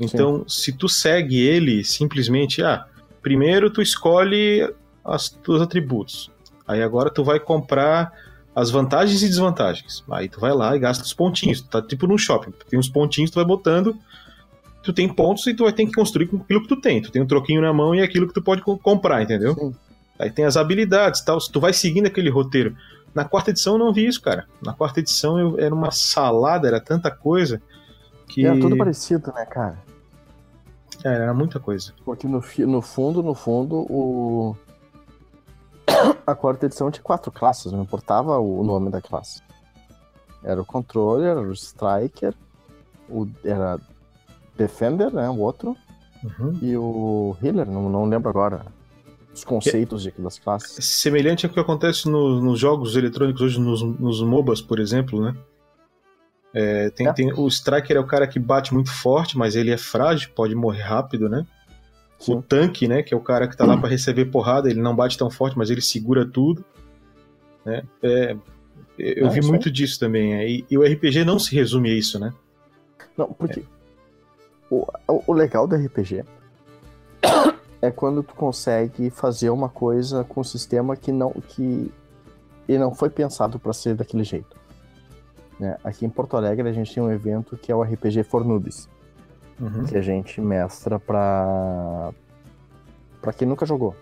Então, 0.00 0.40
Sim. 0.40 0.44
se 0.48 0.72
tu 0.72 0.88
segue 0.88 1.40
ele 1.40 1.84
simplesmente, 1.84 2.62
ah, 2.62 2.86
Primeiro 3.22 3.70
tu 3.70 3.80
escolhe 3.80 4.68
os 5.04 5.30
teus 5.30 5.62
atributos. 5.62 6.30
Aí 6.66 6.82
agora 6.82 7.08
tu 7.08 7.22
vai 7.22 7.38
comprar 7.38 8.12
as 8.54 8.70
vantagens 8.70 9.22
e 9.22 9.28
desvantagens. 9.28 10.04
Aí 10.10 10.28
tu 10.28 10.40
vai 10.40 10.52
lá 10.52 10.76
e 10.76 10.78
gasta 10.78 11.04
os 11.04 11.14
pontinhos. 11.14 11.60
Tu 11.60 11.68
tá 11.68 11.82
tipo 11.82 12.06
num 12.06 12.18
shopping. 12.18 12.52
Tem 12.68 12.78
uns 12.78 12.88
pontinhos, 12.88 13.30
tu 13.30 13.36
vai 13.36 13.44
botando. 13.44 13.96
Tu 14.82 14.92
tem 14.92 15.08
pontos 15.08 15.46
e 15.46 15.54
tu 15.54 15.64
vai 15.64 15.72
ter 15.72 15.86
que 15.86 15.92
construir 15.92 16.26
com 16.26 16.38
aquilo 16.38 16.62
que 16.62 16.68
tu 16.68 16.80
tem. 16.80 17.00
Tu 17.00 17.10
tem 17.10 17.22
um 17.22 17.26
troquinho 17.26 17.62
na 17.62 17.72
mão 17.72 17.94
e 17.94 18.00
é 18.00 18.02
aquilo 18.02 18.26
que 18.26 18.34
tu 18.34 18.42
pode 18.42 18.62
comprar, 18.62 19.22
entendeu? 19.22 19.54
Sim. 19.54 19.74
Aí 20.18 20.30
tem 20.30 20.44
as 20.44 20.56
habilidades 20.56 21.20
tal. 21.22 21.40
Se 21.40 21.50
tu 21.50 21.60
vai 21.60 21.72
seguindo 21.72 22.06
aquele 22.06 22.30
roteiro. 22.30 22.76
Na 23.14 23.24
quarta 23.24 23.50
edição 23.50 23.74
eu 23.74 23.78
não 23.78 23.92
vi 23.92 24.06
isso, 24.06 24.20
cara. 24.20 24.46
Na 24.60 24.72
quarta 24.72 25.00
edição 25.00 25.38
eu, 25.38 25.58
era 25.58 25.74
uma 25.74 25.90
salada, 25.90 26.66
era 26.66 26.80
tanta 26.80 27.10
coisa. 27.10 27.60
Que... 28.26 28.46
Era 28.46 28.58
tudo 28.58 28.76
parecido, 28.76 29.32
né, 29.34 29.44
cara? 29.44 29.78
É, 31.04 31.08
era 31.08 31.34
muita 31.34 31.58
coisa. 31.58 31.92
Porque 32.04 32.26
no, 32.26 32.42
no 32.66 32.82
fundo, 32.82 33.22
no 33.22 33.34
fundo, 33.34 33.86
o. 33.90 34.56
A 36.26 36.34
quarta 36.34 36.66
edição 36.66 36.90
tinha 36.90 37.02
quatro 37.02 37.30
classes, 37.30 37.72
não 37.72 37.82
importava 37.82 38.38
o 38.38 38.62
nome 38.62 38.90
da 38.90 39.00
classe. 39.00 39.42
Era 40.42 40.60
o 40.60 40.64
Controller, 40.64 41.30
era 41.30 41.40
o 41.40 41.52
Striker, 41.52 42.34
o, 43.08 43.26
era 43.44 43.78
Defender, 44.56 45.12
né? 45.12 45.28
O 45.28 45.38
outro. 45.38 45.76
Uhum. 46.22 46.58
E 46.60 46.76
o 46.76 47.36
Healer, 47.42 47.66
não, 47.66 47.88
não 47.88 48.04
lembro 48.04 48.28
agora 48.28 48.64
os 49.34 49.44
conceitos 49.44 50.02
de 50.02 50.10
aquelas 50.10 50.38
classes. 50.38 50.84
Semelhante 50.84 51.46
ao 51.46 51.52
que 51.52 51.58
acontece 51.58 52.08
no, 52.08 52.40
nos 52.40 52.60
jogos 52.60 52.96
eletrônicos 52.96 53.40
hoje, 53.40 53.60
nos, 53.60 53.82
nos 53.82 54.22
MOBAs, 54.22 54.60
por 54.60 54.78
exemplo, 54.78 55.20
né? 55.22 55.34
É, 56.54 56.90
tem, 56.90 57.06
é. 57.06 57.12
tem, 57.12 57.32
o 57.32 57.48
Striker 57.48 57.96
é 57.96 58.00
o 58.00 58.06
cara 58.06 58.26
que 58.26 58.38
bate 58.38 58.74
muito 58.74 58.92
forte, 58.92 59.38
mas 59.38 59.56
ele 59.56 59.70
é 59.70 59.78
frágil, 59.78 60.30
pode 60.34 60.54
morrer 60.54 60.82
rápido, 60.82 61.28
né? 61.28 61.46
Sim. 62.22 62.34
O 62.36 62.42
tanque, 62.42 62.86
né? 62.86 63.02
Que 63.02 63.12
é 63.12 63.16
o 63.16 63.20
cara 63.20 63.48
que 63.48 63.56
tá 63.56 63.66
lá 63.66 63.76
para 63.76 63.88
receber 63.88 64.26
porrada, 64.26 64.70
ele 64.70 64.80
não 64.80 64.94
bate 64.94 65.18
tão 65.18 65.28
forte, 65.28 65.58
mas 65.58 65.70
ele 65.70 65.82
segura 65.82 66.24
tudo. 66.24 66.64
Né? 67.64 67.82
É, 68.00 68.36
eu 68.96 69.26
é, 69.26 69.30
vi 69.30 69.40
muito 69.40 69.68
aí. 69.68 69.72
disso 69.72 69.98
também. 69.98 70.34
É, 70.34 70.48
e, 70.48 70.64
e, 70.70 70.78
o 70.78 70.82
RPG 70.82 71.24
não 71.24 71.36
se 71.36 71.52
resume 71.52 71.90
a 71.90 71.94
isso, 71.94 72.20
né? 72.20 72.32
Não, 73.16 73.32
porque 73.32 73.64
o, 74.70 74.86
o 75.26 75.32
legal 75.32 75.66
do 75.66 75.74
RPG 75.74 76.24
é 77.82 77.90
quando 77.90 78.22
tu 78.22 78.36
consegue 78.36 79.10
fazer 79.10 79.50
uma 79.50 79.68
coisa 79.68 80.22
com 80.22 80.42
um 80.42 80.44
sistema 80.44 80.96
que 80.96 81.10
não 81.10 81.32
que 81.32 81.90
ele 82.68 82.78
não 82.78 82.94
foi 82.94 83.10
pensado 83.10 83.58
para 83.58 83.72
ser 83.72 83.96
daquele 83.96 84.22
jeito. 84.22 84.56
Né? 85.58 85.76
Aqui 85.82 86.06
em 86.06 86.08
Porto 86.10 86.36
Alegre 86.36 86.68
a 86.68 86.72
gente 86.72 86.94
tem 86.94 87.02
um 87.02 87.10
evento 87.10 87.56
que 87.56 87.72
é 87.72 87.74
o 87.74 87.82
RPG 87.82 88.22
Fornubis, 88.22 88.88
uhum. 89.60 89.84
que 89.84 89.96
a 89.96 90.00
gente 90.00 90.40
mestra 90.40 90.98
pra, 90.98 92.12
pra 93.20 93.32
quem 93.32 93.46
nunca 93.46 93.66
jogou. 93.66 93.94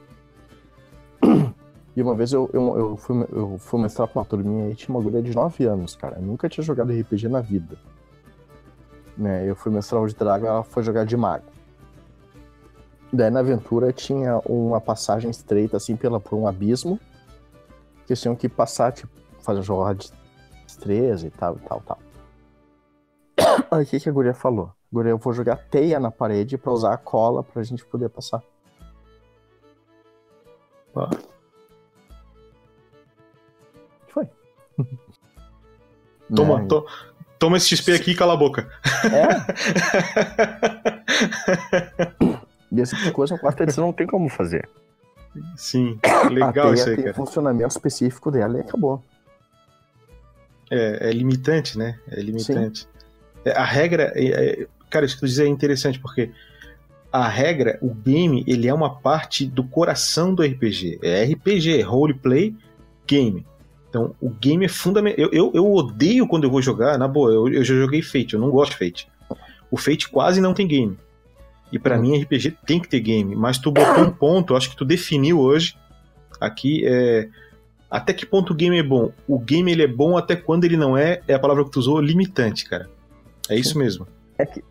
E 1.97 2.03
uma 2.03 2.15
vez 2.15 2.33
eu, 2.33 2.49
eu, 2.53 2.79
eu, 2.79 2.97
fui, 2.97 3.27
eu 3.33 3.59
fui 3.59 3.81
mestrar 3.81 4.07
pra 4.07 4.21
uma 4.21 4.25
turminha 4.25 4.71
e 4.71 4.75
tinha 4.75 4.95
uma 4.95 5.03
guria 5.03 5.21
de 5.21 5.35
9 5.35 5.65
anos, 5.65 5.97
cara. 5.97 6.17
Eu 6.17 6.23
nunca 6.23 6.49
tinha 6.49 6.65
jogado 6.65 6.93
RPG 6.93 7.29
na 7.29 7.41
vida. 7.41 7.77
Né? 9.19 9.45
Eu 9.49 9.57
fui 9.57 9.73
mestrar 9.73 10.07
de 10.07 10.15
Dragon 10.15 10.47
ela 10.47 10.63
foi 10.63 10.83
jogar 10.83 11.05
de 11.05 11.17
mago. 11.17 11.45
Daí 13.13 13.29
na 13.29 13.41
aventura 13.41 13.93
tinha 13.93 14.39
uma 14.47 14.81
passagem 14.81 15.31
estreita, 15.31 15.77
assim, 15.77 15.97
pela, 15.97 16.21
por 16.21 16.37
um 16.37 16.47
abismo. 16.47 16.99
Que 18.07 18.13
eles 18.13 18.21
tinham 18.21 18.37
que 18.37 18.49
passar, 18.49 18.93
tipo, 18.93 19.13
fazer 19.41 19.63
jogar 19.63 19.95
de 19.95 20.13
13 20.79 21.27
e 21.27 21.31
tal, 21.31 21.57
e 21.57 21.69
tal, 21.69 21.81
tal. 21.81 21.99
Aí 23.71 23.85
o 23.85 23.87
que, 23.87 24.01
que 24.01 24.09
a 24.09 24.13
guria 24.13 24.35
falou? 24.35 24.73
Guria, 24.93 25.11
eu 25.11 25.19
vou 25.19 25.33
jogar 25.33 25.57
teia 25.57 26.01
na 26.01 26.11
parede 26.11 26.59
pra 26.59 26.73
usar 26.73 26.93
a 26.93 26.99
cola 26.99 27.43
pra 27.43 27.63
gente 27.63 27.85
poder 27.85 28.09
passar. 28.09 28.43
Ah. 30.97 31.11
Foi. 34.09 34.29
Toma, 36.35 36.61
né? 36.61 36.69
to, 36.69 36.87
toma 37.39 37.57
esse 37.57 37.77
XP 37.77 37.93
aqui 37.93 38.11
e 38.13 38.15
cala 38.15 38.35
a 38.35 38.37
boca. 38.37 38.71
É? 39.05 39.27
e 42.71 42.79
esse 42.81 42.95
tipo 42.97 43.13
coisa, 43.13 43.35
a 43.35 43.39
quarta 43.39 43.65
edição 43.65 43.87
não 43.87 43.93
tem 43.93 44.07
como 44.07 44.29
fazer. 44.29 44.69
Sim, 45.57 45.99
legal 46.31 46.73
isso 46.75 46.89
aí, 46.89 46.95
tem 46.95 47.05
cara. 47.05 47.17
funcionamento 47.17 47.69
específico 47.69 48.31
dela 48.31 48.59
e 48.59 48.61
acabou. 48.61 49.03
É, 50.71 51.09
é 51.09 51.13
limitante, 51.13 51.77
né? 51.77 51.99
É 52.09 52.21
limitante. 52.21 52.89
É, 52.97 53.00
a 53.47 53.65
regra, 53.65 54.13
é, 54.15 54.25
é, 54.25 54.67
cara, 54.89 55.07
isso 55.07 55.15
que 55.15 55.21
tu 55.21 55.27
diz 55.27 55.39
é 55.39 55.47
interessante, 55.47 55.99
porque 55.99 56.31
a 57.13 57.27
regra, 57.27 57.79
o 57.83 57.93
game, 57.93 58.45
ele 58.47 58.69
é 58.69 58.75
uma 58.75 58.95
parte 58.95 59.47
do 59.47 59.65
coração 59.65 60.35
do 60.35 60.43
RPG. 60.43 61.01
É 61.03 61.25
RPG, 61.25 61.83
roleplay, 61.83 62.55
game. 63.07 63.45
Então, 63.89 64.15
o 64.21 64.31
game 64.31 64.65
é 64.65 64.69
fundamental. 64.69 65.19
Eu, 65.19 65.31
eu, 65.33 65.53
eu, 65.55 65.73
odeio 65.73 66.27
quando 66.29 66.45
eu 66.45 66.51
vou 66.51 66.63
jogar, 66.63 66.97
na 66.97 67.09
boa, 67.09 67.33
eu, 67.33 67.49
eu 67.49 67.65
já 67.65 67.75
joguei 67.75 68.03
Fate, 68.03 68.35
eu 68.35 68.41
não 68.41 68.51
gosto 68.51 68.73
de 68.73 68.79
Fate. 68.79 69.09
O 69.71 69.77
Fate 69.77 70.09
quase 70.09 70.41
não 70.41 70.55
tem 70.55 70.67
game. 70.67 70.97
E 71.73 71.79
para 71.79 71.99
hum. 71.99 72.03
mim, 72.03 72.23
RPG 72.23 72.57
tem 72.65 72.81
que 72.81 72.89
ter 72.89 73.01
game. 73.01 73.35
Mas 73.35 73.59
tu 73.59 73.73
botou 73.73 74.05
um 74.05 74.11
ponto, 74.11 74.55
acho 74.57 74.71
que 74.71 74.77
tu 74.77 74.85
definiu 74.85 75.41
hoje. 75.41 75.77
Aqui 76.41 76.83
é. 76.87 77.29
Até 77.91 78.13
que 78.13 78.25
ponto 78.25 78.53
o 78.53 78.57
game 78.57 78.79
é 78.79 78.83
bom? 78.85 79.11
O 79.27 79.37
game 79.37 79.71
ele 79.71 79.83
é 79.83 79.87
bom 79.89 80.17
até 80.17 80.37
quando 80.37 80.65
ele 80.65 80.77
não 80.77 80.97
é, 80.97 81.23
é 81.27 81.35
a 81.35 81.39
palavra 81.41 81.65
que 81.65 81.71
tu 81.71 81.81
usou, 81.81 82.01
limitante, 82.01 82.65
cara. 82.65 82.89
É 83.51 83.57
isso 83.57 83.77
mesmo. 83.77 84.07
É 84.39 84.47
que, 84.47 84.65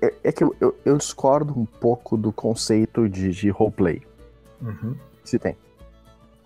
é, 0.00 0.14
é 0.22 0.32
que 0.32 0.44
eu, 0.44 0.54
eu, 0.60 0.78
eu, 0.84 0.96
discordo 0.96 1.58
um 1.58 1.66
pouco 1.66 2.16
do 2.16 2.32
conceito 2.32 3.08
de, 3.08 3.32
de 3.32 3.50
roleplay. 3.50 4.02
Uhum. 4.62 4.96
Se 5.24 5.36
tem. 5.36 5.58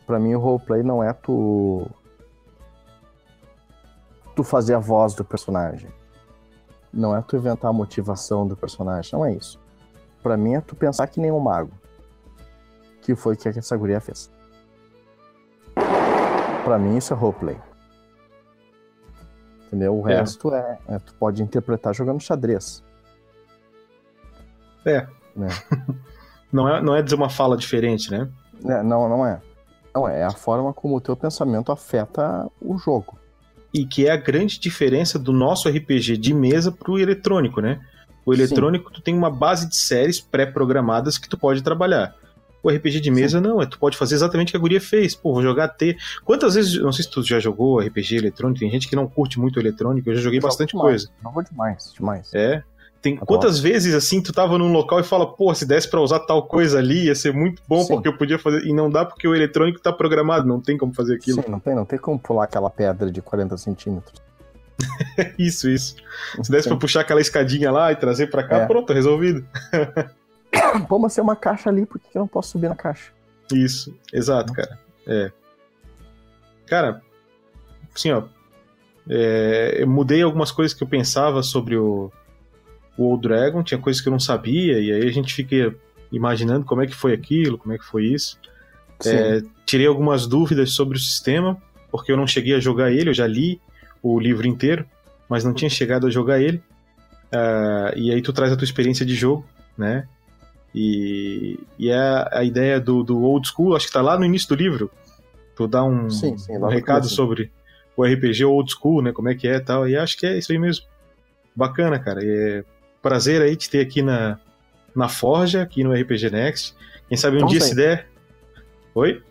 Pra 0.07 0.19
mim, 0.19 0.35
o 0.35 0.39
roleplay 0.39 0.83
não 0.83 1.05
é 1.05 1.13
tu. 1.13 1.87
Tu 4.35 4.43
fazer 4.43 4.75
a 4.75 4.79
voz 4.79 5.13
do 5.13 5.25
personagem. 5.25 5.91
Não 6.91 7.15
é 7.15 7.21
tu 7.21 7.37
inventar 7.37 7.71
a 7.71 7.75
motivação 7.75 8.47
do 8.47 8.57
personagem. 8.57 9.13
Não 9.13 9.25
é 9.27 9.35
isso. 9.35 9.61
Pra 10.23 10.39
mim, 10.39 10.55
é 10.55 10.63
tu 10.63 10.75
pensar 10.75 11.07
que 11.07 11.21
nem 11.21 11.31
um 11.31 11.39
mago. 11.39 11.73
Que 13.03 13.15
foi 13.15 13.35
o 13.35 13.37
que 13.37 13.47
essa 13.47 13.77
guria 13.77 14.01
fez. 14.01 14.31
Pra 16.65 16.79
mim, 16.79 16.97
isso 16.97 17.13
é 17.13 17.17
roleplay. 17.17 17.59
Entendeu? 19.75 20.01
O 20.01 20.09
é. 20.09 20.19
resto 20.19 20.55
é, 20.55 20.79
é, 20.87 20.99
Tu 21.01 21.13
pode 21.15 21.43
interpretar 21.43 21.93
jogando 21.93 22.23
xadrez. 22.23 22.83
É. 24.87 24.99
é. 24.99 25.07
não, 26.53 26.69
é 26.69 26.81
não 26.81 26.95
é 26.95 27.03
dizer 27.03 27.17
uma 27.17 27.29
fala 27.29 27.57
diferente, 27.57 28.09
né? 28.09 28.29
É, 28.65 28.83
não, 28.85 29.09
não 29.09 29.27
é. 29.27 29.41
Não, 29.93 30.09
é 30.09 30.23
a 30.23 30.31
forma 30.31 30.73
como 30.73 30.97
o 30.97 31.01
teu 31.01 31.17
pensamento 31.17 31.73
afeta 31.73 32.49
o 32.61 32.79
jogo. 32.79 33.19
E 33.73 33.85
que 33.85 34.07
é 34.07 34.13
a 34.13 34.17
grande 34.17 34.61
diferença 34.61 35.19
do 35.19 35.33
nosso 35.33 35.69
RPG 35.69 36.19
de 36.19 36.33
mesa 36.33 36.71
pro 36.71 36.99
eletrônico, 36.99 37.61
né? 37.61 37.81
O 38.25 38.33
eletrônico, 38.33 38.89
Sim. 38.89 38.95
tu 38.95 39.03
tem 39.03 39.17
uma 39.17 39.31
base 39.31 39.69
de 39.69 39.77
séries 39.77 40.21
pré-programadas 40.21 41.19
que 41.19 41.29
tu 41.29 41.37
pode 41.37 41.63
trabalhar. 41.63 42.15
O 42.65 42.71
RPG 42.71 43.01
de 43.01 43.11
mesa 43.11 43.39
Sim. 43.39 43.45
não, 43.45 43.61
é 43.61 43.67
tu 43.67 43.79
pode 43.79 43.95
fazer 43.97 44.15
exatamente 44.15 44.49
o 44.49 44.51
que 44.53 44.57
a 44.57 44.61
guria 44.61 44.81
fez. 44.81 45.15
Pô, 45.15 45.35
vou 45.35 45.43
jogar 45.43 45.69
T. 45.69 45.97
Quantas 46.25 46.55
vezes, 46.55 46.81
não 46.81 46.91
sei 46.93 47.05
se 47.05 47.11
tu 47.11 47.23
já 47.23 47.39
jogou 47.39 47.79
RPG 47.79 48.17
eletrônico, 48.17 48.61
tem 48.61 48.71
gente 48.71 48.89
que 48.89 48.97
não 48.97 49.07
curte 49.07 49.39
muito 49.39 49.61
eletrônico, 49.61 50.09
eu 50.09 50.15
já 50.15 50.23
joguei 50.23 50.39
eu 50.39 50.43
bastante 50.43 50.71
demais. 50.71 50.89
coisa. 50.89 51.11
Jogou 51.23 51.43
demais, 51.43 51.93
demais. 51.95 52.31
É. 52.35 52.63
Tem 53.03 53.17
quantas 53.17 53.59
vezes 53.59 53.95
assim 53.95 54.23
tu 54.23 54.33
tava 54.33 54.57
num 54.57 54.73
local 54.73 54.99
e 54.99 55.05
fala, 55.05 55.31
pô, 55.31 55.55
se 55.55 55.67
desse 55.67 55.91
para 55.91 56.01
usar 56.01 56.21
tal 56.21 56.49
coisa 56.49 56.79
ali, 56.79 57.05
ia 57.05 57.15
ser 57.15 57.35
muito 57.35 57.63
bom 57.69 57.83
Sim. 57.83 57.89
porque 57.89 58.09
eu 58.09 58.17
podia 58.17 58.39
fazer. 58.39 58.65
E 58.65 58.73
não 58.73 58.89
dá 58.89 59.05
porque 59.05 59.29
o 59.29 59.35
eletrônico 59.35 59.79
tá 59.79 59.93
programado, 59.93 60.49
não 60.49 60.59
tem 60.59 60.79
como 60.79 60.95
fazer 60.95 61.17
aquilo. 61.17 61.43
Sim, 61.43 61.51
não 61.51 61.61
tem, 61.61 61.75
não 61.75 61.85
tem 61.85 61.99
como 61.99 62.19
pular 62.19 62.45
aquela 62.45 62.71
pedra 62.71 63.13
de 63.13 63.21
40 63.21 63.59
centímetros. 63.59 64.23
isso, 65.39 65.69
isso. 65.69 65.97
Se 66.43 66.51
desse 66.51 66.67
pra 66.67 66.79
puxar 66.79 67.03
aquela 67.03 67.21
escadinha 67.21 67.71
lá 67.71 67.93
e 67.93 67.97
trazer 67.97 68.29
para 68.29 68.43
cá, 68.43 68.57
é. 68.61 68.67
pronto, 68.67 68.91
resolvido. 68.91 69.47
Pô, 70.89 70.99
mas 70.99 71.15
tem 71.15 71.23
uma 71.23 71.37
caixa 71.37 71.71
ali, 71.71 71.87
por 71.87 72.01
que 72.01 72.17
eu 72.17 72.21
não 72.21 72.29
posso 72.29 72.51
subir 72.51 72.69
na 72.69 72.75
caixa? 72.75 73.13
Isso, 73.53 73.97
exato, 74.13 74.53
cara. 74.53 74.79
É. 75.07 75.31
Cara, 76.67 77.03
assim, 77.95 78.11
ó. 78.11 78.25
É, 79.09 79.77
eu 79.83 79.87
mudei 79.87 80.23
algumas 80.23 80.51
coisas 80.51 80.77
que 80.77 80.83
eu 80.83 80.89
pensava 80.89 81.43
sobre 81.43 81.77
o, 81.77 82.11
o 82.97 83.05
Old 83.05 83.29
Dragon, 83.29 83.63
tinha 83.63 83.79
coisas 83.79 84.01
que 84.01 84.09
eu 84.09 84.13
não 84.13 84.21
sabia, 84.21 84.81
e 84.81 84.93
aí 84.93 85.07
a 85.07 85.13
gente 85.13 85.35
fica 85.35 85.75
imaginando 86.11 86.65
como 86.65 86.83
é 86.83 86.87
que 86.87 86.95
foi 86.95 87.13
aquilo, 87.13 87.59
como 87.59 87.75
é 87.75 87.79
que 87.79 87.85
foi 87.85 88.07
isso. 88.07 88.39
É, 89.05 89.43
tirei 89.67 89.87
algumas 89.87 90.27
dúvidas 90.27 90.71
sobre 90.71 90.97
o 90.97 91.01
sistema, 91.01 91.61
porque 91.91 92.11
eu 92.11 92.17
não 92.17 92.27
cheguei 92.27 92.55
a 92.55 92.61
jogar 92.61 92.91
ele, 92.91 93.11
eu 93.11 93.15
já 93.15 93.27
li 93.27 93.61
o 94.03 94.19
livro 94.19 94.47
inteiro, 94.47 94.87
mas 95.29 95.45
não 95.45 95.53
tinha 95.53 95.71
chegado 95.71 96.07
a 96.07 96.11
jogar 96.11 96.41
ele. 96.41 96.63
Uh, 97.33 97.97
e 97.97 98.13
aí 98.13 98.23
tu 98.23 98.33
traz 98.33 98.53
a 98.53 98.57
tua 98.57 98.65
experiência 98.65 99.05
de 99.05 99.15
jogo, 99.15 99.45
né? 99.77 100.07
E, 100.75 101.61
e 101.79 101.89
é 101.89 102.29
a 102.33 102.43
ideia 102.43 102.81
do, 102.81 103.05
do 103.05 103.23
old 103.23 103.47
school, 103.47 103.77
acho 103.77 103.87
que 103.87 103.93
tá 103.93 104.03
lá 104.03 104.19
no 104.19 104.25
início 104.25 104.49
do 104.49 104.57
livro. 104.57 104.91
Tu 105.55 105.69
dá 105.69 105.85
um, 105.85 106.11
sim, 106.11 106.37
sim, 106.37 106.57
um 106.57 106.67
recado 106.67 107.09
sobre 107.09 107.53
o 107.97 108.05
RPG 108.05 108.45
old 108.45 108.73
school, 108.73 109.01
né? 109.01 109.13
Como 109.13 109.29
é 109.29 109.35
que 109.37 109.47
é 109.47 109.57
e 109.57 109.61
tal. 109.61 109.89
E 109.89 109.97
acho 109.97 110.19
que 110.19 110.27
é 110.27 110.37
isso 110.37 110.51
aí 110.51 110.59
mesmo. 110.59 110.85
Bacana, 111.55 111.99
cara. 112.01 112.21
É, 112.25 112.65
prazer 113.01 113.41
aí 113.41 113.55
te 113.55 113.71
ter 113.71 113.81
aqui 113.81 114.03
na, 114.03 114.41
na 114.97 115.09
Forja, 115.09 115.63
aqui 115.63 115.85
no 115.85 115.93
RPG 115.93 116.31
Next. 116.31 116.75
Quem 117.09 117.17
sabe 117.17 117.37
um 117.37 117.47
Estamos 117.47 117.53
dia 117.53 117.63
aí. 117.63 117.69
se 117.69 117.77
der. 117.77 118.09
Oi? 118.97 119.23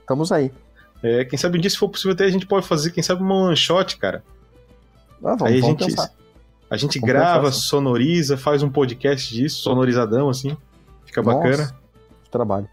Estamos 0.00 0.30
aí. 0.30 0.52
É, 1.02 1.24
quem 1.24 1.36
sabe 1.36 1.58
um 1.58 1.60
dia, 1.60 1.70
se 1.70 1.76
for 1.76 1.88
possível, 1.88 2.12
até 2.12 2.24
a 2.24 2.30
gente 2.30 2.46
pode 2.46 2.64
fazer, 2.64 2.92
quem 2.92 3.02
sabe, 3.02 3.22
uma 3.22 3.34
one 3.34 3.56
shot, 3.56 3.96
cara. 3.96 4.22
Ah, 5.24 5.34
vamos, 5.34 5.42
aí 5.42 5.58
a 5.58 5.60
gente, 5.60 5.96
a 6.70 6.76
gente 6.76 7.00
grava, 7.00 7.46
pensar, 7.46 7.58
sonoriza, 7.58 8.36
faz 8.36 8.62
um 8.62 8.70
podcast 8.70 9.34
disso, 9.34 9.62
sonorizadão, 9.62 10.28
assim. 10.28 10.56
Fica 11.12 11.20
Nossa, 11.20 11.38
bacana. 11.38 11.76
Trabalho. 12.30 12.68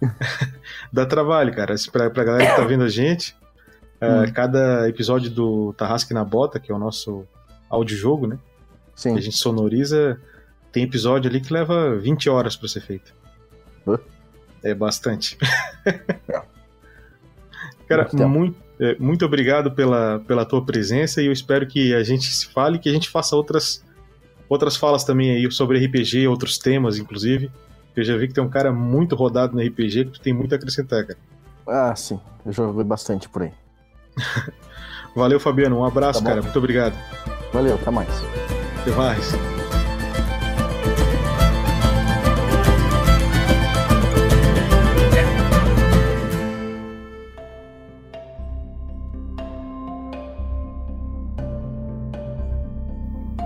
Dá 0.90 1.04
trabalho, 1.04 1.54
cara. 1.54 1.74
Pra, 1.92 2.08
pra 2.08 2.24
galera 2.24 2.50
que 2.50 2.56
tá 2.56 2.64
vendo 2.64 2.84
a 2.84 2.88
gente, 2.88 3.36
uh, 4.00 4.32
cada 4.32 4.88
episódio 4.88 5.30
do 5.30 5.74
Tarrasque 5.74 6.14
na 6.14 6.24
Bota, 6.24 6.58
que 6.58 6.72
é 6.72 6.74
o 6.74 6.78
nosso 6.78 7.26
audiojogo, 7.68 8.26
né? 8.26 8.38
Sim. 8.96 9.12
Que 9.12 9.18
a 9.18 9.22
gente 9.22 9.36
sonoriza. 9.36 10.18
Tem 10.72 10.84
episódio 10.84 11.30
ali 11.30 11.38
que 11.38 11.52
leva 11.52 11.94
20 11.96 12.30
horas 12.30 12.56
para 12.56 12.66
ser 12.66 12.80
feito. 12.80 13.14
É 14.64 14.74
bastante. 14.74 15.36
É. 15.84 16.42
Cara, 17.86 18.08
muito, 18.26 18.56
é, 18.80 18.96
muito 18.98 19.22
obrigado 19.26 19.70
pela, 19.72 20.20
pela 20.20 20.46
tua 20.46 20.64
presença 20.64 21.20
e 21.20 21.26
eu 21.26 21.32
espero 21.32 21.66
que 21.66 21.94
a 21.94 22.02
gente 22.02 22.32
se 22.32 22.46
fale 22.46 22.78
que 22.78 22.88
a 22.88 22.92
gente 22.92 23.10
faça 23.10 23.36
outras, 23.36 23.84
outras 24.48 24.76
falas 24.76 25.04
também 25.04 25.30
aí 25.30 25.52
sobre 25.52 25.84
RPG, 25.84 26.26
outros 26.26 26.56
temas, 26.56 26.96
inclusive. 26.96 27.50
Eu 27.94 28.04
já 28.04 28.16
vi 28.16 28.28
que 28.28 28.34
tem 28.34 28.42
um 28.42 28.48
cara 28.48 28.72
muito 28.72 29.14
rodado 29.14 29.54
no 29.54 29.62
RPG 29.62 30.06
que 30.06 30.10
tu 30.12 30.20
tem 30.20 30.32
muito 30.32 30.52
a 30.52 30.56
acrescentar, 30.56 31.06
cara. 31.06 31.18
Ah, 31.66 31.94
sim. 31.94 32.18
Eu 32.44 32.52
joguei 32.52 32.84
bastante 32.84 33.28
por 33.28 33.42
aí. 33.42 33.52
Valeu, 35.14 35.38
Fabiano. 35.38 35.78
Um 35.78 35.84
abraço, 35.84 36.22
tá 36.22 36.30
cara. 36.30 36.42
Muito 36.42 36.58
obrigado. 36.58 36.94
Valeu, 37.52 37.74
até 37.74 37.90
mais. 37.90 38.08
Até 38.80 38.90
mais. 38.92 39.51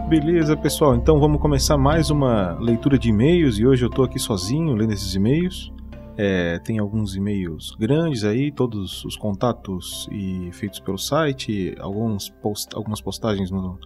Beleza, 0.09 0.57
pessoal. 0.57 0.95
Então 0.95 1.19
vamos 1.19 1.41
começar 1.41 1.77
mais 1.77 2.11
uma 2.11 2.53
leitura 2.61 2.97
de 2.97 3.09
e-mails 3.09 3.59
e 3.59 3.67
hoje 3.67 3.85
eu 3.85 3.89
estou 3.89 4.05
aqui 4.05 4.21
sozinho 4.21 4.73
lendo 4.73 4.93
esses 4.93 5.17
e-mails. 5.17 5.73
É, 6.17 6.61
tem 6.61 6.79
alguns 6.79 7.17
e-mails 7.17 7.75
grandes 7.77 8.23
aí, 8.23 8.53
todos 8.53 9.05
os 9.05 9.17
contatos 9.17 10.09
e 10.13 10.49
feitos 10.53 10.79
pelo 10.79 10.97
site, 10.97 11.75
alguns 11.81 12.29
post, 12.29 12.69
algumas 12.77 13.01
postagens 13.01 13.51
no, 13.51 13.81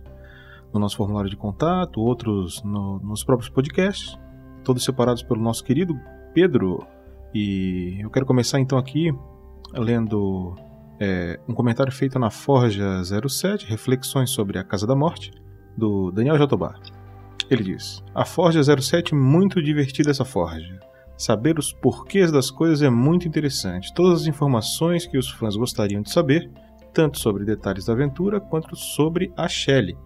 no 0.70 0.78
nosso 0.78 0.98
formulário 0.98 1.30
de 1.30 1.38
contato, 1.38 2.02
outros 2.02 2.62
no, 2.62 2.98
nos 2.98 3.24
próprios 3.24 3.48
podcasts, 3.48 4.18
todos 4.62 4.84
separados 4.84 5.22
pelo 5.22 5.40
nosso 5.40 5.64
querido 5.64 5.98
Pedro. 6.34 6.86
E 7.32 7.96
eu 7.98 8.10
quero 8.10 8.26
começar 8.26 8.60
então 8.60 8.76
aqui 8.76 9.10
lendo 9.72 10.54
é, 11.00 11.40
um 11.48 11.54
comentário 11.54 11.90
feito 11.90 12.18
na 12.18 12.28
Forja 12.28 13.02
07, 13.02 13.64
Reflexões 13.64 14.28
sobre 14.28 14.58
a 14.58 14.64
Casa 14.64 14.86
da 14.86 14.94
Morte, 14.94 15.32
do 15.76 16.10
Daniel 16.10 16.38
Jatobá. 16.38 16.74
Ele 17.50 17.64
diz: 17.64 18.02
A 18.14 18.24
Forja 18.24 18.62
07 18.62 19.14
muito 19.14 19.62
divertida 19.62 20.10
essa 20.10 20.24
Forja. 20.24 20.78
Saber 21.16 21.58
os 21.58 21.72
porquês 21.72 22.32
das 22.32 22.50
coisas 22.50 22.82
é 22.82 22.88
muito 22.88 23.28
interessante. 23.28 23.92
Todas 23.92 24.22
as 24.22 24.26
informações 24.26 25.06
que 25.06 25.18
os 25.18 25.30
fãs 25.30 25.54
gostariam 25.54 26.00
de 26.00 26.10
saber, 26.10 26.50
tanto 26.94 27.18
sobre 27.18 27.44
detalhes 27.44 27.86
da 27.86 27.92
aventura 27.92 28.40
quanto 28.40 28.74
sobre 28.74 29.32
a 29.36 29.46
Shelley 29.46 29.96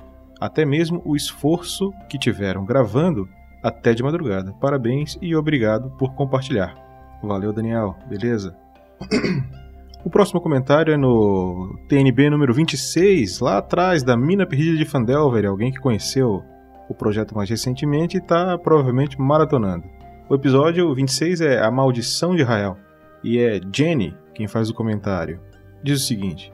até 0.41 0.65
mesmo 0.65 1.01
o 1.05 1.17
esforço 1.17 1.93
que 2.09 2.19
tiveram 2.19 2.65
gravando 2.65 3.29
até 3.63 3.95
de 3.95 4.03
madrugada. 4.03 4.53
Parabéns 4.61 5.19
e 5.23 5.35
obrigado 5.35 5.91
por 5.93 6.15
compartilhar. 6.15 6.75
Valeu, 7.23 7.53
Daniel. 7.53 7.97
Beleza? 8.09 8.55
O 10.05 10.11
próximo 10.11 10.39
comentário 10.39 10.93
é 10.93 10.99
no 10.99 11.79
TNB 11.89 12.29
número 12.29 12.53
26, 12.53 13.41
lá 13.41 13.57
atrás 13.57 14.03
da 14.03 14.15
Mina 14.15 14.47
Perdida 14.47 14.77
de 14.77 14.85
Fandelver, 14.85 15.47
alguém 15.47 15.73
que 15.73 15.81
conheceu 15.81 16.43
o 16.91 16.95
projeto 16.95 17.35
mais 17.35 17.49
recentemente 17.49 18.19
e 18.19 18.21
está 18.21 18.59
provavelmente 18.59 19.19
maratonando. 19.19 19.85
O 20.29 20.35
episódio 20.35 20.95
26 20.95 21.41
é 21.41 21.65
A 21.65 21.71
Maldição 21.71 22.37
de 22.37 22.43
Rael 22.43 22.77
e 23.23 23.39
é 23.39 23.59
Jenny 23.75 24.15
quem 24.35 24.47
faz 24.47 24.69
o 24.69 24.75
comentário. 24.75 25.41
Diz 25.83 26.03
o 26.03 26.07
seguinte: 26.07 26.53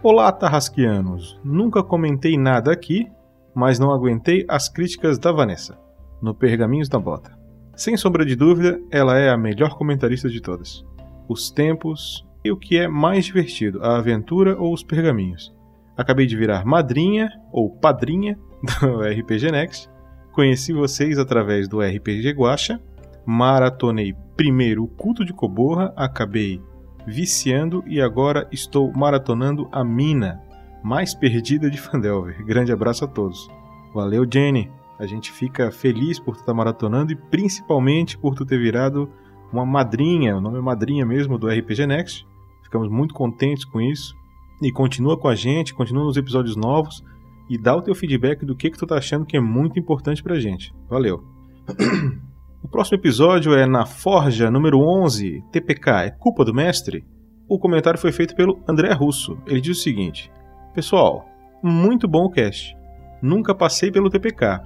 Olá, 0.00 0.30
Tarrasquianos! 0.30 1.40
Nunca 1.42 1.82
comentei 1.82 2.38
nada 2.38 2.72
aqui, 2.72 3.10
mas 3.52 3.80
não 3.80 3.90
aguentei 3.90 4.46
as 4.48 4.68
críticas 4.68 5.18
da 5.18 5.32
Vanessa, 5.32 5.76
no 6.22 6.32
Pergaminhos 6.32 6.88
da 6.88 7.00
Bota. 7.00 7.36
Sem 7.74 7.96
sombra 7.96 8.24
de 8.24 8.36
dúvida, 8.36 8.80
ela 8.92 9.18
é 9.18 9.28
a 9.28 9.36
melhor 9.36 9.74
comentarista 9.74 10.28
de 10.28 10.40
todas. 10.40 10.84
Os 11.28 11.50
tempos 11.50 12.24
e 12.44 12.50
o 12.50 12.56
que 12.56 12.76
é 12.76 12.88
mais 12.88 13.24
divertido, 13.24 13.82
a 13.82 13.96
aventura 13.96 14.56
ou 14.58 14.72
os 14.72 14.82
pergaminhos. 14.82 15.54
Acabei 15.96 16.26
de 16.26 16.36
virar 16.36 16.64
madrinha 16.64 17.30
ou 17.52 17.70
padrinha 17.70 18.38
do 18.80 19.00
RPG 19.02 19.50
Next. 19.50 19.88
Conheci 20.32 20.72
vocês 20.72 21.18
através 21.18 21.68
do 21.68 21.80
RPG 21.80 22.30
Guacha. 22.32 22.80
Maratonei 23.24 24.14
primeiro 24.36 24.84
o 24.84 24.88
culto 24.88 25.24
de 25.24 25.32
Coborra, 25.32 25.92
acabei 25.96 26.60
viciando 27.06 27.84
e 27.86 28.00
agora 28.00 28.48
estou 28.50 28.92
maratonando 28.92 29.68
a 29.70 29.84
mina 29.84 30.40
mais 30.82 31.14
perdida 31.14 31.70
de 31.70 31.80
Fandelver. 31.80 32.44
Grande 32.44 32.72
abraço 32.72 33.04
a 33.04 33.08
todos. 33.08 33.48
Valeu, 33.94 34.26
Jenny. 34.30 34.70
A 34.98 35.06
gente 35.06 35.30
fica 35.32 35.70
feliz 35.70 36.18
por 36.18 36.36
tu 36.36 36.40
estar 36.40 36.54
maratonando 36.54 37.12
e 37.12 37.16
principalmente 37.16 38.16
por 38.16 38.34
tu 38.34 38.46
ter 38.46 38.58
virado 38.58 39.10
uma 39.52 39.66
madrinha, 39.66 40.36
o 40.36 40.40
nome 40.40 40.58
é 40.58 40.60
madrinha 40.60 41.04
mesmo 41.04 41.38
do 41.38 41.48
RPG 41.48 41.86
Next. 41.86 42.26
Ficamos 42.72 42.88
muito 42.88 43.12
contentes 43.12 43.66
com 43.66 43.82
isso. 43.82 44.16
E 44.62 44.72
continua 44.72 45.18
com 45.18 45.28
a 45.28 45.34
gente, 45.34 45.74
continua 45.74 46.04
nos 46.04 46.16
episódios 46.16 46.56
novos 46.56 47.04
e 47.50 47.58
dá 47.58 47.76
o 47.76 47.82
teu 47.82 47.94
feedback 47.94 48.46
do 48.46 48.56
que, 48.56 48.70
que 48.70 48.78
tu 48.78 48.86
tá 48.86 48.96
achando 48.96 49.26
que 49.26 49.36
é 49.36 49.40
muito 49.40 49.78
importante 49.78 50.22
pra 50.22 50.40
gente. 50.40 50.74
Valeu. 50.88 51.22
O 52.64 52.68
próximo 52.68 52.96
episódio 52.96 53.54
é 53.54 53.66
na 53.66 53.84
Forja 53.84 54.48
número 54.48 54.78
11, 54.78 55.42
TPK, 55.50 56.04
é 56.04 56.10
culpa 56.10 56.44
do 56.44 56.54
mestre? 56.54 57.04
O 57.48 57.58
comentário 57.58 57.98
foi 57.98 58.12
feito 58.12 58.36
pelo 58.36 58.62
André 58.68 58.92
Russo. 58.92 59.36
Ele 59.48 59.60
diz 59.60 59.78
o 59.78 59.82
seguinte: 59.82 60.30
Pessoal, 60.72 61.26
muito 61.60 62.06
bom 62.06 62.26
o 62.26 62.30
cast. 62.30 62.76
Nunca 63.20 63.52
passei 63.52 63.90
pelo 63.90 64.08
TPK. 64.08 64.60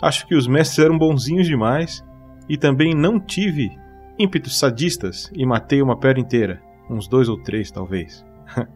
Acho 0.00 0.28
que 0.28 0.36
os 0.36 0.46
mestres 0.46 0.78
eram 0.78 0.96
bonzinhos 0.96 1.48
demais 1.48 2.06
e 2.48 2.56
também 2.56 2.94
não 2.94 3.18
tive 3.18 3.76
ímpetos 4.16 4.56
sadistas 4.56 5.28
e 5.34 5.44
matei 5.44 5.82
uma 5.82 5.98
pedra 5.98 6.20
inteira. 6.20 6.69
Uns 6.90 7.06
dois 7.06 7.28
ou 7.28 7.40
três, 7.40 7.70
talvez. 7.70 8.24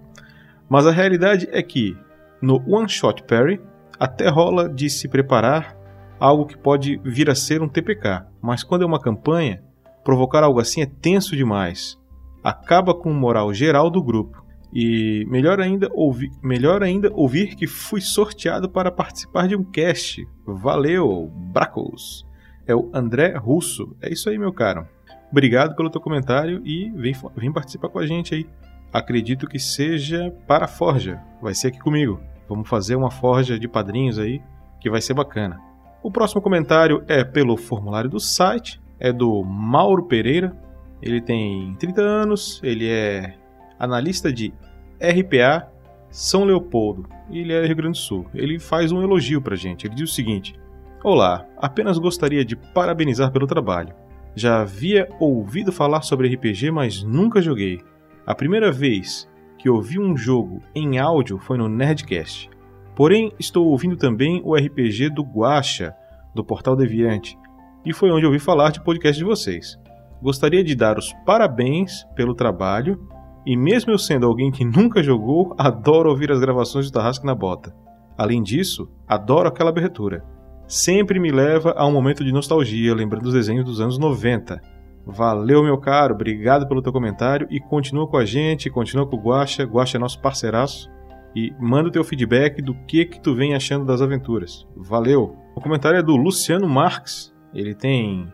Mas 0.68 0.86
a 0.86 0.92
realidade 0.92 1.48
é 1.50 1.62
que, 1.62 1.96
no 2.40 2.62
One 2.66 2.88
Shot 2.88 3.24
Parry, 3.24 3.60
até 3.98 4.28
rola 4.28 4.68
de 4.68 4.88
se 4.88 5.08
preparar 5.08 5.76
algo 6.18 6.46
que 6.46 6.56
pode 6.56 7.00
vir 7.04 7.28
a 7.28 7.34
ser 7.34 7.60
um 7.60 7.68
TPK, 7.68 8.24
mas 8.40 8.62
quando 8.62 8.82
é 8.82 8.86
uma 8.86 9.00
campanha, 9.00 9.62
provocar 10.02 10.42
algo 10.42 10.60
assim 10.60 10.80
é 10.80 10.86
tenso 10.86 11.36
demais. 11.36 11.98
Acaba 12.42 12.94
com 12.94 13.10
o 13.10 13.14
moral 13.14 13.52
geral 13.52 13.90
do 13.90 14.02
grupo. 14.02 14.44
E 14.72 15.24
melhor 15.28 15.60
ainda, 15.60 15.88
ouvir, 15.92 16.30
melhor 16.42 16.82
ainda 16.82 17.10
ouvir 17.12 17.54
que 17.54 17.66
fui 17.66 18.00
sorteado 18.00 18.68
para 18.68 18.90
participar 18.90 19.46
de 19.46 19.54
um 19.54 19.62
cast. 19.62 20.26
Valeu, 20.46 21.30
Bracos! 21.52 22.26
É 22.66 22.74
o 22.74 22.90
André 22.92 23.36
Russo. 23.36 23.94
É 24.00 24.12
isso 24.12 24.28
aí, 24.28 24.38
meu 24.38 24.52
caro. 24.52 24.86
Obrigado 25.34 25.74
pelo 25.74 25.90
teu 25.90 26.00
comentário 26.00 26.62
e 26.64 26.92
vem, 26.94 27.12
vem 27.34 27.52
participar 27.52 27.88
com 27.88 27.98
a 27.98 28.06
gente 28.06 28.36
aí. 28.36 28.46
Acredito 28.92 29.48
que 29.48 29.58
seja 29.58 30.32
para 30.46 30.66
a 30.66 30.68
Forja. 30.68 31.20
Vai 31.42 31.52
ser 31.52 31.66
aqui 31.66 31.80
comigo. 31.80 32.20
Vamos 32.48 32.68
fazer 32.68 32.94
uma 32.94 33.10
forja 33.10 33.58
de 33.58 33.66
padrinhos 33.66 34.16
aí 34.16 34.40
que 34.80 34.88
vai 34.88 35.00
ser 35.00 35.12
bacana. 35.12 35.60
O 36.04 36.08
próximo 36.08 36.40
comentário 36.40 37.02
é 37.08 37.24
pelo 37.24 37.56
formulário 37.56 38.08
do 38.08 38.20
site, 38.20 38.80
é 39.00 39.12
do 39.12 39.42
Mauro 39.42 40.04
Pereira. 40.04 40.56
Ele 41.02 41.20
tem 41.20 41.74
30 41.80 42.00
anos, 42.00 42.60
ele 42.62 42.88
é 42.88 43.34
analista 43.76 44.32
de 44.32 44.54
RPA 45.00 45.68
São 46.10 46.44
Leopoldo 46.44 47.08
e 47.28 47.40
ele 47.40 47.52
é 47.52 47.66
Rio 47.66 47.74
Grande 47.74 47.98
do 47.98 48.04
Sul. 48.04 48.26
Ele 48.32 48.60
faz 48.60 48.92
um 48.92 49.02
elogio 49.02 49.42
pra 49.42 49.56
gente. 49.56 49.84
Ele 49.84 49.96
diz 49.96 50.12
o 50.12 50.14
seguinte: 50.14 50.54
Olá, 51.02 51.44
apenas 51.56 51.98
gostaria 51.98 52.44
de 52.44 52.54
parabenizar 52.54 53.32
pelo 53.32 53.48
trabalho. 53.48 54.03
Já 54.36 54.60
havia 54.60 55.08
ouvido 55.20 55.70
falar 55.70 56.02
sobre 56.02 56.34
RPG, 56.34 56.70
mas 56.70 57.02
nunca 57.02 57.40
joguei. 57.40 57.80
A 58.26 58.34
primeira 58.34 58.72
vez 58.72 59.28
que 59.58 59.70
ouvi 59.70 59.98
um 59.98 60.16
jogo 60.16 60.60
em 60.74 60.98
áudio 60.98 61.38
foi 61.38 61.56
no 61.56 61.68
Nerdcast. 61.68 62.50
Porém, 62.96 63.32
estou 63.38 63.68
ouvindo 63.68 63.96
também 63.96 64.40
o 64.44 64.54
RPG 64.54 65.10
do 65.10 65.22
Guacha, 65.22 65.94
do 66.34 66.44
Portal 66.44 66.76
Deviante, 66.76 67.38
e 67.84 67.92
foi 67.92 68.10
onde 68.10 68.26
ouvi 68.26 68.38
falar 68.38 68.70
de 68.70 68.82
podcast 68.82 69.18
de 69.18 69.24
vocês. 69.24 69.78
Gostaria 70.22 70.64
de 70.64 70.74
dar 70.74 70.98
os 70.98 71.12
parabéns 71.24 72.04
pelo 72.14 72.34
trabalho, 72.34 73.08
e 73.46 73.56
mesmo 73.56 73.92
eu 73.92 73.98
sendo 73.98 74.26
alguém 74.26 74.50
que 74.50 74.64
nunca 74.64 75.02
jogou, 75.02 75.54
adoro 75.58 76.10
ouvir 76.10 76.32
as 76.32 76.40
gravações 76.40 76.86
de 76.86 76.92
Tarrasque 76.92 77.26
na 77.26 77.34
Bota. 77.34 77.74
Além 78.16 78.42
disso, 78.42 78.88
adoro 79.06 79.48
aquela 79.48 79.70
abertura. 79.70 80.24
Sempre 80.66 81.20
me 81.20 81.30
leva 81.30 81.74
a 81.76 81.86
um 81.86 81.92
momento 81.92 82.24
de 82.24 82.32
nostalgia, 82.32 82.94
lembrando 82.94 83.26
os 83.26 83.34
desenhos 83.34 83.64
dos 83.64 83.80
anos 83.80 83.98
90. 83.98 84.60
Valeu, 85.06 85.62
meu 85.62 85.76
caro, 85.76 86.14
obrigado 86.14 86.66
pelo 86.66 86.80
teu 86.80 86.92
comentário 86.92 87.46
e 87.50 87.60
continua 87.60 88.08
com 88.08 88.16
a 88.16 88.24
gente, 88.24 88.70
continua 88.70 89.06
com 89.06 89.16
o 89.16 89.20
Guacha, 89.20 89.64
Guacha 89.64 89.98
é 89.98 90.00
nosso 90.00 90.20
parceiraço 90.20 90.90
e 91.36 91.52
manda 91.60 91.88
o 91.88 91.92
teu 91.92 92.02
feedback 92.02 92.62
do 92.62 92.74
que 92.86 93.04
que 93.04 93.20
tu 93.20 93.34
vem 93.34 93.54
achando 93.54 93.84
das 93.84 94.00
aventuras. 94.00 94.66
Valeu! 94.74 95.36
O 95.54 95.60
comentário 95.60 95.98
é 95.98 96.02
do 96.02 96.16
Luciano 96.16 96.68
Marques. 96.68 97.34
Ele 97.52 97.74
tem 97.74 98.32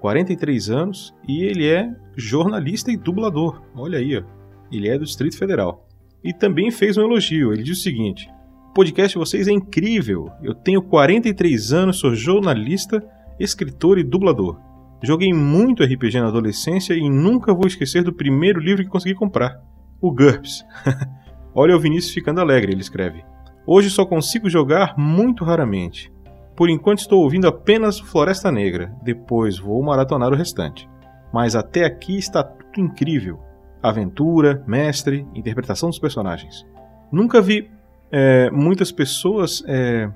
43 0.00 0.70
anos 0.70 1.14
e 1.26 1.42
ele 1.44 1.68
é 1.68 1.90
jornalista 2.16 2.90
e 2.90 2.96
dublador. 2.96 3.62
Olha 3.74 3.98
aí, 3.98 4.18
ó. 4.18 4.22
ele 4.70 4.88
é 4.88 4.98
do 4.98 5.04
Distrito 5.04 5.38
Federal. 5.38 5.88
E 6.22 6.32
também 6.32 6.70
fez 6.70 6.98
um 6.98 7.02
elogio. 7.02 7.52
Ele 7.52 7.62
diz 7.62 7.78
o 7.78 7.82
seguinte: 7.82 8.28
podcast 8.74 9.12
de 9.14 9.18
vocês 9.18 9.48
é 9.48 9.52
incrível. 9.52 10.30
Eu 10.42 10.54
tenho 10.54 10.82
43 10.82 11.72
anos, 11.72 11.98
sou 11.98 12.14
jornalista, 12.14 13.02
escritor 13.38 13.98
e 13.98 14.04
dublador. 14.04 14.58
Joguei 15.02 15.32
muito 15.32 15.82
RPG 15.82 16.20
na 16.20 16.28
adolescência 16.28 16.94
e 16.94 17.08
nunca 17.08 17.54
vou 17.54 17.66
esquecer 17.66 18.02
do 18.02 18.12
primeiro 18.12 18.60
livro 18.60 18.84
que 18.84 18.90
consegui 18.90 19.14
comprar, 19.14 19.60
o 20.00 20.12
GURPS. 20.12 20.64
Olha 21.54 21.74
o 21.74 21.80
Vinícius 21.80 22.14
ficando 22.14 22.40
alegre, 22.40 22.72
ele 22.72 22.80
escreve. 22.80 23.24
Hoje 23.66 23.90
só 23.90 24.04
consigo 24.04 24.48
jogar 24.48 24.94
muito 24.96 25.44
raramente. 25.44 26.12
Por 26.54 26.68
enquanto 26.68 26.98
estou 26.98 27.22
ouvindo 27.22 27.48
apenas 27.48 27.98
Floresta 27.98 28.52
Negra, 28.52 28.94
depois 29.02 29.58
vou 29.58 29.82
maratonar 29.82 30.30
o 30.32 30.36
restante. 30.36 30.88
Mas 31.32 31.54
até 31.54 31.84
aqui 31.84 32.18
está 32.18 32.42
tudo 32.42 32.80
incrível. 32.80 33.40
Aventura, 33.82 34.62
mestre, 34.66 35.26
interpretação 35.34 35.88
dos 35.88 35.98
personagens. 35.98 36.66
Nunca 37.10 37.40
vi 37.40 37.70
é, 38.10 38.50
muitas 38.50 38.90
pessoas. 38.90 39.62
É, 39.66 40.10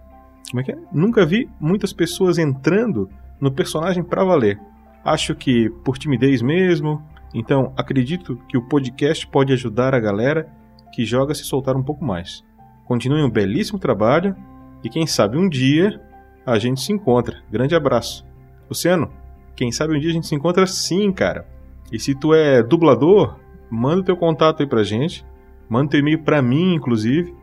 como 0.50 0.60
é 0.60 0.64
que 0.64 0.72
é? 0.72 0.78
Nunca 0.92 1.24
vi 1.24 1.48
muitas 1.60 1.92
pessoas 1.92 2.38
entrando 2.38 3.08
no 3.40 3.52
personagem 3.52 4.02
para 4.02 4.24
valer. 4.24 4.60
Acho 5.04 5.34
que 5.34 5.70
por 5.84 5.98
timidez 5.98 6.42
mesmo. 6.42 7.02
Então 7.34 7.72
acredito 7.76 8.36
que 8.48 8.56
o 8.56 8.62
podcast 8.62 9.26
pode 9.26 9.52
ajudar 9.52 9.94
a 9.94 10.00
galera 10.00 10.48
que 10.92 11.04
joga 11.04 11.34
se 11.34 11.44
soltar 11.44 11.76
um 11.76 11.82
pouco 11.82 12.04
mais. 12.04 12.44
Continue 12.84 13.22
um 13.22 13.30
belíssimo 13.30 13.78
trabalho 13.78 14.36
e 14.82 14.88
quem 14.88 15.06
sabe 15.06 15.36
um 15.36 15.48
dia 15.48 16.00
a 16.46 16.58
gente 16.58 16.80
se 16.80 16.92
encontra. 16.92 17.42
Grande 17.50 17.74
abraço. 17.74 18.24
Luciano, 18.68 19.10
quem 19.56 19.72
sabe 19.72 19.96
um 19.96 20.00
dia 20.00 20.10
a 20.10 20.12
gente 20.12 20.26
se 20.26 20.34
encontra 20.34 20.66
sim, 20.66 21.10
cara. 21.12 21.46
E 21.90 21.98
se 21.98 22.14
tu 22.14 22.34
é 22.34 22.62
dublador, 22.62 23.38
manda 23.70 24.00
o 24.00 24.04
teu 24.04 24.16
contato 24.16 24.62
aí 24.62 24.68
pra 24.68 24.82
gente. 24.82 25.24
Manda 25.68 25.90
teu 25.90 26.00
e-mail 26.00 26.22
pra 26.22 26.42
mim, 26.42 26.74
inclusive, 26.74 27.34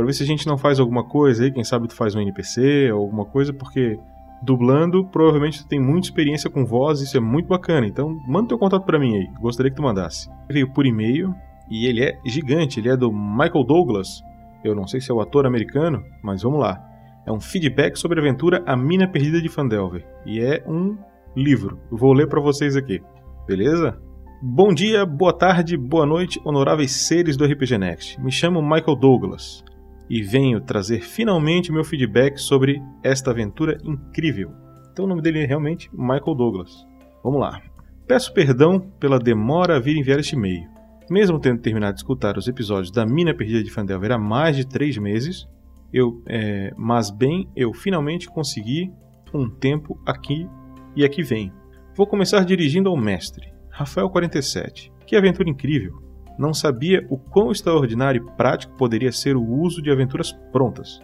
para 0.00 0.06
ver 0.06 0.14
se 0.14 0.22
a 0.22 0.26
gente 0.26 0.46
não 0.46 0.56
faz 0.56 0.80
alguma 0.80 1.04
coisa 1.04 1.44
aí, 1.44 1.52
quem 1.52 1.62
sabe 1.62 1.86
tu 1.86 1.94
faz 1.94 2.14
um 2.14 2.20
NPC 2.20 2.90
ou 2.90 3.02
alguma 3.02 3.26
coisa, 3.26 3.52
porque 3.52 3.98
dublando, 4.42 5.04
provavelmente 5.04 5.62
tu 5.62 5.68
tem 5.68 5.78
muita 5.78 6.06
experiência 6.06 6.48
com 6.48 6.64
voz, 6.64 7.02
isso 7.02 7.18
é 7.18 7.20
muito 7.20 7.48
bacana. 7.48 7.86
Então, 7.86 8.18
manda 8.26 8.48
teu 8.48 8.58
contato 8.58 8.86
para 8.86 8.98
mim 8.98 9.14
aí. 9.14 9.28
Gostaria 9.38 9.70
que 9.70 9.76
tu 9.76 9.82
mandasse. 9.82 10.30
Veio 10.50 10.72
por 10.72 10.86
e-mail 10.86 11.34
e 11.70 11.84
ele 11.84 12.02
é 12.02 12.18
gigante, 12.24 12.80
ele 12.80 12.88
é 12.88 12.96
do 12.96 13.12
Michael 13.12 13.62
Douglas. 13.62 14.22
Eu 14.64 14.74
não 14.74 14.86
sei 14.86 15.02
se 15.02 15.10
é 15.10 15.14
o 15.14 15.20
ator 15.20 15.44
americano, 15.44 16.02
mas 16.22 16.42
vamos 16.42 16.60
lá. 16.60 16.82
É 17.26 17.30
um 17.30 17.38
feedback 17.38 17.98
sobre 17.98 18.18
a 18.18 18.22
aventura 18.22 18.62
A 18.66 18.74
Mina 18.74 19.06
Perdida 19.06 19.38
de 19.38 19.50
Fandelver. 19.50 20.06
E 20.24 20.40
é 20.40 20.64
um 20.66 20.96
livro. 21.36 21.78
Vou 21.90 22.14
ler 22.14 22.26
para 22.26 22.40
vocês 22.40 22.74
aqui. 22.74 23.02
Beleza? 23.46 24.00
Bom 24.42 24.72
dia, 24.72 25.04
boa 25.04 25.34
tarde, 25.34 25.76
boa 25.76 26.06
noite, 26.06 26.40
honoráveis 26.42 26.92
seres 27.06 27.36
do 27.36 27.44
RPG 27.44 27.76
Next. 27.76 28.18
Me 28.18 28.32
chamo 28.32 28.62
Michael 28.62 28.96
Douglas 28.96 29.62
e 30.10 30.22
venho 30.22 30.60
trazer 30.60 31.02
finalmente 31.02 31.70
meu 31.70 31.84
feedback 31.84 32.36
sobre 32.36 32.82
esta 33.00 33.30
aventura 33.30 33.78
incrível. 33.84 34.50
Então 34.92 35.04
o 35.04 35.08
nome 35.08 35.22
dele 35.22 35.38
é 35.38 35.46
realmente 35.46 35.88
Michael 35.92 36.34
Douglas. 36.34 36.84
Vamos 37.22 37.40
lá. 37.40 37.62
Peço 38.08 38.34
perdão 38.34 38.80
pela 38.98 39.20
demora 39.20 39.76
a 39.76 39.78
vir 39.78 39.96
enviar 39.96 40.18
este 40.18 40.34
e-mail. 40.34 40.68
Mesmo 41.08 41.38
tendo 41.38 41.60
terminado 41.60 41.94
de 41.94 42.00
escutar 42.00 42.36
os 42.36 42.48
episódios 42.48 42.90
da 42.90 43.06
Mina 43.06 43.32
Perdida 43.32 43.62
de 43.62 43.70
Fandelver 43.70 44.10
há 44.10 44.18
mais 44.18 44.56
de 44.56 44.66
três 44.66 44.98
meses, 44.98 45.46
eu, 45.92 46.20
é, 46.26 46.72
mas 46.76 47.10
bem, 47.10 47.48
eu 47.54 47.72
finalmente 47.72 48.28
consegui 48.28 48.92
um 49.32 49.48
tempo 49.48 50.00
aqui 50.04 50.48
e 50.96 51.04
aqui 51.04 51.22
vem. 51.22 51.52
Vou 51.96 52.06
começar 52.06 52.44
dirigindo 52.44 52.88
ao 52.88 52.96
mestre, 52.96 53.52
Rafael 53.70 54.10
47. 54.10 54.92
Que 55.06 55.14
aventura 55.14 55.48
incrível! 55.48 56.09
Não 56.40 56.54
sabia 56.54 57.06
o 57.10 57.18
quão 57.18 57.52
extraordinário 57.52 58.24
e 58.24 58.36
prático 58.36 58.74
poderia 58.78 59.12
ser 59.12 59.36
o 59.36 59.46
uso 59.46 59.82
de 59.82 59.90
aventuras 59.90 60.32
prontas. 60.50 60.98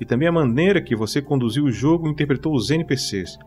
E 0.00 0.06
também 0.06 0.26
a 0.26 0.32
maneira 0.32 0.80
que 0.80 0.96
você 0.96 1.20
conduziu 1.20 1.64
o 1.64 1.70
jogo 1.70 2.08
e 2.08 2.10
interpretou 2.10 2.54
os 2.54 2.70
NPCs. 2.70 3.38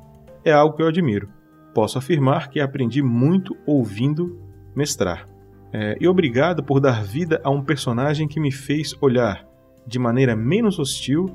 É 0.46 0.52
algo 0.52 0.76
que 0.76 0.84
eu 0.84 0.88
admiro. 0.88 1.28
posso 1.74 1.98
afirmar 1.98 2.50
que 2.50 2.60
aprendi 2.60 3.02
muito 3.02 3.58
ouvindo 3.66 4.40
mestrar. 4.76 5.28
É, 5.74 5.98
e 6.00 6.08
obrigado 6.08 6.64
por 6.64 6.80
dar 6.80 7.04
vida 7.04 7.42
a 7.44 7.50
um 7.50 7.64
personagem 7.64 8.28
que 8.28 8.40
me 8.40 8.52
fez 8.52 8.94
olhar 9.02 9.44
de 9.88 9.98
maneira 9.98 10.36
menos 10.36 10.78
hostil 10.78 11.26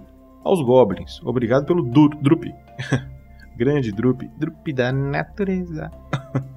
aos 0.45 0.63
goblins. 0.63 1.21
Obrigado 1.25 1.67
pelo 1.67 1.83
Drup. 1.83 2.45
Grande 3.59 3.91
Drup. 3.91 4.23
Drup 4.39 4.73
da 4.73 4.93
natureza. 4.93 5.91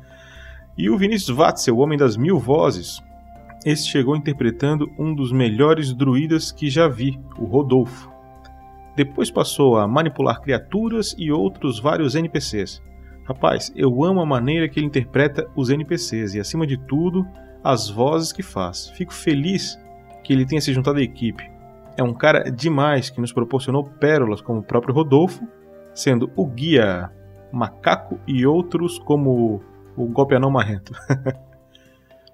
e 0.77 0.87
o 0.87 0.97
Vinícius 0.99 1.35
Watzel, 1.35 1.75
o 1.75 1.79
Homem 1.79 1.97
das 1.97 2.15
Mil 2.15 2.37
Vozes. 2.37 3.01
Esse 3.65 3.87
chegou 3.87 4.15
interpretando 4.15 4.89
um 4.97 5.13
dos 5.13 5.31
melhores 5.31 5.93
druidas 5.93 6.51
que 6.51 6.69
já 6.69 6.87
vi, 6.87 7.19
o 7.37 7.45
Rodolfo. 7.45 8.09
Depois 8.95 9.29
passou 9.29 9.77
a 9.77 9.87
manipular 9.87 10.41
criaturas 10.41 11.13
e 11.17 11.31
outros 11.31 11.79
vários 11.79 12.15
NPCs. 12.15 12.81
Rapaz, 13.25 13.71
eu 13.75 14.03
amo 14.03 14.21
a 14.21 14.25
maneira 14.25 14.67
que 14.67 14.79
ele 14.79 14.87
interpreta 14.87 15.47
os 15.55 15.69
NPCs 15.69 16.35
e, 16.35 16.39
acima 16.39 16.65
de 16.65 16.77
tudo, 16.77 17.27
as 17.63 17.89
vozes 17.89 18.31
que 18.31 18.41
faz. 18.41 18.89
Fico 18.89 19.13
feliz 19.13 19.77
que 20.23 20.33
ele 20.33 20.45
tenha 20.45 20.61
se 20.61 20.73
juntado 20.73 20.99
à 20.99 21.01
equipe. 21.01 21.49
É 21.97 22.03
um 22.03 22.13
cara 22.13 22.49
demais 22.49 23.09
que 23.09 23.19
nos 23.19 23.33
proporcionou 23.33 23.83
pérolas 23.83 24.41
como 24.41 24.59
o 24.59 24.63
próprio 24.63 24.95
Rodolfo, 24.95 25.47
sendo 25.93 26.31
o 26.35 26.45
guia 26.45 27.11
Macaco 27.51 28.19
e 28.25 28.45
outros 28.45 28.97
como 28.99 29.61
o 29.97 30.05
Golpe 30.07 30.35
Anão 30.35 30.49
Marrento. 30.49 30.93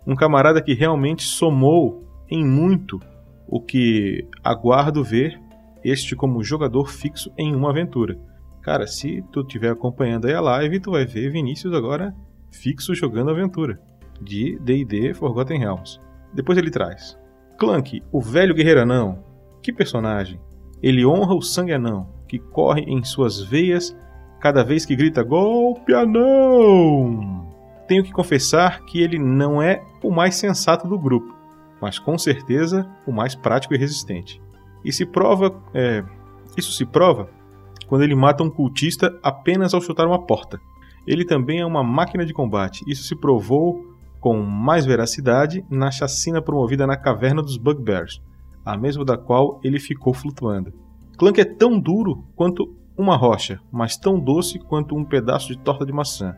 um 0.05 0.15
camarada 0.15 0.61
que 0.61 0.73
realmente 0.73 1.23
somou 1.23 2.03
em 2.29 2.45
muito 2.45 2.99
o 3.47 3.61
que 3.61 4.27
aguardo 4.43 5.03
ver 5.03 5.39
este 5.83 6.15
como 6.15 6.43
jogador 6.43 6.89
fixo 6.89 7.31
em 7.37 7.55
uma 7.55 7.69
aventura. 7.69 8.17
Cara, 8.61 8.87
se 8.87 9.23
tu 9.31 9.41
estiver 9.41 9.71
acompanhando 9.71 10.25
aí 10.25 10.33
a 10.33 10.41
live, 10.41 10.79
tu 10.79 10.91
vai 10.91 11.05
ver 11.05 11.31
Vinícius 11.31 11.73
agora 11.73 12.15
fixo 12.51 12.95
jogando 12.95 13.29
aventura 13.29 13.79
de 14.21 14.57
D&D 14.59 15.13
Forgotten 15.13 15.59
Realms. 15.59 15.99
Depois 16.33 16.57
ele 16.57 16.71
traz 16.71 17.17
Clank, 17.57 18.01
o 18.11 18.19
velho 18.19 18.55
guerreiro 18.55 18.81
anão. 18.81 19.23
Que 19.61 19.71
personagem! 19.71 20.39
Ele 20.81 21.05
honra 21.05 21.33
o 21.33 21.41
sangue 21.41 21.73
anão, 21.73 22.09
que 22.27 22.37
corre 22.37 22.81
em 22.81 23.03
suas 23.03 23.41
veias 23.41 23.95
cada 24.39 24.63
vez 24.63 24.85
que 24.85 24.95
grita 24.95 25.23
golpe 25.23 25.93
anão. 25.93 27.44
Tenho 27.87 28.03
que 28.03 28.11
confessar 28.11 28.81
que 28.85 28.99
ele 29.01 29.19
não 29.19 29.61
é 29.61 29.83
o 30.01 30.11
mais 30.11 30.35
sensato 30.35 30.87
do 30.87 30.97
grupo, 30.97 31.35
mas 31.81 31.99
com 31.99 32.17
certeza 32.17 32.89
o 33.05 33.11
mais 33.11 33.35
prático 33.35 33.73
e 33.73 33.77
resistente. 33.77 34.41
E 34.83 34.91
se 34.91 35.05
prova, 35.05 35.55
é, 35.73 36.03
isso 36.57 36.71
se 36.71 36.85
prova 36.85 37.29
quando 37.87 38.03
ele 38.03 38.15
mata 38.15 38.43
um 38.43 38.49
cultista 38.49 39.17
apenas 39.21 39.73
ao 39.73 39.81
chutar 39.81 40.07
uma 40.07 40.25
porta. 40.25 40.59
Ele 41.05 41.23
também 41.23 41.59
é 41.59 41.65
uma 41.65 41.83
máquina 41.83 42.25
de 42.25 42.33
combate. 42.33 42.83
Isso 42.87 43.03
se 43.03 43.15
provou 43.15 43.85
com 44.19 44.41
mais 44.41 44.85
veracidade 44.85 45.63
na 45.69 45.91
chacina 45.91 46.41
promovida 46.41 46.87
na 46.87 46.97
caverna 46.97 47.43
dos 47.43 47.57
Bugbears, 47.57 48.19
a 48.65 48.75
mesma 48.75 49.05
da 49.05 49.15
qual 49.15 49.59
ele 49.63 49.79
ficou 49.79 50.15
flutuando. 50.15 50.73
Clank 51.15 51.39
é 51.39 51.45
tão 51.45 51.79
duro 51.79 52.23
quanto 52.35 52.75
uma 52.97 53.15
rocha, 53.15 53.59
mas 53.71 53.95
tão 53.95 54.19
doce 54.19 54.57
quanto 54.57 54.95
um 54.95 55.05
pedaço 55.05 55.49
de 55.49 55.59
torta 55.59 55.85
de 55.85 55.93
maçã. 55.93 56.35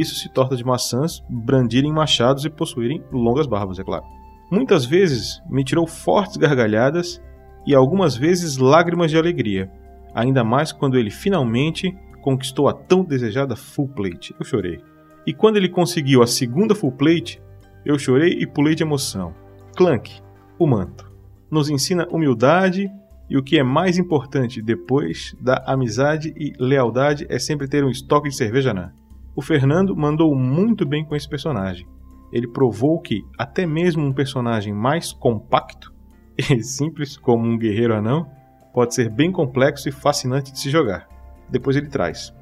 Isso 0.00 0.16
se 0.16 0.28
torta 0.28 0.56
de 0.56 0.64
maçãs 0.64 1.22
brandirem 1.28 1.92
machados 1.92 2.44
e 2.44 2.50
possuírem 2.50 3.02
longas 3.12 3.46
barbas, 3.46 3.78
é 3.78 3.84
claro. 3.84 4.04
Muitas 4.50 4.84
vezes 4.84 5.40
me 5.48 5.64
tirou 5.64 5.86
fortes 5.86 6.36
gargalhadas 6.36 7.22
e 7.66 7.74
algumas 7.74 8.16
vezes 8.16 8.56
lágrimas 8.56 9.10
de 9.10 9.16
alegria, 9.16 9.70
ainda 10.14 10.42
mais 10.42 10.72
quando 10.72 10.98
ele 10.98 11.10
finalmente 11.10 11.96
conquistou 12.20 12.68
a 12.68 12.72
tão 12.72 13.04
desejada 13.04 13.54
full 13.54 13.88
plate. 13.88 14.34
Eu 14.38 14.44
chorei. 14.44 14.80
E 15.26 15.32
quando 15.32 15.56
ele 15.56 15.68
conseguiu 15.68 16.22
a 16.22 16.26
segunda 16.26 16.74
full 16.74 16.92
plate, 16.92 17.40
eu 17.84 17.98
chorei 17.98 18.32
e 18.40 18.46
pulei 18.46 18.74
de 18.74 18.82
emoção. 18.82 19.34
Clank, 19.76 20.20
o 20.58 20.66
manto, 20.66 21.10
nos 21.50 21.70
ensina 21.70 22.08
humildade 22.10 22.90
e 23.28 23.36
o 23.36 23.42
que 23.42 23.58
é 23.58 23.62
mais 23.62 23.96
importante 23.98 24.60
depois 24.60 25.34
da 25.40 25.62
amizade 25.66 26.34
e 26.36 26.52
lealdade 26.58 27.26
é 27.28 27.38
sempre 27.38 27.68
ter 27.68 27.84
um 27.84 27.90
estoque 27.90 28.28
de 28.28 28.36
cerveja 28.36 28.74
na. 28.74 28.92
O 29.36 29.42
Fernando 29.42 29.96
mandou 29.96 30.34
muito 30.34 30.86
bem 30.86 31.04
com 31.04 31.16
esse 31.16 31.28
personagem. 31.28 31.86
Ele 32.32 32.46
provou 32.46 33.00
que 33.00 33.24
até 33.38 33.66
mesmo 33.66 34.04
um 34.04 34.12
personagem 34.12 34.72
mais 34.72 35.12
compacto 35.12 35.92
e 36.38 36.62
simples 36.62 37.16
como 37.16 37.44
um 37.44 37.58
guerreiro 37.58 37.94
anão 37.94 38.30
pode 38.72 38.94
ser 38.94 39.10
bem 39.10 39.30
complexo 39.30 39.88
e 39.88 39.92
fascinante 39.92 40.52
de 40.52 40.58
se 40.58 40.70
jogar. 40.70 41.08
Depois 41.50 41.76
ele 41.76 41.88
traz 41.88 42.34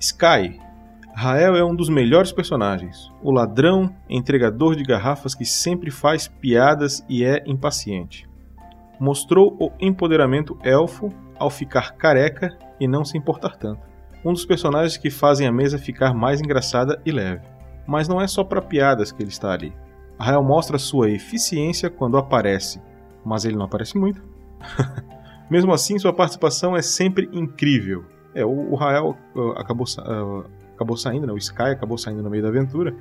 Sky, 0.00 0.60
Rael 1.14 1.54
é 1.54 1.64
um 1.64 1.74
dos 1.74 1.88
melhores 1.88 2.32
personagens, 2.32 3.10
o 3.22 3.30
ladrão, 3.30 3.94
entregador 4.10 4.74
de 4.74 4.82
garrafas 4.82 5.34
que 5.34 5.44
sempre 5.44 5.90
faz 5.90 6.26
piadas 6.26 7.04
e 7.08 7.24
é 7.24 7.42
impaciente. 7.46 8.28
Mostrou 8.98 9.56
o 9.60 9.70
empoderamento 9.80 10.58
elfo 10.62 11.08
ao 11.38 11.48
ficar 11.48 11.92
careca 11.92 12.56
e 12.80 12.88
não 12.88 13.04
se 13.04 13.16
importar 13.16 13.56
tanto. 13.56 13.93
Um 14.24 14.32
dos 14.32 14.46
personagens 14.46 14.96
que 14.96 15.10
fazem 15.10 15.46
a 15.46 15.52
mesa 15.52 15.78
ficar 15.78 16.14
mais 16.14 16.40
engraçada 16.40 17.00
e 17.04 17.12
leve. 17.12 17.42
Mas 17.86 18.08
não 18.08 18.20
é 18.20 18.26
só 18.26 18.42
para 18.42 18.62
piadas 18.62 19.12
que 19.12 19.22
ele 19.22 19.30
está 19.30 19.52
ali. 19.52 19.72
Rael 20.18 20.42
mostra 20.42 20.78
sua 20.78 21.10
eficiência 21.10 21.90
quando 21.90 22.16
aparece, 22.16 22.80
mas 23.24 23.44
ele 23.44 23.56
não 23.56 23.66
aparece 23.66 23.98
muito. 23.98 24.22
Mesmo 25.50 25.72
assim, 25.72 25.98
sua 25.98 26.12
participação 26.12 26.76
é 26.76 26.80
sempre 26.80 27.28
incrível. 27.32 28.04
É, 28.34 28.44
o, 28.44 28.72
o 28.72 28.74
Rael 28.74 29.16
uh, 29.34 29.50
acabou 29.52 29.86
uh, 29.98 30.44
acabou 30.74 30.96
saindo, 30.96 31.26
né? 31.26 31.32
O 31.32 31.38
Sky 31.38 31.62
acabou 31.62 31.96
saindo 31.96 32.22
no 32.22 32.30
meio 32.30 32.42
da 32.42 32.48
aventura. 32.48 32.94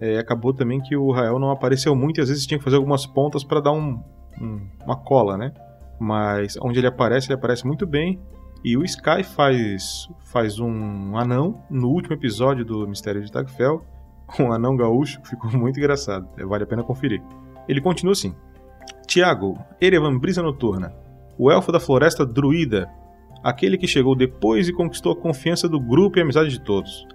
É, 0.00 0.18
acabou 0.18 0.52
também 0.52 0.80
que 0.80 0.96
o 0.96 1.10
Rael 1.10 1.38
não 1.38 1.50
apareceu 1.50 1.94
muito 1.94 2.18
e 2.18 2.22
às 2.22 2.28
vezes 2.28 2.46
tinha 2.46 2.58
que 2.58 2.64
fazer 2.64 2.76
algumas 2.76 3.06
pontas 3.06 3.44
para 3.44 3.60
dar 3.60 3.72
um, 3.72 4.02
um, 4.40 4.66
uma 4.84 4.96
cola, 4.96 5.36
né? 5.36 5.52
Mas 5.98 6.56
onde 6.60 6.78
ele 6.78 6.86
aparece, 6.86 7.28
ele 7.28 7.34
aparece 7.34 7.66
muito 7.66 7.86
bem. 7.86 8.20
E 8.64 8.78
o 8.78 8.82
Sky 8.82 9.22
faz, 9.22 10.08
faz 10.20 10.58
um 10.58 11.18
anão 11.18 11.62
no 11.68 11.90
último 11.90 12.14
episódio 12.14 12.64
do 12.64 12.88
Mistério 12.88 13.22
de 13.22 13.30
Tagfell. 13.30 13.84
Um 14.40 14.50
anão 14.50 14.74
gaúcho, 14.74 15.20
ficou 15.22 15.50
muito 15.52 15.78
engraçado. 15.78 16.26
É, 16.38 16.46
vale 16.46 16.64
a 16.64 16.66
pena 16.66 16.82
conferir. 16.82 17.22
Ele 17.68 17.78
continua 17.78 18.12
assim: 18.12 18.34
Tiago, 19.06 19.58
Erevan 19.78 20.18
Brisa 20.18 20.42
Noturna, 20.42 20.94
o 21.38 21.52
elfo 21.52 21.70
da 21.70 21.78
floresta 21.78 22.24
druida, 22.24 22.90
aquele 23.42 23.76
que 23.76 23.86
chegou 23.86 24.16
depois 24.16 24.66
e 24.66 24.72
conquistou 24.72 25.12
a 25.12 25.16
confiança 25.16 25.68
do 25.68 25.78
grupo 25.78 26.18
e 26.18 26.20
a 26.20 26.24
amizade 26.24 26.48
de 26.48 26.58
todos. 26.58 27.06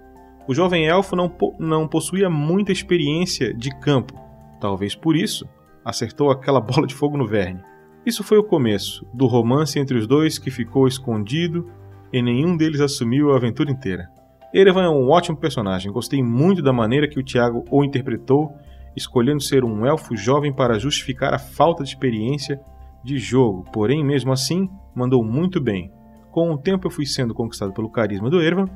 O 0.46 0.54
jovem 0.54 0.86
elfo 0.86 1.16
não, 1.16 1.28
po 1.28 1.56
não 1.58 1.88
possuía 1.88 2.30
muita 2.30 2.70
experiência 2.70 3.52
de 3.52 3.76
campo, 3.80 4.14
talvez 4.60 4.94
por 4.94 5.16
isso 5.16 5.48
acertou 5.84 6.30
aquela 6.30 6.60
bola 6.62 6.86
de 6.86 6.94
fogo 6.94 7.18
no 7.18 7.26
Verne. 7.26 7.60
Isso 8.04 8.24
foi 8.24 8.38
o 8.38 8.44
começo 8.44 9.06
do 9.12 9.26
romance 9.26 9.78
entre 9.78 9.98
os 9.98 10.06
dois 10.06 10.38
que 10.38 10.50
ficou 10.50 10.88
escondido 10.88 11.70
e 12.10 12.22
nenhum 12.22 12.56
deles 12.56 12.80
assumiu 12.80 13.30
a 13.30 13.36
aventura 13.36 13.70
inteira. 13.70 14.08
Erevan 14.54 14.84
é 14.84 14.88
um 14.88 15.08
ótimo 15.08 15.36
personagem, 15.36 15.92
gostei 15.92 16.22
muito 16.22 16.62
da 16.62 16.72
maneira 16.72 17.06
que 17.06 17.20
o 17.20 17.22
Tiago 17.22 17.64
o 17.70 17.84
interpretou, 17.84 18.52
escolhendo 18.96 19.42
ser 19.42 19.64
um 19.64 19.84
elfo 19.84 20.16
jovem 20.16 20.52
para 20.52 20.78
justificar 20.78 21.34
a 21.34 21.38
falta 21.38 21.84
de 21.84 21.90
experiência 21.90 22.60
de 23.04 23.18
jogo, 23.18 23.64
porém, 23.70 24.04
mesmo 24.04 24.32
assim, 24.32 24.68
mandou 24.94 25.22
muito 25.22 25.60
bem. 25.60 25.92
Com 26.30 26.50
o 26.50 26.58
tempo 26.58 26.86
eu 26.86 26.90
fui 26.90 27.04
sendo 27.04 27.34
conquistado 27.34 27.72
pelo 27.72 27.90
carisma 27.90 28.30
do 28.30 28.40
Ervan 28.40 28.66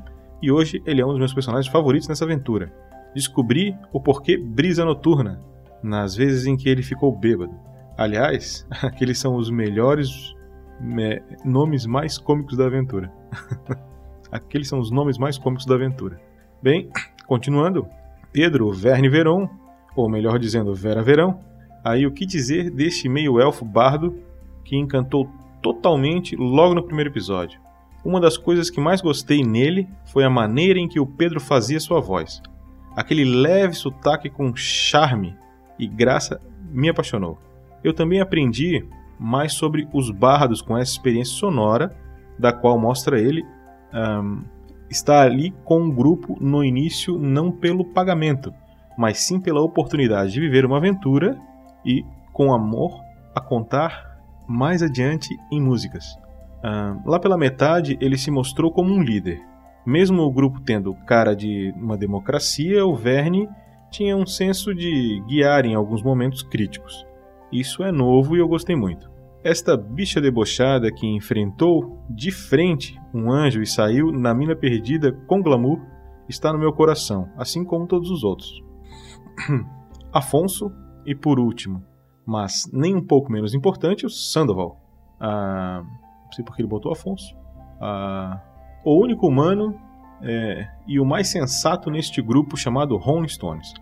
e 0.41 0.51
hoje 0.51 0.81
ele 0.85 1.01
é 1.01 1.05
um 1.05 1.09
dos 1.09 1.19
meus 1.19 1.33
personagens 1.33 1.71
favoritos 1.71 2.07
nessa 2.07 2.25
aventura. 2.25 2.71
Descobri 3.13 3.75
o 3.91 3.99
porquê 3.99 4.37
Brisa 4.37 4.85
Noturna, 4.85 5.41
nas 5.81 6.15
vezes 6.15 6.45
em 6.45 6.55
que 6.55 6.69
ele 6.69 6.83
ficou 6.83 7.11
bêbado. 7.11 7.53
Aliás, 7.97 8.67
aqueles 8.83 9.19
são 9.19 9.35
os 9.35 9.49
melhores 9.49 10.35
me, 10.79 11.21
nomes 11.43 11.85
mais 11.85 12.17
cômicos 12.17 12.57
da 12.57 12.65
aventura. 12.65 13.11
aqueles 14.31 14.67
são 14.67 14.79
os 14.79 14.91
nomes 14.91 15.17
mais 15.17 15.37
cômicos 15.37 15.65
da 15.65 15.75
aventura. 15.75 16.19
Bem, 16.61 16.89
continuando, 17.27 17.87
Pedro 18.31 18.71
Verne 18.71 19.09
Veron, 19.09 19.47
ou 19.95 20.09
melhor 20.09 20.37
dizendo, 20.39 20.73
Vera 20.75 21.01
Verão. 21.01 21.39
Aí 21.83 22.05
o 22.05 22.11
que 22.11 22.25
dizer 22.25 22.69
deste 22.69 23.07
meio-elfo 23.07 23.63
bardo 23.63 24.19
que 24.63 24.75
encantou 24.75 25.29
totalmente 25.61 26.35
logo 26.35 26.73
no 26.73 26.83
primeiro 26.83 27.11
episódio. 27.11 27.59
Uma 28.03 28.19
das 28.19 28.37
coisas 28.37 28.69
que 28.69 28.81
mais 28.81 29.01
gostei 29.01 29.43
nele 29.43 29.87
foi 30.05 30.23
a 30.23 30.29
maneira 30.29 30.79
em 30.79 30.87
que 30.87 30.99
o 30.99 31.07
Pedro 31.07 31.39
fazia 31.39 31.79
sua 31.79 32.01
voz. 32.01 32.41
Aquele 32.95 33.23
leve 33.23 33.73
sotaque 33.73 34.29
com 34.29 34.55
charme 34.55 35.35
e 35.77 35.87
graça 35.87 36.39
me 36.71 36.89
apaixonou. 36.89 37.37
Eu 37.85 37.93
também 37.93 38.19
aprendi 38.19 38.83
mais 39.19 39.53
sobre 39.53 39.87
os 39.93 40.09
bardos 40.09 40.59
com 40.59 40.75
essa 40.75 40.91
experiência 40.91 41.35
sonora, 41.35 41.95
da 42.37 42.51
qual 42.51 42.79
mostra 42.79 43.21
ele 43.21 43.45
um, 43.93 44.41
estar 44.89 45.21
ali 45.21 45.51
com 45.63 45.83
um 45.83 45.91
grupo 45.91 46.35
no 46.41 46.63
início 46.63 47.19
não 47.19 47.51
pelo 47.51 47.85
pagamento, 47.85 48.51
mas 48.97 49.19
sim 49.19 49.39
pela 49.39 49.61
oportunidade 49.61 50.33
de 50.33 50.39
viver 50.39 50.65
uma 50.65 50.77
aventura 50.77 51.39
e, 51.85 52.03
com 52.33 52.51
amor, 52.51 52.99
a 53.35 53.39
contar 53.39 54.19
mais 54.47 54.81
adiante 54.81 55.29
em 55.51 55.61
músicas. 55.61 56.15
Uh, 56.63 57.07
lá 57.07 57.19
pela 57.19 57.37
metade, 57.37 57.99
ele 58.01 58.17
se 58.17 58.31
mostrou 58.31 58.71
como 58.71 58.91
um 58.91 59.03
líder. 59.03 59.39
Mesmo 59.85 60.23
o 60.23 60.31
grupo 60.31 60.59
tendo 60.59 60.95
cara 61.05 61.35
de 61.35 61.71
uma 61.77 61.95
democracia, 61.95 62.83
o 62.83 62.95
Verne 62.95 63.47
tinha 63.91 64.17
um 64.17 64.25
senso 64.25 64.73
de 64.73 65.21
guiar 65.27 65.65
em 65.65 65.75
alguns 65.75 66.01
momentos 66.01 66.41
críticos. 66.41 67.05
Isso 67.59 67.83
é 67.83 67.91
novo 67.91 68.35
e 68.35 68.39
eu 68.39 68.47
gostei 68.49 68.75
muito. 68.75 69.09
Esta 69.41 69.77
bicha 69.77 70.19
debochada 70.19 70.91
que 70.91 71.07
enfrentou 71.07 72.03
de 72.09 72.29
frente 72.29 72.99
um 73.13 73.31
anjo 73.31 73.61
e 73.61 73.65
saiu 73.65 74.11
na 74.11 74.33
mina 74.33 74.55
perdida 74.57 75.13
com 75.25 75.41
glamour 75.41 75.79
está 76.27 76.51
no 76.51 76.59
meu 76.59 76.73
coração, 76.73 77.29
assim 77.37 77.63
como 77.63 77.87
todos 77.87 78.11
os 78.11 78.25
outros. 78.25 78.61
Afonso 80.11 80.69
e 81.05 81.15
por 81.15 81.39
último, 81.39 81.81
mas 82.25 82.69
nem 82.73 82.93
um 82.93 83.05
pouco 83.05 83.31
menos 83.31 83.53
importante, 83.53 84.05
o 84.05 84.09
Sandoval. 84.09 84.77
Ah, 85.17 85.81
não 86.25 86.31
sei 86.33 86.43
porque 86.43 86.61
ele 86.61 86.67
botou 86.67 86.91
Afonso. 86.91 87.33
Ah, 87.79 88.41
o 88.83 89.01
único 89.01 89.27
humano 89.27 89.79
é, 90.21 90.67
e 90.85 90.99
o 90.99 91.05
mais 91.05 91.29
sensato 91.29 91.89
neste 91.89 92.21
grupo 92.21 92.57
chamado 92.57 92.97
Rolling 92.97 93.29
Stones. 93.29 93.73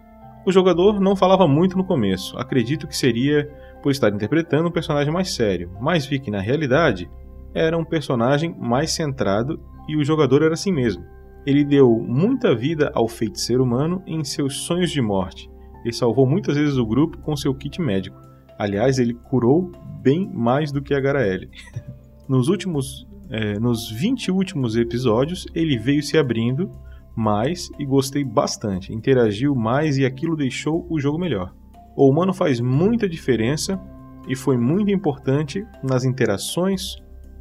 O 0.46 0.52
jogador 0.52 1.00
não 1.00 1.16
falava 1.16 1.48
muito 1.48 1.78
no 1.78 1.86
começo, 1.86 2.38
acredito 2.38 2.88
que 2.88 2.98
seria 2.98 3.50
por 3.82 3.92
estar 3.92 4.10
interpretando 4.14 4.68
um 4.68 4.72
personagem 4.72 5.12
mais 5.12 5.34
sério, 5.34 5.72
mas 5.80 6.06
vi 6.06 6.20
que 6.20 6.30
na 6.30 6.42
realidade 6.42 7.10
era 7.54 7.78
um 7.78 7.86
personagem 7.86 8.54
mais 8.60 8.92
centrado 8.92 9.60
e 9.88 9.96
o 9.96 10.04
jogador 10.04 10.42
era 10.42 10.54
assim 10.54 10.72
mesmo. 10.72 11.04
Ele 11.46 11.64
deu 11.64 11.98
muita 12.00 12.56
vida 12.56 12.92
ao 12.94 13.08
feiticeiro 13.08 13.64
humano 13.64 14.02
em 14.06 14.24
seus 14.24 14.58
sonhos 14.58 14.92
de 14.92 15.02
morte 15.02 15.50
e 15.86 15.94
salvou 15.94 16.26
muitas 16.26 16.58
vezes 16.58 16.78
o 16.78 16.86
grupo 16.86 17.18
com 17.20 17.36
seu 17.36 17.54
kit 17.54 17.82
médico. 17.82 18.18
Aliás, 18.58 19.00
ele 19.00 19.14
curou 19.14 19.72
bem 20.02 20.30
mais 20.34 20.72
do 20.72 20.82
que 20.82 20.94
a 20.94 21.00
Garaele. 21.00 21.50
Nos 22.28 22.48
últimos, 22.48 23.06
é, 23.30 23.60
nos 23.60 23.92
20 23.92 24.32
últimos 24.32 24.78
episódios, 24.78 25.46
ele 25.54 25.78
veio 25.78 26.02
se 26.02 26.18
abrindo 26.18 26.72
mais 27.16 27.70
e 27.80 27.86
gostei 27.86 28.24
bastante. 28.24 28.94
Interagiu 28.94 29.56
mais 29.56 29.98
e 29.98 30.06
aquilo 30.06 30.36
deixou 30.36 30.86
o 30.90 31.00
jogo 31.00 31.20
melhor. 31.20 31.54
O 31.96 32.10
humano 32.10 32.34
faz 32.34 32.60
muita 32.60 33.08
diferença 33.08 33.80
e 34.28 34.36
foi 34.36 34.58
muito 34.58 34.92
importante 34.92 35.66
nas 35.84 36.06
interações, 36.06 36.96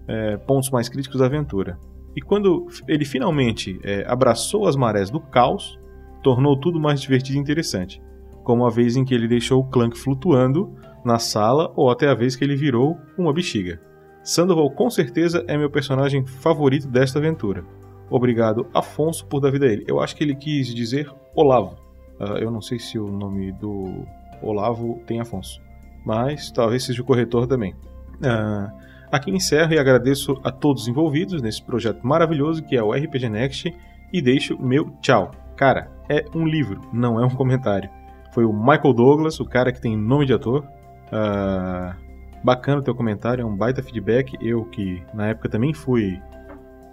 é, 0.07 0.37
pontos 0.37 0.71
mais 0.71 0.89
críticos 0.89 1.21
da 1.21 1.27
aventura. 1.27 1.79
E 2.15 2.21
quando 2.21 2.67
ele 2.87 3.05
finalmente 3.05 3.81
é, 3.83 4.05
abraçou 4.07 4.67
as 4.67 4.77
marés 4.77 5.11
do 5.11 5.21
caos, 5.21 5.79
tornou 6.23 6.59
tudo 6.59 6.79
mais 6.79 7.01
divertido 7.01 7.39
e 7.39 7.41
interessante. 7.41 8.03
Como 8.45 8.67
a 8.67 8.71
vez 8.71 8.97
em 8.97 9.05
que 9.05 9.15
ele 9.15 9.29
deixou 9.29 9.61
o 9.61 9.65
Clank 9.65 9.99
flutuando 9.99 10.75
na 11.05 11.19
sala 11.19 11.73
ou 11.75 11.91
até 11.91 12.09
a 12.09 12.15
vez 12.15 12.37
que 12.37 12.45
ele 12.45 12.57
virou 12.57 12.99
uma 13.17 13.33
bexiga. 13.33 13.81
Sandoval 14.23 14.71
com 14.71 14.89
certeza 14.91 15.45
é 15.49 15.57
meu 15.57 15.71
personagem 15.71 16.25
favorito 16.25 16.87
desta 16.87 17.19
aventura. 17.19 17.65
Obrigado, 18.11 18.67
Afonso, 18.75 19.27
por 19.27 19.41
dar 19.41 19.51
vida 19.51 19.67
a 19.67 19.69
ele. 19.69 19.85
Eu 19.87 20.01
acho 20.01 20.15
que 20.15 20.23
ele 20.25 20.35
quis 20.35 20.75
dizer 20.75 21.11
Olavo. 21.35 21.77
Uh, 22.21 22.39
eu 22.39 22.51
não 22.51 22.61
sei 22.61 22.79
se 22.79 22.99
o 22.99 23.09
nome 23.09 23.53
do 23.53 24.05
Olavo 24.43 25.01
tem 25.07 25.21
Afonso, 25.21 25.61
mas 26.05 26.51
talvez 26.51 26.85
seja 26.85 27.03
o 27.03 27.05
corretor 27.05 27.47
também. 27.47 27.75
Uh, 28.15 28.71
aqui 29.11 29.31
encerro 29.31 29.73
e 29.73 29.79
agradeço 29.79 30.39
a 30.45 30.51
todos 30.51 30.89
envolvidos 30.89 31.41
nesse 31.41 31.63
projeto 31.63 32.07
maravilhoso 32.07 32.63
que 32.63 32.77
é 32.77 32.83
o 32.83 32.93
RPG 32.93 33.29
Next 33.29 33.75
e 34.13 34.23
deixo 34.23 34.61
meu 34.61 34.91
tchau. 35.01 35.31
Cara, 35.57 35.91
é 36.09 36.25
um 36.35 36.47
livro, 36.47 36.81
não 36.93 37.21
é 37.21 37.25
um 37.25 37.31
comentário. 37.31 37.89
Foi 38.33 38.45
o 38.45 38.53
Michael 38.53 38.95
Douglas, 38.95 39.41
o 39.41 39.45
cara 39.45 39.73
que 39.73 39.81
tem 39.81 39.97
nome 39.97 40.27
de 40.27 40.33
ator, 40.33 40.67
Uh, 41.13 41.95
bacana 42.43 42.79
o 42.79 42.83
teu 42.83 42.95
comentário, 42.95 43.43
é 43.43 43.45
um 43.45 43.55
baita 43.55 43.83
feedback. 43.83 44.35
Eu 44.41 44.65
que 44.65 45.03
na 45.13 45.29
época 45.29 45.49
também 45.49 45.75
fui 45.75 46.21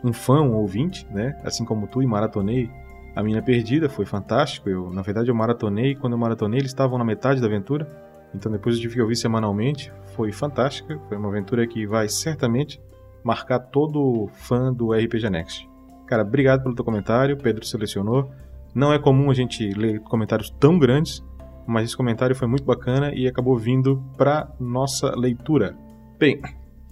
um 0.03 0.13
fã, 0.13 0.41
um 0.41 0.55
ouvinte, 0.55 1.07
né? 1.11 1.39
Assim 1.43 1.65
como 1.65 1.87
tu 1.87 2.01
e 2.01 2.07
maratonei 2.07 2.69
a 3.15 3.23
Mina 3.23 3.41
Perdida, 3.41 3.89
foi 3.89 4.05
fantástico. 4.05 4.69
Eu, 4.69 4.91
na 4.91 5.01
verdade, 5.01 5.29
eu 5.29 5.35
maratonei. 5.35 5.95
Quando 5.95 6.13
eu 6.13 6.19
maratonei, 6.19 6.59
eles 6.59 6.71
estavam 6.71 6.97
na 6.97 7.03
metade 7.03 7.41
da 7.41 7.47
aventura. 7.47 7.87
Então 8.33 8.51
depois 8.51 8.75
eu 8.75 8.81
tive 8.81 8.95
que 8.95 9.01
ouvir 9.01 9.15
semanalmente. 9.15 9.91
Foi 10.15 10.31
fantástica. 10.31 10.99
Foi 11.07 11.17
uma 11.17 11.29
aventura 11.29 11.65
que 11.67 11.85
vai 11.85 12.07
certamente 12.07 12.81
marcar 13.23 13.59
todo 13.59 14.29
fã 14.33 14.71
do 14.71 14.93
RPG 14.93 15.29
Next. 15.29 15.69
Cara, 16.07 16.23
obrigado 16.23 16.63
pelo 16.63 16.75
teu 16.75 16.85
comentário. 16.85 17.37
Pedro 17.37 17.65
selecionou. 17.65 18.31
Não 18.73 18.93
é 18.93 18.99
comum 18.99 19.31
a 19.31 19.33
gente 19.33 19.67
ler 19.71 19.99
comentários 20.01 20.49
tão 20.51 20.77
grandes 20.77 21.23
mas 21.69 21.85
esse 21.85 21.95
comentário 21.95 22.35
foi 22.35 22.47
muito 22.47 22.63
bacana 22.63 23.13
e 23.13 23.27
acabou 23.27 23.55
vindo 23.55 24.03
para 24.17 24.51
nossa 24.59 25.15
leitura. 25.15 25.77
Bem, 26.17 26.41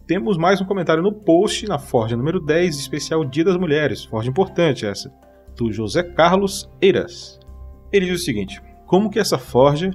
temos 0.07 0.37
mais 0.37 0.61
um 0.61 0.65
comentário 0.65 1.03
no 1.03 1.13
post 1.13 1.67
na 1.67 1.77
Forja 1.77 2.15
número 2.17 2.39
10, 2.39 2.79
especial 2.79 3.25
Dia 3.25 3.43
das 3.43 3.57
Mulheres. 3.57 4.05
Forja 4.05 4.29
importante 4.29 4.85
essa, 4.85 5.13
do 5.55 5.71
José 5.71 6.01
Carlos 6.01 6.69
Eiras. 6.81 7.39
Ele 7.91 8.05
diz 8.07 8.21
o 8.21 8.23
seguinte: 8.23 8.61
Como 8.85 9.09
que 9.09 9.19
essa 9.19 9.37
forja 9.37 9.91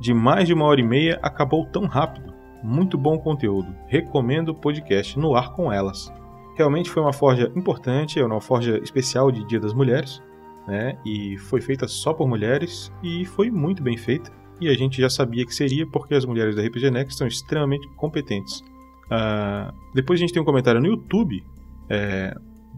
de 0.00 0.14
mais 0.14 0.46
de 0.46 0.54
uma 0.54 0.66
hora 0.66 0.80
e 0.80 0.84
meia 0.84 1.18
acabou 1.22 1.66
tão 1.66 1.86
rápido? 1.86 2.32
Muito 2.62 2.96
bom 2.96 3.18
conteúdo. 3.18 3.74
Recomendo 3.86 4.50
o 4.50 4.54
podcast 4.54 5.18
no 5.18 5.34
ar 5.34 5.52
com 5.52 5.72
elas. 5.72 6.10
Realmente 6.56 6.88
foi 6.88 7.02
uma 7.02 7.12
forja 7.12 7.52
importante, 7.54 8.18
é 8.18 8.24
uma 8.24 8.40
forja 8.40 8.78
especial 8.78 9.30
de 9.30 9.46
Dia 9.46 9.60
das 9.60 9.74
Mulheres 9.74 10.22
né? 10.66 10.98
E 11.04 11.38
foi 11.38 11.60
feita 11.60 11.86
só 11.86 12.12
por 12.12 12.28
mulheres 12.28 12.92
e 13.02 13.24
foi 13.24 13.50
muito 13.50 13.82
bem 13.82 13.96
feita. 13.96 14.30
E 14.60 14.68
a 14.68 14.74
gente 14.74 15.00
já 15.00 15.08
sabia 15.08 15.44
que 15.44 15.54
seria 15.54 15.86
porque 15.86 16.14
as 16.14 16.24
mulheres 16.24 16.56
da 16.56 16.62
RPG 16.62 16.90
Next 16.90 17.18
são 17.18 17.26
extremamente 17.26 17.86
competentes. 17.96 18.62
Uh, 19.06 19.72
depois 19.94 20.18
a 20.18 20.20
gente 20.20 20.32
tem 20.32 20.42
um 20.42 20.44
comentário 20.44 20.80
no 20.80 20.86
YouTube, 20.86 21.44
é, 21.88 22.34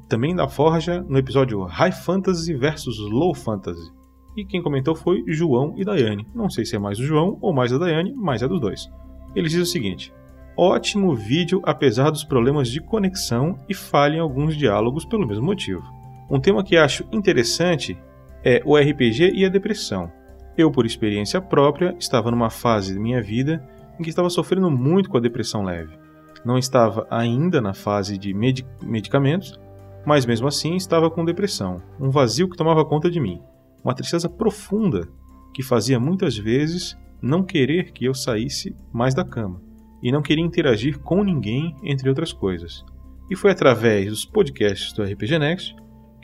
também 0.09 0.35
da 0.35 0.49
Forja, 0.49 1.05
no 1.09 1.19
episódio 1.19 1.63
High 1.65 1.93
Fantasy 1.93 2.55
versus 2.55 2.99
Low 2.99 3.35
Fantasy. 3.35 3.91
E 4.37 4.45
quem 4.45 4.63
comentou 4.63 4.95
foi 4.95 5.25
João 5.27 5.75
e 5.77 5.85
Daiane. 5.85 6.27
Não 6.35 6.49
sei 6.49 6.65
se 6.65 6.77
é 6.77 6.79
mais 6.79 6.99
o 6.99 7.05
João 7.05 7.39
ou 7.41 7.53
mais 7.53 7.73
a 7.73 7.79
Daiane, 7.79 8.15
mas 8.15 8.43
é 8.43 8.49
dos 8.49 8.61
dois. 8.61 8.89
Eles 9.35 9.51
dizem 9.51 9.65
o 9.65 9.67
seguinte: 9.67 10.13
Ótimo 10.57 11.15
vídeo, 11.15 11.61
apesar 11.65 12.11
dos 12.11 12.25
problemas 12.25 12.69
de 12.69 12.81
conexão 12.81 13.59
e 13.69 13.75
falhem 13.75 14.21
alguns 14.21 14.57
diálogos 14.57 15.05
pelo 15.05 15.27
mesmo 15.27 15.45
motivo. 15.45 15.83
Um 16.31 16.41
tema 16.41 16.63
que 16.65 16.77
acho 16.77 17.05
interessante 17.11 17.99
é 18.45 18.63
o 18.65 18.77
RPG 18.77 19.33
e 19.35 19.45
a 19.45 19.49
depressão. 19.49 20.11
Eu, 20.57 20.71
por 20.71 20.85
experiência 20.85 21.41
própria, 21.41 21.95
estava 21.99 22.31
numa 22.31 22.51
fase 22.51 22.95
da 22.95 23.01
minha 23.01 23.23
vida 23.23 23.65
em 23.99 24.03
que 24.03 24.11
estava 24.11 24.29
sofrendo 24.31 24.71
muito 24.71 25.09
com 25.09 25.17
a 25.17 25.21
depressão 25.21 25.63
leve. 25.63 25.97
Não 26.45 26.59
estava 26.59 27.07
ainda 27.11 27.61
na 27.61 27.75
fase 27.75 28.17
de 28.17 28.33
medic 28.33 28.69
medicamentos, 28.83 29.59
mas 30.07 30.25
mesmo 30.25 30.49
assim 30.49 30.77
estava 30.77 31.11
com 31.11 31.25
depressão, 31.25 31.83
um 32.01 32.11
vazio 32.11 32.49
que 32.49 32.57
tomava 32.57 32.85
conta 32.85 33.11
de 33.11 33.21
mim, 33.21 33.41
uma 33.85 33.95
tristeza 33.95 34.29
profunda 34.29 35.09
que 35.53 35.63
fazia 35.63 35.99
muitas 35.99 36.37
vezes 36.37 36.97
não 37.21 37.43
querer 37.43 37.93
que 37.93 38.05
eu 38.05 38.15
saísse 38.15 38.75
mais 38.93 39.15
da 39.15 39.25
cama 39.25 39.61
e 40.03 40.13
não 40.13 40.23
queria 40.23 40.45
interagir 40.45 40.99
com 41.01 41.25
ninguém, 41.25 41.75
entre 41.83 42.09
outras 42.09 42.33
coisas. 42.33 42.85
E 43.29 43.37
foi 43.37 43.51
através 43.51 44.09
dos 44.09 44.25
podcasts 44.25 44.93
do 44.93 45.03
RPG 45.03 45.39
Next 45.39 45.77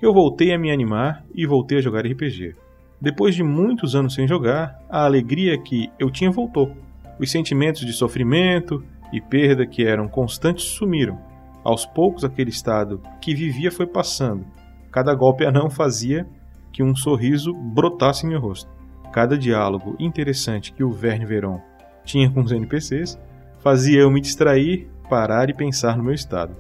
eu 0.05 0.13
voltei 0.13 0.53
a 0.53 0.59
me 0.59 0.71
animar 0.71 1.25
e 1.35 1.47
voltei 1.47 1.79
a 1.79 1.81
jogar 1.81 2.05
RPG. 2.05 2.55
Depois 3.01 3.35
de 3.35 3.43
muitos 3.43 3.95
anos 3.95 4.13
sem 4.13 4.29
jogar, 4.29 4.79
a 4.91 5.05
alegria 5.05 5.57
que 5.57 5.91
eu 5.99 6.11
tinha 6.11 6.31
voltou. 6.31 6.77
Os 7.19 7.31
sentimentos 7.31 7.87
de 7.87 7.93
sofrimento 7.95 8.85
e 9.15 9.21
perda 9.21 9.65
que 9.65 9.87
eram 9.87 10.09
constantes 10.09 10.65
sumiram. 10.65 11.21
Aos 11.63 11.87
poucos, 11.87 12.25
aquele 12.25 12.51
estado 12.51 13.01
que 13.21 13.33
vivia 13.33 13.71
foi 13.71 13.87
passando. 13.87 14.45
Cada 14.91 15.15
golpe 15.15 15.47
anão 15.47 15.71
fazia 15.71 16.27
que 16.73 16.83
um 16.83 16.97
sorriso 16.97 17.55
brotasse 17.55 18.27
em 18.27 18.31
meu 18.31 18.41
rosto. 18.41 18.69
Cada 19.13 19.39
diálogo 19.39 19.95
interessante 20.01 20.73
que 20.73 20.83
o 20.83 20.91
Verne 20.91 21.25
Veron 21.25 21.61
tinha 22.05 22.29
com 22.29 22.43
os 22.43 22.51
NPCs 22.51 23.17
fazia 23.61 24.01
eu 24.01 24.11
me 24.11 24.21
distrair, 24.21 24.91
parar 25.09 25.49
e 25.49 25.55
pensar 25.55 25.97
no 25.97 26.03
meu 26.03 26.13
estado. 26.13 26.57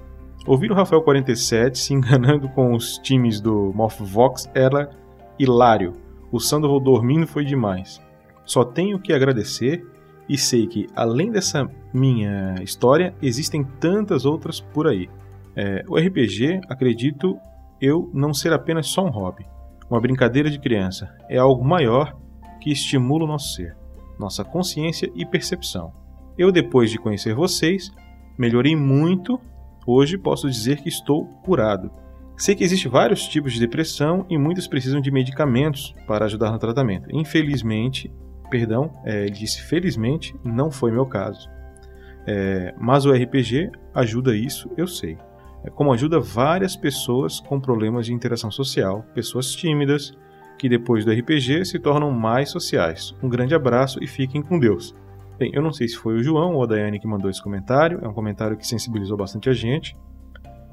Ouvir 0.47 0.71
o 0.71 0.75
Rafael 0.75 1.03
47 1.03 1.77
se 1.77 1.93
enganando 1.93 2.49
com 2.51 2.73
os 2.73 2.99
times 2.99 3.41
do 3.41 3.73
Morphvox 3.75 4.49
era 4.55 4.91
hilário. 5.39 5.97
O 6.31 6.39
Sandoval 6.39 6.79
dormindo 6.79 7.27
foi 7.27 7.45
demais. 7.45 8.01
Só 8.45 8.65
tenho 8.65 9.01
que 9.01 9.13
agradecer 9.13 9.85
e 10.29 10.39
sei 10.39 10.67
que, 10.67 10.87
além 10.95 11.31
dessa 11.31 11.69
minha 11.93 12.57
história, 12.63 13.15
existem 13.23 13.65
tantas 13.65 14.25
outras 14.25 14.61
por 14.61 14.87
aí. 14.87 15.09
É, 15.57 15.85
o 15.89 15.97
RPG, 15.97 16.61
acredito 16.69 17.37
eu, 17.81 18.11
não 18.13 18.33
ser 18.33 18.53
apenas 18.53 18.89
só 18.89 19.05
um 19.05 19.11
hobby, 19.11 19.47
uma 19.91 20.01
brincadeira 20.01 20.51
de 20.51 20.59
criança. 20.59 21.15
É 21.29 21.39
algo 21.39 21.65
maior 21.65 22.17
que 22.61 22.71
estimula 22.71 23.25
o 23.25 23.29
nosso 23.29 23.55
ser, 23.55 23.77
nossa 24.19 24.45
consciência 24.45 25.11
e 25.15 25.27
percepção. 25.27 25.93
Eu, 26.37 26.51
depois 26.51 26.91
de 26.91 26.99
conhecer 26.99 27.35
vocês, 27.35 27.93
melhorei 28.39 28.75
muito 28.75 29.39
Hoje 29.87 30.17
posso 30.17 30.49
dizer 30.49 30.81
que 30.81 30.89
estou 30.89 31.27
curado. 31.45 31.91
Sei 32.37 32.55
que 32.55 32.65
existem 32.65 32.91
vários 32.91 33.29
tipos 33.29 33.53
de 33.53 33.61
depressão 33.61 34.25
e 34.31 34.39
muitos 34.39 34.67
precisam 34.67 35.01
de 35.01 35.11
medicamentos 35.11 35.95
para 36.07 36.25
ajudar 36.25 36.51
no 36.51 36.59
tratamento. 36.59 37.09
Infelizmente, 37.13 38.11
perdão, 38.51 38.93
é, 39.05 39.23
ele 39.23 39.31
disse 39.31 39.63
felizmente, 39.63 40.35
não 40.45 40.71
foi 40.71 40.91
meu 40.91 41.07
caso. 41.07 41.49
É, 42.27 42.75
mas 42.79 43.05
o 43.05 43.13
RPG 43.13 43.71
ajuda 43.95 44.35
isso, 44.35 44.71
eu 44.77 44.87
sei. 44.87 45.19
é 45.63 45.71
como 45.71 45.93
ajuda 45.93 46.21
várias 46.21 46.77
pessoas 46.77 47.41
com 47.41 47.61
problemas 47.61 48.07
de 48.07 48.13
interação 48.13 48.51
social, 48.51 49.05
pessoas 49.15 49.55
tímidas, 49.55 50.13
que 50.59 50.69
depois 50.69 51.05
do 51.05 51.13
RPG 51.13 51.65
se 51.65 51.79
tornam 51.79 52.11
mais 52.11 52.51
sociais. 52.51 53.15
Um 53.23 53.29
grande 53.29 53.55
abraço 53.55 54.03
e 54.03 54.07
fiquem 54.07 54.43
com 54.43 54.59
Deus. 54.59 54.95
Bem, 55.39 55.51
eu 55.53 55.61
não 55.61 55.73
sei 55.73 55.89
se 55.89 55.97
foi 55.97 56.15
o 56.15 56.23
João 56.23 56.55
ou 56.55 56.63
a 56.63 56.67
Daiane 56.67 57.01
que 57.01 57.09
mandou 57.09 57.29
esse 57.29 57.43
comentário, 57.43 57.99
é 58.03 58.09
um 58.09 58.15
comentário 58.15 58.57
que 58.57 58.67
sensibilizou 58.67 59.17
bastante 59.17 59.49
a 59.51 59.53
gente. 59.53 59.97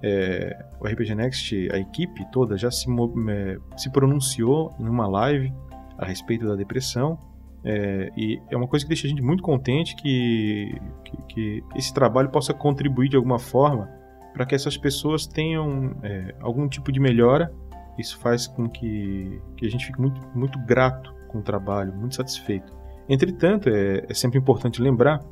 É, 0.04 0.66
o 0.80 0.88
RPG 0.88 1.16
Next, 1.16 1.70
a 1.72 1.78
equipe 1.78 2.26
toda 2.32 2.58
já 2.58 2.70
se, 2.70 2.86
é, 3.30 3.58
se 3.78 3.92
pronunciou 3.92 4.74
em 4.80 4.88
uma 4.88 5.08
live 5.08 5.52
a 5.98 6.06
respeito 6.06 6.48
da 6.48 6.56
depressão. 6.56 7.18
É, 7.64 8.12
e 8.18 8.42
é 8.50 8.58
uma 8.58 8.68
coisa 8.68 8.84
que 8.84 8.90
deixa 8.90 9.06
a 9.06 9.10
gente 9.10 9.22
muito 9.22 9.44
contente 9.44 9.96
que, 9.96 10.76
que, 11.04 11.18
que 11.28 11.64
esse 11.76 11.94
trabalho 11.94 12.30
possa 12.30 12.54
contribuir 12.54 13.10
de 13.10 13.16
alguma 13.16 13.38
forma 13.38 13.90
para 14.34 14.46
que 14.46 14.56
essas 14.56 14.78
pessoas 14.78 15.28
tenham 15.28 15.96
é, 16.02 16.36
algum 16.40 16.68
tipo 16.68 16.92
de 16.92 17.00
melhora. 17.00 17.54
Isso 17.98 18.18
faz 18.20 18.48
com 18.48 18.68
que, 18.70 19.42
que 19.58 19.66
a 19.66 19.70
gente 19.70 19.86
fique 19.86 20.00
muito, 20.00 20.22
muito 20.34 20.58
grato 20.60 21.14
com 21.28 21.40
o 21.40 21.42
trabalho, 21.42 21.94
muito 21.94 22.16
satisfeito. 22.16 22.74
Entretanto, 23.08 23.70
é, 23.70 24.06
é 24.08 24.14
sempre 24.14 24.40
importante 24.40 24.82
lembrar 24.82 25.24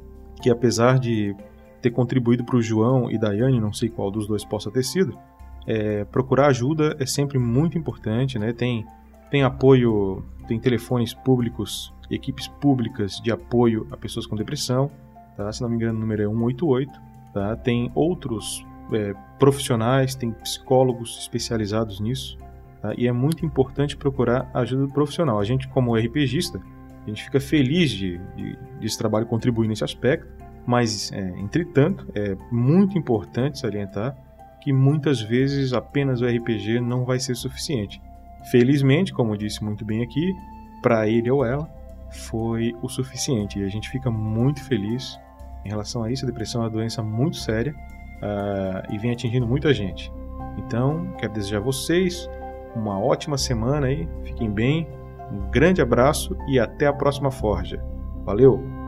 que 0.41 0.49
apesar 0.49 0.99
de 0.99 1.35
ter 1.81 1.91
contribuído 1.91 2.43
para 2.43 2.57
o 2.57 2.61
João 2.61 3.09
e 3.09 3.17
Daiane, 3.17 3.59
não 3.59 3.73
sei 3.73 3.89
qual 3.89 4.11
dos 4.11 4.27
dois 4.27 4.43
possa 4.43 4.69
ter 4.69 4.83
sido, 4.83 5.17
é, 5.65 6.03
procurar 6.05 6.47
ajuda 6.47 6.95
é 6.99 7.05
sempre 7.05 7.37
muito 7.37 7.77
importante, 7.77 8.37
né? 8.37 8.53
Tem, 8.53 8.85
tem 9.29 9.43
apoio, 9.43 10.23
tem 10.49 10.59
telefones 10.59 11.13
públicos, 11.13 11.93
equipes 12.09 12.47
públicas 12.47 13.21
de 13.21 13.31
apoio 13.31 13.87
a 13.91 13.95
pessoas 13.95 14.25
com 14.25 14.35
depressão, 14.35 14.89
tá? 15.37 15.51
Se 15.53 15.61
não 15.61 15.69
me 15.69 15.75
engano, 15.75 15.99
o 15.99 16.01
número 16.01 16.23
é 16.23 16.25
188, 16.25 16.91
tá? 17.31 17.55
Tem 17.55 17.91
outros 17.93 18.65
é, 18.91 19.13
profissionais, 19.37 20.15
tem 20.15 20.31
psicólogos 20.31 21.19
especializados 21.19 21.99
nisso, 21.99 22.35
tá? 22.81 22.95
E 22.97 23.07
é 23.07 23.11
muito 23.11 23.45
importante 23.45 23.95
procurar 23.95 24.49
ajuda 24.51 24.91
profissional. 24.91 25.39
A 25.39 25.43
gente, 25.43 25.67
como 25.67 25.95
RPGista, 25.95 26.59
a 27.05 27.07
gente 27.07 27.23
fica 27.23 27.39
feliz 27.39 27.91
de, 27.91 28.17
de, 28.35 28.57
de 28.79 28.85
esse 28.87 28.97
trabalho 28.97 29.27
contribuir 29.27 29.67
nesse 29.67 29.83
aspecto, 29.83 30.27
mas, 30.65 31.11
é, 31.11 31.29
entretanto, 31.39 32.07
é 32.15 32.35
muito 32.51 32.97
importante 32.97 33.59
salientar 33.59 34.17
que 34.61 34.73
muitas 34.73 35.21
vezes 35.21 35.73
apenas 35.73 36.21
o 36.21 36.25
RPG 36.25 36.79
não 36.79 37.05
vai 37.05 37.19
ser 37.19 37.35
suficiente. 37.35 38.01
Felizmente, 38.45 39.13
como 39.13 39.37
disse 39.37 39.63
muito 39.63 39.85
bem 39.85 40.03
aqui, 40.03 40.33
para 40.81 41.07
ele 41.07 41.29
ou 41.29 41.45
ela 41.45 41.69
foi 42.11 42.75
o 42.81 42.89
suficiente 42.89 43.59
e 43.59 43.63
a 43.63 43.69
gente 43.69 43.89
fica 43.89 44.09
muito 44.09 44.63
feliz 44.63 45.19
em 45.65 45.69
relação 45.69 46.03
a 46.03 46.11
isso. 46.11 46.25
A 46.25 46.27
depressão 46.27 46.61
é 46.61 46.65
uma 46.65 46.69
doença 46.69 47.03
muito 47.03 47.37
séria 47.37 47.73
uh, 47.73 48.93
e 48.93 48.97
vem 48.97 49.11
atingindo 49.11 49.47
muita 49.47 49.73
gente. 49.73 50.11
Então, 50.57 51.13
quero 51.17 51.33
desejar 51.33 51.57
a 51.57 51.61
vocês 51.61 52.29
uma 52.75 52.99
ótima 52.99 53.37
semana 53.37 53.87
aí, 53.87 54.07
fiquem 54.23 54.49
bem, 54.49 54.87
um 55.31 55.49
grande 55.51 55.81
abraço 55.81 56.35
e 56.47 56.59
até 56.59 56.87
a 56.87 56.93
próxima 56.93 57.31
Forja. 57.31 57.83
Valeu! 58.25 58.78